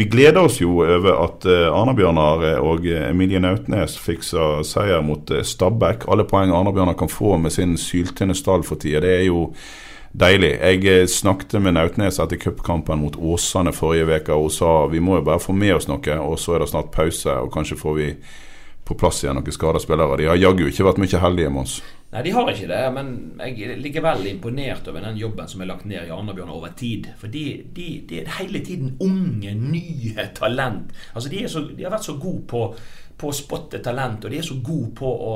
Vi 0.00 0.06
gleder 0.08 0.46
oss 0.48 0.62
jo 0.62 0.78
over 0.80 1.18
at 1.26 1.44
uh, 1.44 1.66
Arna-Bjørnar 1.76 2.46
og 2.64 2.86
eh, 2.88 3.10
Emilie 3.10 3.42
Nautnes 3.42 3.98
fiksa 4.00 4.62
seier 4.64 5.04
mot 5.04 5.28
eh, 5.30 5.44
Stabæk. 5.44 6.08
Alle 6.08 6.24
poeng 6.28 6.54
Arna-Bjørnar 6.56 6.96
kan 6.96 7.12
få 7.12 7.36
med 7.42 7.52
sin 7.52 7.76
syltynne 7.76 8.36
stall 8.38 8.64
for 8.64 8.80
tida. 8.80 9.04
Det 9.04 9.12
er 9.18 9.26
jo 9.26 9.50
deilig. 10.16 10.54
Jeg 10.56 10.88
eh, 10.88 11.06
snakket 11.10 11.58
med 11.60 11.76
Nautnes 11.76 12.20
etter 12.22 12.40
cupkampen 12.40 13.04
mot 13.04 13.20
Åsane 13.20 13.76
forrige 13.76 14.22
uke 14.22 14.40
og 14.40 14.48
sa 14.54 14.86
vi 14.88 15.04
må 15.04 15.18
jo 15.20 15.28
bare 15.28 15.44
få 15.44 15.52
med 15.52 15.76
oss 15.76 15.88
noe, 15.90 16.20
og 16.24 16.40
så 16.40 16.56
er 16.56 16.64
det 16.64 16.72
snart 16.72 16.94
pause, 16.94 17.34
og 17.44 17.52
kanskje 17.52 17.76
får 17.76 17.98
vi 18.00 18.12
på 18.88 18.96
plass 18.96 19.20
igjen 19.22 19.36
noen 19.36 19.54
skada 19.54 19.80
spillere. 19.82 20.16
De 20.16 20.28
har 20.30 20.38
jaggu 20.40 20.64
ikke 20.70 20.86
vært 20.86 21.00
mye 21.02 21.22
heldige, 21.22 21.52
med 21.52 21.66
oss. 21.66 21.78
Nei, 22.08 22.22
de 22.24 22.32
har 22.32 22.48
ikke 22.48 22.68
det, 22.70 22.84
men 22.96 23.10
jeg 23.36 23.66
er 23.66 23.80
likevel 23.84 24.22
imponert 24.30 24.86
over 24.88 25.04
den 25.04 25.18
jobben 25.20 25.50
som 25.50 25.60
er 25.60 25.68
lagt 25.68 25.84
ned 25.88 26.08
i 26.08 26.14
Arna-Bjørnar 26.14 26.56
over 26.56 26.72
tid. 26.78 27.10
For 27.20 27.28
de, 27.32 27.44
de, 27.76 27.88
de 28.08 28.22
er 28.22 28.30
hele 28.38 28.62
tiden 28.64 28.94
unge, 29.04 29.52
nye 29.52 30.30
talent. 30.38 30.94
Altså, 31.12 31.28
de, 31.32 31.42
så, 31.52 31.66
de 31.68 31.84
har 31.84 31.92
vært 31.92 32.08
så 32.08 32.16
gode 32.16 32.46
på, 32.48 32.62
på 33.20 33.28
å 33.28 33.36
spotte 33.36 33.82
talent, 33.84 34.24
og 34.24 34.32
de 34.32 34.40
er 34.40 34.48
så 34.48 34.56
gode 34.64 34.94
på 34.96 35.12
å, 35.32 35.34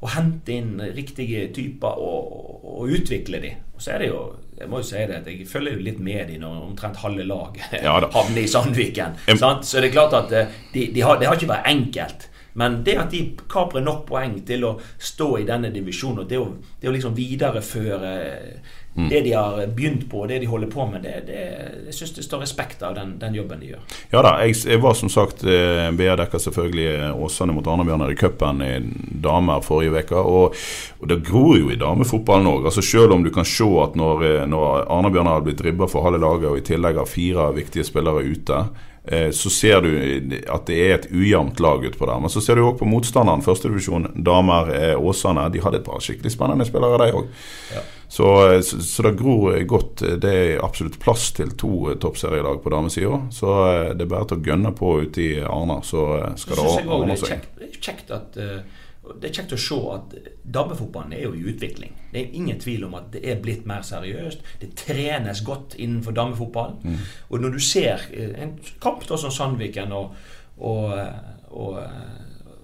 å 0.00 0.14
hente 0.16 0.56
inn 0.56 0.78
riktige 0.96 1.50
typer 1.52 2.00
og, 2.00 2.64
og 2.72 2.96
utvikle 2.96 3.44
de. 3.44 3.52
Og 3.76 3.84
så 3.84 3.92
er 3.94 4.06
det 4.06 4.10
jo 4.14 4.24
jeg 4.54 4.70
må 4.70 4.78
jo 4.78 4.86
si 4.86 5.00
det 5.02 5.16
at 5.18 5.26
jeg 5.26 5.48
følger 5.50 5.74
jo 5.74 5.82
litt 5.82 5.96
med 5.98 6.28
de 6.30 6.36
når 6.38 6.60
omtrent 6.68 7.00
halve 7.02 7.24
laget 7.26 7.72
Ja 7.82 7.96
havner 7.98 8.44
i 8.44 8.46
Sandviken. 8.46 9.16
Sant? 9.34 9.66
Så 9.66 9.82
det 9.82 9.88
er 9.88 9.96
klart 9.96 10.14
at 10.14 10.30
eh, 10.30 10.60
de, 10.70 10.84
de 10.94 11.02
har, 11.02 11.18
det 11.18 11.26
har 11.26 11.34
ikke 11.34 11.50
vært 11.50 11.66
enkelt. 11.72 12.28
Men 12.54 12.82
det 12.86 12.96
at 13.02 13.10
de 13.10 13.24
kaprer 13.50 13.82
nok 13.82 14.04
poeng 14.08 14.38
til 14.46 14.64
å 14.68 14.76
stå 14.98 15.32
i 15.40 15.46
denne 15.48 15.72
divisjonen, 15.74 16.22
og 16.22 16.30
det 16.30 16.38
å, 16.38 16.48
det 16.80 16.90
å 16.90 16.94
liksom 16.94 17.16
videreføre 17.16 18.14
Mm. 18.96 19.08
det 19.08 19.20
de 19.20 19.32
har 19.32 19.66
begynt 19.66 20.10
på, 20.10 20.20
og 20.22 20.28
det 20.28 20.38
de 20.38 20.46
holder 20.46 20.68
på 20.70 20.84
med, 20.86 21.02
det, 21.02 21.24
det, 21.26 21.38
jeg 21.88 21.94
syns 21.96 22.12
det 22.14 22.24
står 22.28 22.44
respekt 22.44 22.82
av 22.86 22.94
den, 22.94 23.16
den 23.18 23.34
jobben 23.34 23.58
de 23.58 23.72
gjør. 23.72 23.80
Ja 24.12 24.22
da, 24.22 24.36
jeg, 24.46 24.54
jeg 24.70 24.82
var 24.84 24.94
som 24.94 25.10
sagt 25.10 25.42
eh, 25.42 25.88
BA 25.98 26.14
dekka 26.20 26.38
selvfølgelig 26.38 26.84
eh, 26.92 27.24
Åsane 27.26 27.56
mot 27.56 27.66
Arna-Bjørnar 27.66 28.14
i 28.14 28.18
cupen 28.20 28.62
i 28.62 28.70
damer 29.24 29.66
forrige 29.66 30.04
uke. 30.04 30.22
Og, 30.22 30.54
og 31.00 31.10
det 31.10 31.18
gror 31.26 31.58
jo 31.58 31.74
i 31.74 31.80
damefotballen 31.80 32.52
òg. 32.52 32.70
Altså, 32.70 32.86
selv 32.86 33.16
om 33.16 33.26
du 33.26 33.32
kan 33.34 33.48
se 33.48 33.66
at 33.82 33.98
når, 33.98 34.26
eh, 34.30 34.46
når 34.54 34.86
Arna-Bjørnar 34.86 35.40
har 35.40 35.46
blitt 35.48 35.66
ribba 35.66 35.90
for 35.90 36.06
halve 36.06 36.22
laget, 36.22 36.52
og 36.52 36.62
i 36.62 36.66
tillegg 36.70 37.02
har 37.02 37.10
fire 37.10 37.50
viktige 37.58 37.90
spillere 37.90 38.22
ute, 38.30 38.62
eh, 38.62 38.93
så 39.36 39.50
ser 39.52 39.82
du 39.84 39.90
at 40.48 40.64
det 40.66 40.76
er 40.80 40.94
et 40.94 41.10
ujevnt 41.12 41.58
lag 41.60 41.82
utpå 41.84 42.06
der. 42.08 42.20
Men 42.24 42.32
så 42.32 42.40
ser 42.40 42.56
du 42.56 42.62
òg 42.64 42.78
på 42.80 42.86
motstanderen. 42.88 43.42
Førstedivisjon 43.44 44.06
damer 44.24 44.70
eh, 44.72 44.94
Åsane. 44.96 45.44
De 45.52 45.60
hadde 45.60 45.82
et 45.82 45.84
par 45.84 46.00
skikkelig 46.00 46.32
spennende 46.32 46.64
spillere, 46.64 46.96
de 47.02 47.18
òg. 47.18 47.28
Så, 48.08 48.30
eh, 48.54 48.60
så, 48.64 48.78
så 48.80 49.04
det 49.04 49.12
gror 49.18 49.58
godt. 49.68 50.04
Det 50.22 50.32
er 50.32 50.62
absolutt 50.64 50.96
plass 51.02 51.26
til 51.36 51.52
to 51.60 51.90
eh, 51.92 51.98
toppserielag 52.00 52.62
på 52.64 52.72
damesida. 52.72 53.18
Så 53.34 53.52
eh, 53.66 53.90
det 53.92 54.06
er 54.06 54.12
bare 54.14 54.30
til 54.30 54.40
å 54.40 54.48
gønne 54.48 54.72
på 54.78 54.94
ute 55.04 55.20
i 55.26 55.30
Arna, 55.44 55.82
så 55.84 56.06
eh, 56.22 56.32
skal 56.40 56.62
Så 56.62 56.78
det 56.80 56.96
ordne 56.96 57.18
seg. 57.20 57.34
kjekt, 57.34 57.52
det 57.60 57.68
er 57.68 57.78
kjekt 57.90 58.16
at 58.16 58.40
eh, 58.40 58.56
det 59.04 59.28
er 59.28 59.34
kjekt 59.36 59.52
å 59.52 59.60
se 59.60 59.76
at 59.92 60.14
dabbefotballen 60.56 61.12
er 61.16 61.26
jo 61.26 61.34
i 61.36 61.44
utvikling. 61.50 61.92
Det 62.12 62.20
er 62.20 62.36
ingen 62.38 62.60
tvil 62.60 62.86
om 62.86 62.96
at 62.96 63.10
det 63.12 63.20
er 63.28 63.42
blitt 63.42 63.66
mer 63.68 63.84
seriøst. 63.84 64.44
Det 64.62 64.70
trenes 64.80 65.42
godt 65.44 65.76
innenfor 65.76 66.16
damefotballen. 66.16 66.78
Mm. 66.84 67.02
Og 67.28 67.44
når 67.44 67.56
du 67.56 67.60
ser 67.64 68.06
eh, 68.12 68.32
en 68.44 68.54
kamp 68.82 69.04
da 69.08 69.18
som 69.20 69.34
Sandviken 69.34 69.92
og, 69.92 70.16
og, 70.56 70.94
og, 71.50 71.78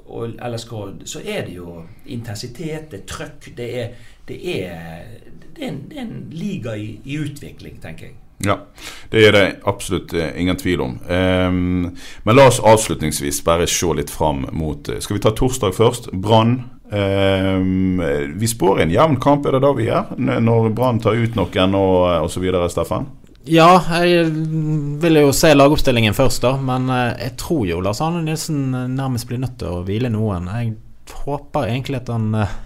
og 0.07 0.41
LSK, 0.49 0.74
så 1.12 1.24
er 1.24 1.45
det 1.49 1.59
jo 1.59 1.82
intensitet, 2.07 2.88
det 2.93 3.03
er 3.03 3.07
trøkk. 3.12 3.53
Det 3.59 3.68
er, 3.82 4.09
det 4.28 4.41
er, 4.57 5.05
det 5.45 5.64
er, 5.64 5.68
en, 5.68 5.84
det 5.91 6.01
er 6.01 6.09
en 6.09 6.26
liga 6.32 6.76
i, 6.78 6.95
i 7.05 7.20
utvikling, 7.20 7.82
tenker 7.84 8.11
jeg. 8.11 8.18
Ja, 8.45 8.57
det 9.12 9.22
er 9.28 9.36
det 9.36 9.45
absolutt 9.68 10.14
eh, 10.16 10.32
ingen 10.41 10.57
tvil 10.57 10.80
om. 10.80 10.99
Ehm, 11.09 11.91
men 12.24 12.36
la 12.36 12.49
oss 12.49 12.61
avslutningsvis 12.64 13.43
bare 13.45 13.68
se 13.68 13.93
litt 13.97 14.11
fram 14.11 14.47
mot 14.57 14.88
eh, 14.88 15.01
Skal 15.05 15.18
vi 15.18 15.24
ta 15.24 15.34
torsdag 15.36 15.76
først? 15.76 16.11
Brann. 16.12 16.62
Ehm, 16.91 18.01
vi 18.41 18.49
spår 18.49 18.80
en 18.82 18.95
jevn 18.95 19.20
kamp, 19.20 19.47
er 19.47 19.59
det 19.59 19.64
da 19.66 19.72
vi 19.76 19.91
gjør? 19.91 20.16
Når 20.18 20.72
Brann 20.74 21.03
tar 21.05 21.20
ut 21.20 21.36
noen 21.38 21.76
og 21.78 22.28
osv., 22.30 22.49
Steffen? 22.72 23.11
Ja, 23.49 23.80
jeg 24.05 24.28
vil 25.01 25.16
jo 25.22 25.30
se 25.32 25.55
lagoppstillingen 25.55 26.14
først, 26.16 26.43
da. 26.45 26.57
Men 26.61 26.91
eh, 26.93 27.16
jeg 27.24 27.36
tror 27.41 27.64
jo 27.68 27.80
Lars 27.84 28.03
Arne 28.05 28.22
Nilsen 28.26 28.74
eh, 28.74 28.88
nærmest 28.93 29.28
blir 29.30 29.41
nødt 29.41 29.57
til 29.61 29.72
å 29.72 29.84
hvile 29.86 30.11
noen. 30.12 30.51
Jeg 30.53 30.74
håper 31.24 31.70
egentlig 31.70 32.03
at 32.03 32.12
han 32.12 32.34
eh, 32.36 32.59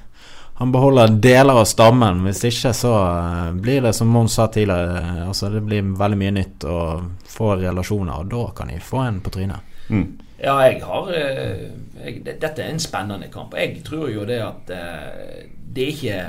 han 0.57 0.73
beholder 0.73 1.09
deler 1.09 1.55
av 1.55 1.65
stammen. 1.65 2.21
Hvis 2.29 2.45
ikke 2.47 2.71
så 2.77 2.93
eh, 3.03 3.55
blir 3.59 3.83
det 3.83 3.95
som 3.97 4.11
Mons 4.11 4.37
sa 4.39 4.47
tidligere, 4.47 5.01
eh, 5.01 5.23
altså 5.29 5.51
det 5.51 5.65
blir 5.67 5.89
veldig 5.99 6.19
mye 6.21 6.35
nytt 6.37 6.67
å 6.71 6.83
få 7.27 7.57
relasjoner, 7.59 8.21
og 8.23 8.31
da 8.31 8.45
kan 8.55 8.71
de 8.71 8.79
få 8.83 9.03
en 9.03 9.19
på 9.25 9.33
trynet. 9.35 9.73
Mm. 9.89 10.05
Ja, 10.39 10.55
jeg 10.63 10.79
har 10.85 11.11
eh, 11.15 11.65
jeg, 12.05 12.21
Dette 12.27 12.63
er 12.63 12.71
en 12.71 12.83
spennende 12.83 13.31
kamp. 13.33 13.57
Jeg 13.59 13.83
tror 13.87 14.07
jo 14.13 14.27
det 14.29 14.39
at 14.45 14.71
det 14.71 15.83
er 15.85 15.93
ikke 15.93 16.23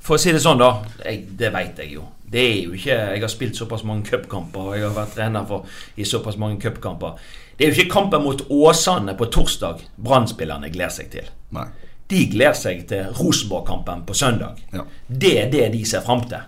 For 0.00 0.16
å 0.16 0.20
si 0.22 0.32
det 0.32 0.40
sånn, 0.40 0.60
da. 0.62 0.70
Jeg, 1.04 1.26
det 1.36 1.52
vet 1.52 1.84
jeg 1.84 1.92
jo. 1.98 2.06
Det 2.30 2.40
er 2.40 2.56
jo 2.62 2.72
ikke 2.78 2.96
Jeg 2.96 3.20
har 3.20 3.32
spilt 3.32 3.58
såpass 3.58 3.84
mange 3.84 4.08
cupkamper, 4.08 4.70
og 4.70 4.78
jeg 4.78 4.86
har 4.86 4.96
vært 4.96 5.14
trener 5.18 5.44
for 5.44 5.68
i 6.00 6.08
såpass 6.08 6.40
mange 6.40 6.56
cupkamper. 6.62 7.20
Det 7.58 7.66
er 7.66 7.74
jo 7.74 7.82
ikke 7.82 7.92
kampen 7.92 8.24
mot 8.24 8.40
Åsane 8.48 9.12
på 9.20 9.28
torsdag 9.28 9.84
Brann-spillerne 10.00 10.72
gleder 10.72 10.96
seg 10.96 11.12
til. 11.12 11.28
Nei. 11.52 11.68
De 12.10 12.24
gleder 12.30 12.56
seg 12.58 12.86
til 12.90 13.12
Rosenborg-kampen 13.18 14.02
på 14.06 14.16
søndag. 14.18 14.58
Ja. 14.74 14.82
Det 15.06 15.34
er 15.44 15.52
det 15.52 15.68
de 15.76 15.84
ser 15.86 16.02
fram 16.06 16.24
til. 16.26 16.42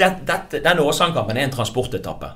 Dette, 0.00 0.60
denne 0.62 0.84
Åsane-kampen 0.86 1.36
er 1.36 1.48
en 1.48 1.56
transportetappe. 1.56 2.30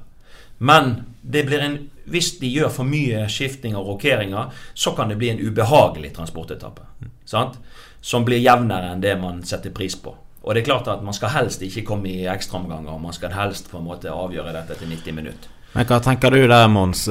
Men 0.59 0.95
det 1.23 1.45
blir 1.47 1.63
en, 1.65 1.79
hvis 2.11 2.35
de 2.41 2.51
gjør 2.51 2.73
for 2.75 2.89
mye 2.89 3.25
skiftinger 3.31 3.81
og 3.81 3.95
rokeringer, 3.95 4.53
så 4.75 4.93
kan 4.97 5.09
det 5.11 5.19
bli 5.21 5.31
en 5.33 5.41
ubehagelig 5.41 6.13
transportetappe. 6.17 6.85
Sant? 7.25 7.57
Som 8.01 8.27
blir 8.27 8.43
jevnere 8.43 8.93
enn 8.93 9.03
det 9.03 9.15
man 9.21 9.41
setter 9.47 9.73
pris 9.75 9.97
på. 9.97 10.13
Og 10.45 10.53
det 10.53 10.61
er 10.61 10.67
klart 10.69 10.89
at 10.93 11.03
Man 11.03 11.17
skal 11.17 11.33
helst 11.33 11.63
ikke 11.65 11.87
komme 11.89 12.11
i 12.11 12.27
ekstraomganger. 12.29 12.99
Man 13.01 13.17
skal 13.17 13.33
helst 13.33 13.71
på 13.71 13.79
en 13.79 13.87
måte 13.87 14.13
avgjøre 14.13 14.53
dette 14.53 14.77
til 14.77 14.93
90 14.93 15.17
minutter. 15.17 15.49
Men 15.75 15.87
hva 15.89 15.99
tenker 16.05 16.31
du 16.31 16.45
der, 16.47 16.69
Mons? 16.69 17.09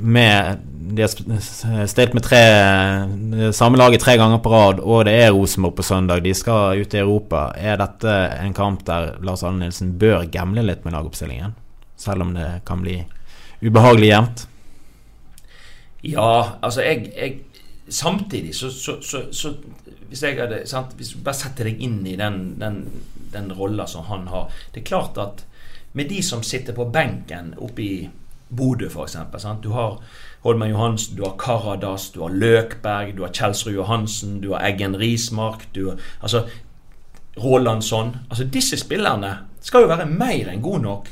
Med 0.00 0.60
De 0.90 1.04
har 1.04 1.86
stilt 1.86 2.14
med 2.16 2.24
tre 2.24 2.40
samme 3.52 3.78
laget 3.78 4.02
tre 4.02 4.16
ganger 4.18 4.40
på 4.42 4.50
rad, 4.50 4.80
og 4.80 5.04
det 5.06 5.14
er 5.22 5.30
Rosenborg 5.30 5.76
på 5.78 5.86
søndag. 5.86 6.24
De 6.24 6.32
skal 6.34 6.80
ut 6.80 6.94
i 6.94 7.02
Europa. 7.02 7.50
Er 7.56 7.78
dette 7.78 8.14
en 8.40 8.56
kamp 8.56 8.82
der 8.88 9.14
Lars 9.22 9.44
Arne 9.46 9.66
Nilsen 9.66 9.92
bør 10.00 10.24
gamble 10.32 10.64
litt 10.66 10.82
med 10.84 10.96
lagoppstillingen? 10.96 11.54
Selv 12.00 12.24
om 12.24 12.34
det 12.34 12.48
kan 12.66 12.82
bli 12.82 12.96
ubehagelig 13.62 14.08
jevnt? 14.10 14.46
Ja, 16.02 16.56
altså 16.62 16.82
jeg, 16.82 17.12
jeg 17.16 17.38
Samtidig 17.90 18.54
så, 18.54 18.70
så, 18.70 19.02
så, 19.02 19.22
så 19.32 19.54
Hvis 20.08 20.22
jeg 20.22 20.38
hadde 20.38 20.62
sant, 20.66 20.94
Hvis 20.96 21.14
bare 21.14 21.34
setter 21.36 21.66
deg 21.66 21.82
inn 21.82 22.00
i 22.06 22.16
den, 22.16 22.54
den, 22.60 22.84
den 23.32 23.50
rolla 23.52 23.86
som 23.90 24.06
han 24.06 24.28
har 24.30 24.52
Det 24.70 24.82
er 24.82 24.90
klart 24.92 25.18
at 25.18 25.44
med 25.92 26.06
de 26.06 26.20
som 26.22 26.42
sitter 26.46 26.70
på 26.70 26.84
benken 26.86 27.48
oppe 27.58 27.82
i 27.82 27.94
Bodø, 28.50 28.88
f.eks. 28.90 29.16
Du 29.62 29.70
har 29.70 30.00
Holmen 30.42 30.70
Johansen, 30.70 31.16
du 31.16 31.22
har 31.22 31.36
Karadas, 31.38 32.10
du 32.10 32.22
har 32.22 32.34
Løkberg, 32.34 33.14
du 33.16 33.22
har 33.22 33.32
Kjelsrud 33.32 33.74
Johansen, 33.74 34.40
du 34.40 34.52
har 34.54 34.64
Eggen 34.66 34.96
Rismark 34.98 35.68
du, 35.72 35.90
har 35.90 35.98
altså, 36.20 36.44
Rålandsson 37.38 38.16
altså 38.28 38.44
Disse 38.44 38.76
spillerne 38.80 39.36
skal 39.60 39.84
jo 39.84 39.90
være 39.92 40.08
mer 40.08 40.50
enn 40.50 40.62
gode 40.64 40.82
nok 40.82 41.10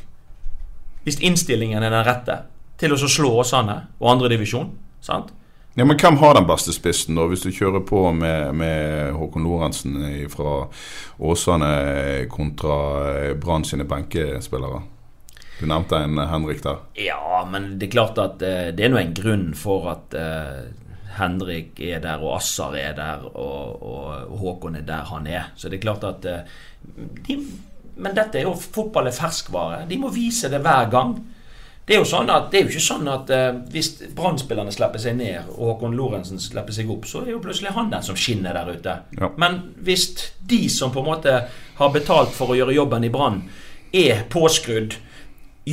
hvis 1.05 1.21
innstillingen 1.25 1.83
er 1.83 1.93
den 1.95 2.05
rette 2.05 2.35
til 2.79 2.93
å 2.93 2.99
slå 3.01 3.31
Åsane 3.41 3.79
og 3.97 4.11
andredivisjon. 4.13 4.75
Ja, 5.09 5.85
men 5.87 5.97
Hvem 5.97 6.19
har 6.21 6.35
den 6.35 6.47
beste 6.47 6.75
spissen, 6.75 7.17
da, 7.17 7.25
hvis 7.31 7.47
du 7.47 7.55
kjører 7.55 7.81
på 7.87 8.03
med, 8.13 8.53
med 8.59 9.15
Håkon 9.17 9.47
Lorentzen 9.47 9.97
fra 10.29 10.67
Åsane 11.19 12.27
kontra 12.29 12.77
Brann 13.41 13.65
sine 13.65 13.87
benkespillere? 13.89 14.83
Du 15.59 15.67
nevnte 15.67 15.99
en 15.99 16.19
Henrik 16.19 16.63
der. 16.63 16.83
Ja, 16.95 17.43
men 17.51 17.73
det 17.79 17.89
er 17.89 17.97
klart 17.97 18.19
at 18.23 18.43
uh, 18.43 18.69
det 18.75 18.85
er 18.85 18.93
nå 18.93 19.01
en 19.01 19.15
grunn 19.17 19.49
for 19.59 19.89
at 19.91 20.15
uh, 20.15 20.69
Henrik 21.19 21.81
er 21.83 22.03
der, 22.03 22.23
og 22.23 22.37
Assar 22.37 22.77
er 22.79 22.93
der, 22.97 23.25
og, 23.33 23.83
og, 23.83 24.37
Håkon 24.39 24.79
er 24.79 24.87
der 24.87 25.09
han 25.11 25.27
er. 25.27 25.51
Så 25.57 25.69
det 25.69 25.81
er 25.81 25.87
klart 25.89 26.07
at 26.07 26.29
uh, 26.29 26.61
de, 27.27 27.41
Men 27.99 28.15
dette 28.15 28.39
er 28.39 28.47
jo 28.47 28.55
fotball 28.55 29.11
er 29.11 29.17
ferskvare. 29.17 29.83
De 29.91 29.99
må 29.99 30.13
vise 30.15 30.51
det 30.51 30.63
hver 30.63 30.91
gang. 30.93 31.17
Det 31.89 31.97
er 31.97 32.03
jo 32.03 32.07
sånn 32.07 32.29
at, 32.29 32.51
det 32.53 32.59
er 32.59 32.67
jo 32.67 32.75
ikke 32.75 32.85
sånn 32.85 33.09
at 33.11 33.31
uh, 33.33 33.59
hvis 33.73 33.91
Brann-spillerne 34.15 34.75
slipper 34.75 35.03
seg 35.03 35.17
ned, 35.19 35.49
og 35.57 35.73
Håkon 35.73 35.97
Lorentzen 35.99 36.39
slipper 36.43 36.77
seg 36.77 36.91
opp, 36.93 37.09
så 37.09 37.25
er 37.25 37.33
jo 37.33 37.43
plutselig 37.43 37.73
han 37.75 37.91
den 37.91 38.05
som 38.05 38.19
skinner 38.19 38.55
der 38.55 38.71
ute. 38.77 38.97
Ja. 39.19 39.33
Men 39.41 39.59
hvis 39.83 40.11
de 40.39 40.67
som 40.71 40.93
på 40.95 41.03
en 41.03 41.11
måte 41.11 41.35
har 41.81 41.95
betalt 41.95 42.31
for 42.37 42.53
å 42.53 42.59
gjøre 42.61 42.77
jobben 42.77 43.09
i 43.09 43.11
Brann, 43.11 43.43
er 43.89 44.27
påskrudd 44.29 44.99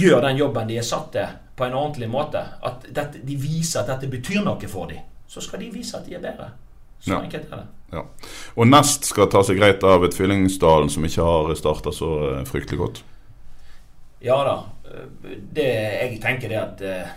gjør 0.01 0.21
den 0.25 0.37
jobben 0.39 0.69
de 0.69 0.77
er 0.79 0.85
satt 0.85 1.11
til, 1.15 1.33
på 1.55 1.65
en 1.65 1.77
ordentlig 1.77 2.09
måte, 2.11 2.41
at 2.67 2.87
dette, 2.89 3.21
de 3.23 3.37
viser 3.39 3.81
at 3.81 3.91
dette 3.93 4.11
betyr 4.11 4.43
noe 4.43 4.69
for 4.71 4.91
dem, 4.91 5.03
så 5.27 5.43
skal 5.43 5.63
de 5.63 5.71
vise 5.71 5.97
at 5.97 6.07
de 6.07 6.17
er 6.17 6.23
bedre. 6.23 6.51
Så 6.99 7.11
ja. 7.13 7.21
enkelt 7.21 7.51
er 7.51 7.61
det. 7.61 7.67
Ja. 7.95 8.03
Og 8.55 8.67
Nest 8.67 9.05
skal 9.07 9.29
ta 9.31 9.43
seg 9.45 9.59
greit 9.59 9.83
av 9.85 10.03
et 10.07 10.15
Fyllingsdalen 10.17 10.89
som 10.91 11.05
ikke 11.05 11.25
har 11.25 11.51
starta 11.59 11.93
så 11.93 12.09
eh, 12.31 12.41
fryktelig 12.49 12.79
godt. 12.81 13.03
Ja 14.25 14.39
da. 14.47 14.55
Det 15.53 15.67
jeg 15.67 16.17
tenker 16.23 16.49
det 16.49 16.57
at 16.59 16.81
eh, 16.85 17.13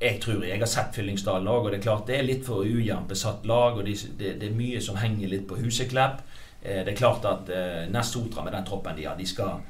jeg 0.00 0.18
tror 0.22 0.44
jeg 0.44 0.60
har 0.60 0.68
sett 0.68 0.96
Fyllingsdalen 0.96 1.48
òg, 1.48 1.66
og 1.66 1.72
det 1.72 1.80
er 1.80 1.86
klart 1.86 2.08
det 2.10 2.18
er 2.18 2.26
litt 2.28 2.44
for 2.46 2.66
ujevnt 2.66 3.08
besatt 3.08 3.46
lag. 3.48 3.78
og 3.78 3.86
det, 3.86 3.96
det, 4.18 4.36
det, 4.40 4.50
er 4.50 4.58
mye 4.58 4.82
som 4.84 5.00
henger 5.00 5.32
litt 5.32 5.46
på 5.48 5.58
Huseklepp. 5.62 6.20
Eh, 6.62 6.82
det 6.84 6.92
er 6.92 7.00
klart 7.00 7.26
at 7.28 7.50
Nest 7.90 8.16
Sotra 8.16 8.44
med 8.44 8.56
den 8.56 8.68
troppen 8.68 8.98
de 8.98 9.08
har, 9.08 9.16
de 9.16 9.28
skal 9.28 9.64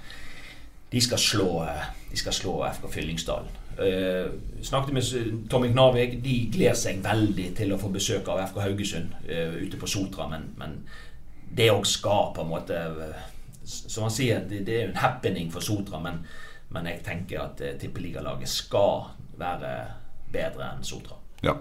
de 0.93 1.01
skal 1.01 1.19
slå, 1.19 1.67
de 2.11 2.19
skal 2.19 2.33
slå 2.35 2.55
FK 2.75 2.93
Fyllingsdalen. 2.93 3.57
Uh, 3.81 4.33
snakket 4.63 4.95
med 4.95 5.49
Tommy 5.51 5.71
Knarvik. 5.73 6.19
De 6.25 6.51
gleder 6.53 6.77
seg 6.77 6.99
veldig 7.05 7.47
til 7.57 7.73
å 7.73 7.79
få 7.81 7.89
besøk 7.95 8.29
av 8.29 8.43
FK 8.51 8.59
Haugesund 8.65 9.15
uh, 9.31 9.55
ute 9.63 9.79
på 9.81 9.89
Sotra. 9.89 10.27
Men, 10.29 10.51
men 10.61 10.81
det 11.57 11.71
òg 11.73 11.87
skal 11.89 12.35
på 12.35 12.45
en 12.45 12.51
måte 12.51 12.83
Som 13.65 14.07
han 14.07 14.13
sier, 14.13 14.41
det, 14.49 14.65
det, 14.67 14.77
er 14.77 14.89
en 14.89 15.01
happening 15.01 15.53
for 15.53 15.63
Sotra. 15.65 16.01
Men, 16.03 16.25
men 16.75 16.91
jeg 16.91 17.05
tenker 17.07 17.45
at 17.45 17.63
tippeligalaget 17.81 18.51
skal 18.51 19.13
være 19.39 19.75
bedre 20.33 20.75
enn 20.75 20.85
Sotra. 20.85 21.17
Ja. 21.45 21.55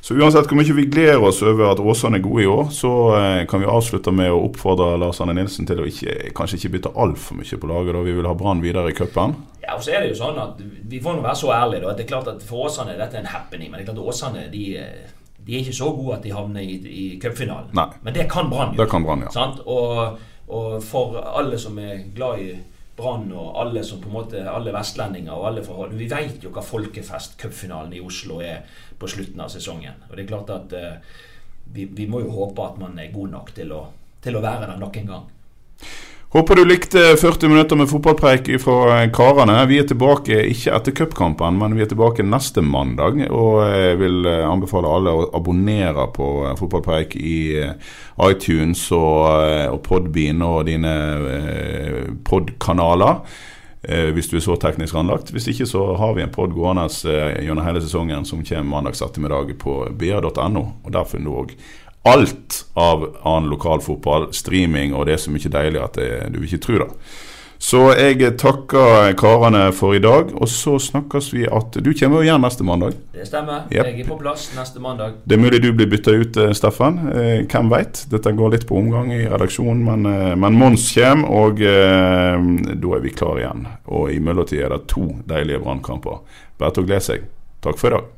Så 0.00 0.14
uansett 0.14 0.46
hvor 0.48 0.56
mye 0.56 0.74
vi 0.76 0.86
gleder 0.88 1.22
oss 1.26 1.40
over 1.42 1.72
at 1.72 1.80
Åsane 1.82 2.20
er 2.20 2.24
gode 2.24 2.44
i 2.44 2.48
år, 2.48 2.70
så 2.72 2.90
eh, 3.18 3.42
kan 3.50 3.60
vi 3.60 3.68
avslutte 3.68 4.12
med 4.14 4.30
å 4.32 4.40
oppfordre 4.46 4.92
Lars 5.00 5.20
Arne 5.20 5.34
Nilsen 5.36 5.66
til 5.68 5.82
å 5.82 5.86
ikke, 5.90 6.30
kanskje 6.38 6.60
ikke 6.60 6.72
bytte 6.76 6.92
altfor 6.94 7.40
mye 7.40 7.58
på 7.60 7.70
laget. 7.70 7.96
da 7.96 8.04
Vi 8.06 8.14
vil 8.16 8.28
ha 8.30 8.36
Brann 8.38 8.62
videre 8.64 8.92
i 8.92 8.96
cupen. 8.96 9.34
Ja, 9.64 9.74
og 9.76 9.84
så 9.84 9.92
er 9.92 10.04
det 10.04 10.14
jo 10.14 10.20
sånn 10.22 10.38
at 10.40 10.62
Vi 10.88 11.02
får 11.04 11.18
nå 11.18 11.26
være 11.26 11.36
så 11.42 11.52
ærlige. 11.52 11.82
da, 11.82 11.90
at 11.90 11.98
det 12.00 12.06
er 12.06 12.12
klart 12.14 12.30
at 12.32 12.46
For 12.46 12.68
Åsane 12.70 12.96
dette 12.96 13.18
er 13.18 13.26
en 13.26 13.32
happening. 13.34 13.70
Men 13.70 13.80
det 13.80 13.84
er 13.84 13.90
klart 13.90 14.00
at 14.00 14.14
Åsane 14.14 14.46
de, 14.54 14.64
de 15.44 15.54
er 15.54 15.60
ikke 15.66 15.76
så 15.82 15.90
gode 15.92 16.16
at 16.16 16.24
de 16.24 16.32
havner 16.32 16.62
i, 16.62 16.78
i 16.88 17.06
cupfinalen. 17.20 17.74
Men 17.74 18.14
det 18.14 18.30
kan 18.30 18.48
Brann 18.48 18.72
gjøre. 18.72 18.84
Det 18.84 18.90
kan 18.94 19.04
Brann, 19.04 19.26
ja. 19.26 19.46
Og, 19.66 20.18
og 20.48 20.82
for 20.82 21.18
alle 21.20 21.58
som 21.60 21.78
er 21.78 22.06
glad 22.14 22.40
i 22.46 22.52
Brann 22.98 23.30
og 23.30 23.54
alle 23.62 23.84
som 23.86 24.00
på 24.02 24.10
en 24.10 24.16
måte, 24.18 24.42
alle 24.50 24.74
vestlendinger 24.74 25.32
og 25.34 25.46
alle 25.52 25.64
forhold. 25.66 25.94
Vi 25.98 26.10
vet 26.10 26.42
jo 26.42 26.50
hva 26.54 26.64
folkefest 26.66 27.38
cupfinalen 27.40 27.94
i 27.94 28.02
Oslo 28.02 28.40
er 28.42 28.66
på 28.98 29.10
slutten 29.10 29.44
av 29.44 29.52
sesongen. 29.54 30.02
Og 30.08 30.16
det 30.16 30.24
er 30.24 30.30
klart 30.32 30.50
at 30.50 30.74
uh, 30.74 31.18
vi, 31.72 31.86
vi, 31.86 32.08
må 32.10 32.24
jo 32.24 32.34
håpe 32.34 32.64
at 32.64 32.80
man 32.82 32.98
er 32.98 33.14
god 33.14 33.34
nok 33.36 33.52
til 33.54 33.72
å, 33.76 33.84
til 34.24 34.38
å 34.38 34.42
være 34.42 34.66
der 34.66 34.80
nok 34.82 34.98
en 34.98 35.12
gang. 35.12 35.28
Håper 36.30 36.54
du 36.54 36.64
likte 36.64 37.16
40 37.16 37.48
minutter 37.48 37.76
med 37.76 37.88
fotballpreik 37.88 38.50
fra 38.60 38.98
karene. 39.08 39.62
Vi 39.66 39.78
er 39.80 39.86
tilbake 39.88 40.42
ikke 40.50 40.74
etter 40.76 40.92
cupkampen, 40.92 41.56
men 41.56 41.72
vi 41.72 41.80
er 41.80 41.88
tilbake 41.88 42.26
neste 42.26 42.60
mandag. 42.60 43.22
Og 43.32 43.62
jeg 43.64 43.96
vil 44.02 44.28
anbefale 44.28 44.90
alle 44.92 45.14
å 45.16 45.22
abonnere 45.38 46.04
på 46.12 46.28
fotballpreik 46.60 47.16
i 47.16 47.38
eh, 47.62 47.96
iTunes 48.28 48.84
og, 48.92 49.24
eh, 49.40 49.70
og 49.72 49.80
Podbean 49.88 50.44
og 50.44 50.66
dine 50.68 50.94
eh, 51.38 52.02
podkanaler. 52.28 53.24
Hvis 53.88 54.26
du 54.26 54.34
er 54.36 54.42
så 54.42 54.56
teknisk 54.58 54.96
anlagt. 54.98 55.30
Hvis 55.32 55.46
ikke 55.48 55.64
så 55.70 55.80
har 55.96 56.16
vi 56.16 56.24
en 56.24 56.32
pod 56.34 56.50
gående 56.52 56.88
gjennom 56.98 57.62
hele 57.64 57.80
sesongen 57.80 58.26
som 58.26 58.42
kommer 58.42 58.66
mandags 58.66 59.00
ettermiddag 59.06 59.54
på 59.62 59.76
br.no. 59.96 60.64
Og 60.82 60.90
der 60.92 61.06
finner 61.08 61.30
du 61.30 61.36
òg 61.44 61.54
alt 62.06 62.66
av 62.78 63.08
annen 63.22 63.50
lokalfotball, 63.50 64.30
streaming, 64.36 64.94
og 64.94 65.08
det 65.08 65.16
er 65.16 65.24
så 65.24 65.32
mye 65.34 65.50
deilig 65.52 65.82
at 65.82 65.98
det, 65.98 66.12
du 66.34 66.42
ikke 66.44 66.62
tror 66.64 66.84
det. 66.86 66.92
Så 67.58 67.80
jeg 67.98 68.36
takker 68.38 69.16
karene 69.18 69.64
for 69.74 69.96
i 69.96 70.00
dag, 70.02 70.30
og 70.30 70.46
så 70.50 70.76
snakkes 70.78 71.32
vi 71.34 71.42
at 71.42 71.74
Du 71.82 71.90
kommer 71.90 72.20
jo 72.20 72.28
igjen 72.28 72.42
neste 72.44 72.62
mandag. 72.62 72.94
Det 73.12 73.26
stemmer. 73.26 73.64
Yep. 73.72 73.88
Jeg 73.88 74.04
er 74.04 74.06
på 74.06 74.18
plass 74.20 74.44
neste 74.54 74.78
mandag. 74.82 75.16
Det 75.26 75.34
er 75.34 75.42
mulig 75.42 75.58
du 75.64 75.72
blir 75.74 75.90
bytta 75.90 76.14
ut, 76.14 76.36
eh, 76.36 76.52
Steffen. 76.54 77.00
Eh, 77.10 77.46
hvem 77.50 77.70
veit? 77.72 78.04
Dette 78.12 78.30
går 78.32 78.52
litt 78.54 78.66
på 78.68 78.78
omgang 78.78 79.10
i 79.12 79.26
redaksjonen, 79.26 79.82
men, 79.84 80.06
eh, 80.06 80.36
men 80.36 80.54
Mons 80.54 80.86
kommer, 80.94 81.30
og 81.30 81.60
eh, 81.60 82.38
da 82.78 82.94
er 82.94 83.02
vi 83.02 83.10
klare 83.10 83.42
igjen. 83.42 83.66
Og 83.88 84.12
i 84.14 84.20
mellomtida 84.20 84.66
er 84.66 84.76
det 84.76 84.86
to 84.94 85.08
deilige 85.26 85.58
brannkamper. 85.58 86.22
Bare 86.58 86.70
til 86.70 86.86
å 86.86 86.86
glede 86.86 87.02
seg. 87.10 87.26
Takk 87.60 87.76
for 87.76 87.90
i 87.90 87.98
dag. 87.98 88.17